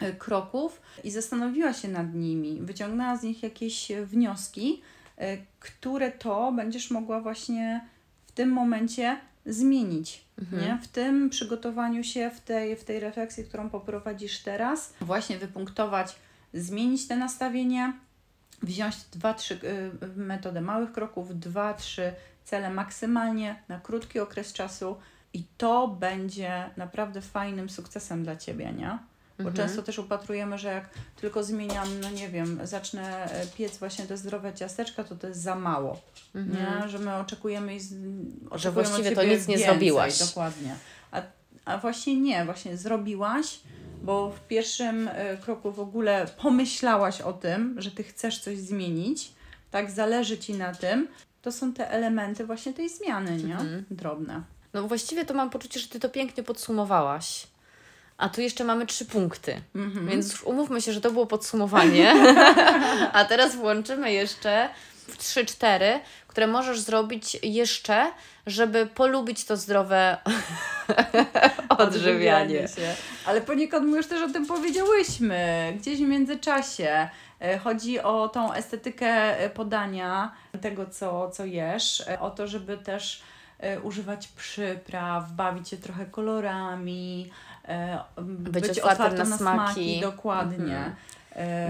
e, 0.00 0.12
kroków 0.12 0.80
i 1.04 1.10
zastanowiła 1.10 1.72
się 1.72 1.88
nad 1.88 2.14
nimi, 2.14 2.60
wyciągnęła 2.60 3.16
z 3.16 3.22
nich 3.22 3.42
jakieś 3.42 3.88
wnioski, 4.06 4.82
e, 5.18 5.38
które 5.60 6.10
to 6.10 6.52
będziesz 6.52 6.90
mogła 6.90 7.20
właśnie 7.20 7.80
w 8.26 8.32
tym 8.32 8.50
momencie 8.50 9.16
zmienić. 9.46 10.24
Nie? 10.52 10.78
W 10.82 10.88
tym 10.88 11.30
przygotowaniu 11.30 12.04
się, 12.04 12.30
w 12.30 12.40
tej, 12.40 12.76
w 12.76 12.84
tej 12.84 13.00
refleksji, 13.00 13.44
którą 13.44 13.70
poprowadzisz 13.70 14.38
teraz, 14.38 14.94
właśnie 15.00 15.38
wypunktować, 15.38 16.16
zmienić 16.54 17.08
te 17.08 17.16
nastawienie, 17.16 17.92
wziąć 18.62 18.96
dwa, 19.12 19.34
trzy 19.34 19.54
y, 19.54 20.06
metodę 20.16 20.60
małych 20.60 20.92
kroków, 20.92 21.40
dwa, 21.40 21.74
trzy 21.74 22.12
cele 22.44 22.70
maksymalnie 22.70 23.62
na 23.68 23.80
krótki 23.80 24.20
okres 24.20 24.52
czasu 24.52 24.96
i 25.32 25.44
to 25.58 25.88
będzie 25.88 26.70
naprawdę 26.76 27.20
fajnym 27.20 27.70
sukcesem 27.70 28.24
dla 28.24 28.36
Ciebie, 28.36 28.72
nie? 28.72 28.98
Bo 29.38 29.48
Mhm. 29.48 29.56
często 29.56 29.82
też 29.82 29.98
upatrujemy, 29.98 30.58
że 30.58 30.68
jak 30.68 30.88
tylko 31.16 31.44
zmieniam, 31.44 32.00
no 32.00 32.10
nie 32.10 32.28
wiem, 32.28 32.60
zacznę 32.64 33.30
e, 33.32 33.46
piec 33.46 33.78
właśnie 33.78 34.04
te 34.06 34.16
zdrowe 34.16 34.54
ciasteczka, 34.54 35.04
to 35.04 35.16
to 35.16 35.26
jest 35.26 35.40
za 35.40 35.54
mało, 35.54 36.00
nie? 36.34 36.88
Że 36.88 36.98
my 36.98 37.14
oczekujemy, 37.14 37.74
i 37.74 37.80
z, 37.80 37.94
oczekujemy 38.50 38.58
od 38.68 38.72
właściwie 38.72 39.16
to 39.16 39.22
nic 39.22 39.48
nie 39.48 39.56
więcej, 39.56 39.66
zrobiłaś. 39.66 40.18
Dokładnie. 40.18 40.74
A, 41.12 41.22
a 41.64 41.78
właśnie 41.78 42.20
nie, 42.20 42.44
właśnie 42.44 42.76
zrobiłaś, 42.76 43.60
bo 44.02 44.30
w 44.30 44.40
pierwszym 44.40 45.08
e, 45.12 45.36
kroku 45.36 45.72
w 45.72 45.80
ogóle 45.80 46.26
pomyślałaś 46.42 47.20
o 47.20 47.32
tym, 47.32 47.74
że 47.78 47.90
Ty 47.90 48.02
chcesz 48.02 48.38
coś 48.38 48.58
zmienić, 48.58 49.32
tak, 49.70 49.90
zależy 49.90 50.38
Ci 50.38 50.54
na 50.54 50.74
tym, 50.74 51.08
to 51.42 51.52
są 51.52 51.72
te 51.72 51.90
elementy 51.90 52.46
właśnie 52.46 52.72
tej 52.72 52.88
zmiany, 52.88 53.36
nie? 53.36 53.54
Mhm. 53.54 53.84
Drobne. 53.90 54.42
No 54.72 54.88
właściwie 54.88 55.24
to 55.24 55.34
mam 55.34 55.50
poczucie, 55.50 55.80
że 55.80 55.88
Ty 55.88 56.00
to 56.00 56.08
pięknie 56.08 56.42
podsumowałaś. 56.42 57.46
A 58.18 58.28
tu 58.28 58.40
jeszcze 58.40 58.64
mamy 58.64 58.86
trzy 58.86 59.04
punkty. 59.04 59.60
Mhm. 59.74 60.06
Więc 60.06 60.32
już 60.32 60.44
umówmy 60.44 60.82
się, 60.82 60.92
że 60.92 61.00
to 61.00 61.10
było 61.10 61.26
podsumowanie. 61.26 62.14
A 63.12 63.24
teraz 63.24 63.56
włączymy 63.56 64.12
jeszcze 64.12 64.68
3-4, 65.18 65.98
które 66.28 66.46
możesz 66.46 66.80
zrobić 66.80 67.36
jeszcze, 67.42 68.12
żeby 68.46 68.86
polubić 68.86 69.44
to 69.44 69.56
zdrowe 69.56 70.16
odżywianie. 71.78 72.68
się. 72.68 72.94
Ale 73.26 73.40
poniekąd 73.40 73.86
my 73.86 73.96
już 73.96 74.06
też 74.06 74.22
o 74.22 74.32
tym 74.32 74.46
powiedziałyśmy, 74.46 75.72
gdzieś 75.80 75.98
w 75.98 76.08
międzyczasie. 76.08 77.08
E, 77.40 77.58
Chodzi 77.58 78.00
o 78.00 78.28
tą 78.28 78.52
estetykę 78.52 79.38
e, 79.40 79.50
podania 79.50 80.32
tego, 80.60 80.86
co, 80.86 81.30
co 81.30 81.44
jesz, 81.44 82.00
e, 82.08 82.20
o 82.20 82.30
to, 82.30 82.46
żeby 82.46 82.78
też 82.78 83.22
używać 83.82 84.28
przypraw, 84.28 85.32
bawić 85.32 85.68
się 85.68 85.76
trochę 85.76 86.06
kolorami, 86.06 87.30
e, 87.68 87.98
być, 88.18 88.80
otwartym 88.80 89.28
na 89.28 89.36
smaki. 89.36 89.72
smaki. 89.72 90.00
dokładnie. 90.00 90.76
Mhm. 90.76 90.94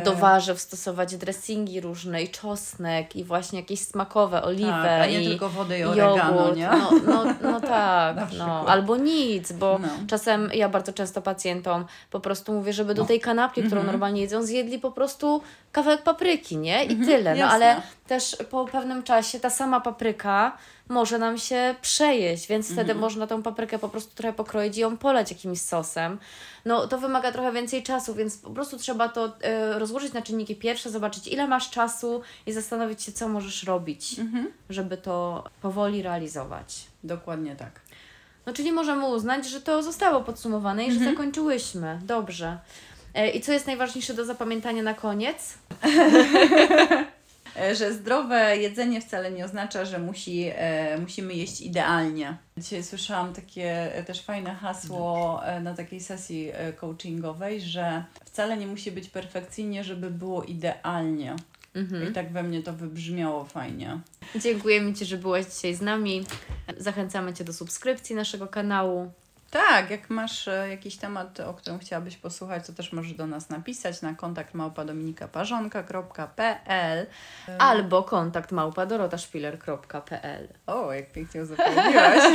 Do 0.04 0.14
warzyw 0.14 0.60
stosować 0.60 1.16
dressingi 1.16 1.80
różne 1.80 2.22
i 2.22 2.28
czosnek 2.28 3.16
i 3.16 3.24
właśnie 3.24 3.60
jakieś 3.60 3.80
smakowe, 3.80 4.42
oliwę 4.42 4.70
tak, 4.72 5.02
a 5.02 5.06
nie 5.06 5.22
i 5.22 5.26
tylko 5.28 5.48
wodę 5.48 5.78
i 5.78 5.84
oregano, 5.84 6.36
jogurt. 6.40 6.56
nie? 6.56 6.68
No, 6.68 6.90
no, 7.06 7.24
no 7.42 7.60
tak, 7.76 8.16
no. 8.38 8.64
albo 8.68 8.96
nic, 8.96 9.52
bo 9.52 9.78
No. 9.78 9.88
czasem 10.08 10.50
ja 10.54 10.68
bardzo 10.68 10.92
często 10.92 11.22
pacjentom 11.22 11.84
po 12.10 12.20
prostu 12.20 12.52
mówię, 12.52 12.72
żeby 12.72 12.94
do 12.94 13.04
tej 13.04 13.20
kanapki, 13.20 13.60
którą 13.62 13.80
Mhm. 13.80 13.86
normalnie 13.86 14.20
jedzą, 14.20 14.42
zjedli 14.42 14.78
po 14.78 14.90
prostu 14.90 15.42
kawałek 15.72 16.02
papryki, 16.02 16.56
nie? 16.56 16.84
I 16.84 16.96
tyle. 16.96 17.30
No 17.30 17.30
Mhm. 17.30 17.38
jasne. 17.38 17.54
ale 17.54 17.82
też 18.06 18.36
po 18.50 18.64
pewnym 18.66 19.02
czasie 19.02 19.40
ta 19.40 19.50
sama 19.50 19.80
papryka 19.80 20.56
może 20.92 21.18
nam 21.18 21.38
się 21.38 21.74
przejeść, 21.82 22.46
więc 22.48 22.70
Mhm. 22.70 22.86
wtedy 22.86 23.00
można 23.00 23.26
tą 23.26 23.42
paprykę 23.42 23.78
po 23.78 23.88
prostu 23.88 24.14
trochę 24.14 24.32
pokroić 24.32 24.76
i 24.76 24.80
ją 24.80 24.96
poleć 24.96 25.30
jakimś 25.30 25.60
sosem. 25.60 26.18
No 26.64 26.86
to 26.88 26.98
wymaga 26.98 27.32
trochę 27.32 27.52
więcej 27.52 27.82
czasu, 27.82 28.14
więc 28.14 28.38
po 28.38 28.50
prostu 28.50 28.76
trzeba 28.78 29.08
to 29.08 29.32
e, 29.42 29.78
rozłożyć 29.78 30.12
na 30.12 30.22
czynniki 30.22 30.56
pierwsze, 30.56 30.90
zobaczyć 30.90 31.26
ile 31.28 31.46
masz 31.48 31.70
czasu 31.70 32.22
i 32.46 32.52
zastanowić 32.52 33.02
się, 33.02 33.12
co 33.12 33.28
możesz 33.28 33.62
robić, 33.64 34.18
Mhm. 34.18 34.50
żeby 34.70 34.96
to 34.96 35.44
powoli 35.62 36.02
realizować. 36.02 36.86
Dokładnie 37.04 37.56
tak. 37.56 37.80
No 38.46 38.52
czyli 38.52 38.72
możemy 38.72 39.06
uznać, 39.06 39.46
że 39.48 39.60
to 39.60 39.82
zostało 39.82 40.20
podsumowane 40.20 40.84
i 40.84 40.86
Mhm. 40.88 41.04
że 41.04 41.10
zakończyłyśmy. 41.10 41.98
Dobrze. 42.04 42.58
E, 43.14 43.30
I 43.30 43.40
co 43.40 43.52
jest 43.52 43.66
najważniejsze 43.66 44.14
do 44.14 44.24
zapamiętania 44.24 44.82
na 44.82 44.94
koniec? 44.94 45.54
E, 47.56 47.74
że 47.74 47.92
zdrowe 47.92 48.56
jedzenie 48.56 49.00
wcale 49.00 49.30
nie 49.30 49.44
oznacza, 49.44 49.84
że 49.84 49.98
musi, 49.98 50.50
e, 50.54 50.98
musimy 50.98 51.34
jeść 51.34 51.60
idealnie. 51.60 52.36
Dzisiaj 52.58 52.82
słyszałam 52.82 53.32
takie 53.32 53.96
e, 53.96 54.04
też 54.04 54.22
fajne 54.22 54.54
hasło 54.54 55.40
e, 55.44 55.60
na 55.60 55.74
takiej 55.74 56.00
sesji 56.00 56.52
coachingowej, 56.76 57.60
że 57.60 58.04
wcale 58.24 58.56
nie 58.56 58.66
musi 58.66 58.92
być 58.92 59.08
perfekcyjnie, 59.08 59.84
żeby 59.84 60.10
było 60.10 60.42
idealnie. 60.42 61.36
I 62.10 62.12
tak 62.12 62.32
we 62.32 62.42
mnie 62.42 62.62
to 62.62 62.72
wybrzmiało 62.72 63.44
fajnie. 63.44 64.00
Dziękujemy 64.36 64.94
Ci, 64.94 65.04
że 65.04 65.16
byłaś 65.16 65.46
dzisiaj 65.46 65.74
z 65.74 65.80
nami. 65.80 66.24
Zachęcamy 66.76 67.34
Cię 67.34 67.44
do 67.44 67.52
subskrypcji 67.52 68.16
naszego 68.16 68.46
kanału. 68.46 69.12
Tak, 69.52 69.90
jak 69.90 70.10
masz 70.10 70.48
e, 70.48 70.66
jakiś 70.70 70.96
temat, 70.96 71.40
o 71.40 71.54
którym 71.54 71.78
chciałabyś 71.78 72.16
posłuchać, 72.16 72.66
to 72.66 72.72
też 72.72 72.92
możesz 72.92 73.12
do 73.12 73.26
nas 73.26 73.50
napisać 73.50 74.02
na 74.02 74.14
kontakt 74.14 74.54
małpadominikaparzonka.pl 74.54 77.06
Albo 77.58 78.02
kontakt 78.02 78.52
małpa 78.52 78.86
dorotaszpiler.pl 78.86 80.48
O, 80.66 80.92
jak 80.92 81.12
pięknie 81.12 81.42
uzupełniłaś. 81.42 82.22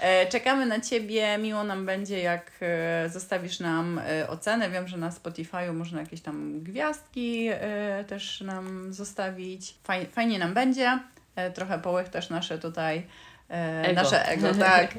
E, 0.00 0.26
Czekamy 0.26 0.66
na 0.66 0.80
Ciebie. 0.80 1.38
Miło 1.38 1.64
nam 1.64 1.86
będzie, 1.86 2.20
jak 2.20 2.50
e, 2.60 3.08
zostawisz 3.08 3.60
nam 3.60 4.00
e, 4.08 4.28
ocenę. 4.28 4.70
Wiem, 4.70 4.88
że 4.88 4.96
na 4.96 5.10
Spotify'u 5.10 5.74
można 5.74 6.00
jakieś 6.00 6.20
tam 6.20 6.60
gwiazdki 6.62 7.48
e, 7.50 8.04
też 8.08 8.40
nam 8.40 8.92
zostawić. 8.92 9.74
Faj, 9.84 10.06
fajnie 10.06 10.38
nam 10.38 10.54
będzie. 10.54 10.98
E, 11.36 11.50
Trochę 11.50 11.78
połechtasz 11.78 12.30
nasze 12.30 12.58
tutaj, 12.58 13.06
e, 13.50 13.82
Ego. 13.84 14.02
nasze 14.02 14.26
ego, 14.28 14.54
tak. 14.70 14.94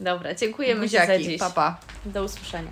Dobra, 0.00 0.34
dziękujemy 0.34 0.88
Ci 0.88 0.96
za 0.96 1.00
Buziaki, 1.00 1.24
dziś. 1.24 1.38
pa, 1.40 1.50
pa. 1.50 1.80
Do 2.04 2.24
usłyszenia. 2.24 2.70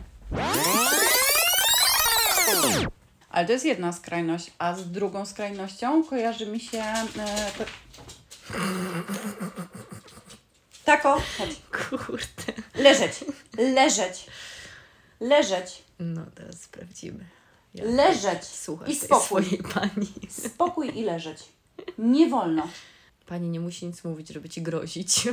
Ale 3.30 3.47
to 3.47 3.53
jest 3.53 3.64
jedna 3.64 3.92
skrajność, 3.92 4.51
a 4.59 4.74
z 4.74 4.90
drugą 4.90 5.26
skrajnością 5.26 6.05
kojarzy 6.05 6.47
mi 6.47 6.61
się... 6.61 6.78
E, 6.78 7.05
to... 7.59 7.64
Tako, 10.84 11.22
chodź. 11.38 11.51
Kurde. 11.70 12.53
Leżeć, 12.74 13.12
leżeć, 13.59 14.26
leżeć, 15.20 15.82
No, 15.99 16.20
teraz 16.34 16.61
sprawdzimy. 16.62 17.24
Ja 17.74 17.84
leżeć 17.84 18.44
Słuchaj 18.44 18.90
i 18.90 18.97
spokój. 18.97 19.59
pani. 19.74 20.12
Spokój 20.30 20.99
i 20.99 21.03
leżeć. 21.05 21.38
Nie 21.99 22.28
wolno. 22.28 22.68
Pani 23.27 23.49
nie 23.49 23.61
musi 23.61 23.87
nic 23.87 24.05
mówić, 24.05 24.29
żeby 24.29 24.49
ci 24.49 24.62
grozić. 24.62 25.29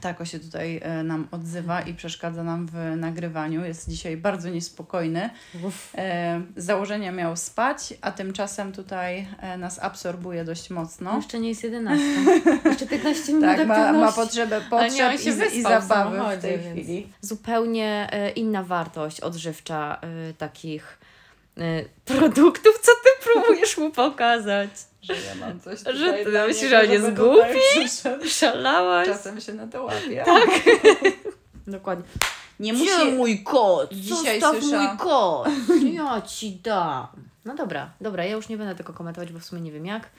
Tako 0.00 0.24
się 0.24 0.40
tutaj 0.40 0.80
e, 0.82 1.02
nam 1.02 1.28
odzywa 1.30 1.80
i 1.80 1.94
przeszkadza 1.94 2.44
nam 2.44 2.66
w 2.66 2.96
nagrywaniu. 2.96 3.64
Jest 3.64 3.88
dzisiaj 3.88 4.16
bardzo 4.16 4.50
niespokojny. 4.50 5.30
E, 5.94 6.42
z 6.56 6.64
założenia 6.64 7.12
miał 7.12 7.36
spać, 7.36 7.94
a 8.00 8.12
tymczasem 8.12 8.72
tutaj 8.72 9.28
e, 9.40 9.56
nas 9.56 9.78
absorbuje 9.78 10.44
dość 10.44 10.70
mocno. 10.70 11.16
Jeszcze 11.16 11.40
nie 11.40 11.48
jest 11.48 11.64
11. 11.64 12.06
Jeszcze 12.64 12.86
15 12.86 13.32
minut 13.32 13.56
Tak, 13.56 13.66
ma, 13.66 13.92
ma 13.92 14.12
potrzebę 14.12 14.60
potrzeb 14.70 15.20
się 15.20 15.30
i, 15.30 15.58
i 15.58 15.60
w 15.60 15.62
zabawy 15.62 15.86
w 15.86 15.88
samochodzie, 15.88 16.40
tej 16.40 16.58
chwili. 16.58 17.12
Zupełnie 17.20 18.08
e, 18.12 18.30
inna 18.30 18.62
wartość 18.62 19.20
odżywcza 19.20 19.98
e, 20.00 20.34
takich 20.34 20.98
e, 21.02 21.07
produktów, 22.04 22.78
co 22.82 22.92
ty 22.92 23.24
próbujesz 23.32 23.76
mu 23.78 23.90
pokazać. 23.90 24.70
Że 25.02 25.12
ja 25.14 25.34
mam 25.40 25.60
coś 25.60 25.78
Że 25.80 25.92
tutaj 25.92 26.24
ty 26.24 26.30
dla 26.30 26.46
myślisz, 26.46 26.70
że 26.70 26.80
on 26.80 26.90
jest 26.90 27.10
głupi? 27.14 27.58
przyszedł. 27.70 28.28
Szalałaś? 28.28 29.06
Czasem 29.08 29.40
się 29.40 29.52
na 29.52 29.66
to 29.66 29.82
łapie. 29.84 30.22
Tak. 30.26 30.48
Dokładnie. 31.66 32.04
Nie 32.60 32.72
Gdzie 32.74 32.98
musi... 32.98 33.12
mój 33.12 33.42
kot? 33.44 33.92
Dzisiaj 33.92 34.40
Zostaw 34.40 34.62
słysza- 34.62 34.78
mój 34.88 34.98
kot. 34.98 35.48
Ja 35.94 36.22
ci 36.22 36.50
dam. 36.56 37.06
No 37.44 37.54
dobra, 37.54 37.90
dobra, 38.00 38.24
ja 38.24 38.32
już 38.36 38.48
nie 38.48 38.56
będę 38.56 38.74
tego 38.74 38.92
komentować, 38.92 39.32
bo 39.32 39.38
w 39.38 39.44
sumie 39.44 39.62
nie 39.62 39.72
wiem 39.72 39.86
jak. 39.86 40.08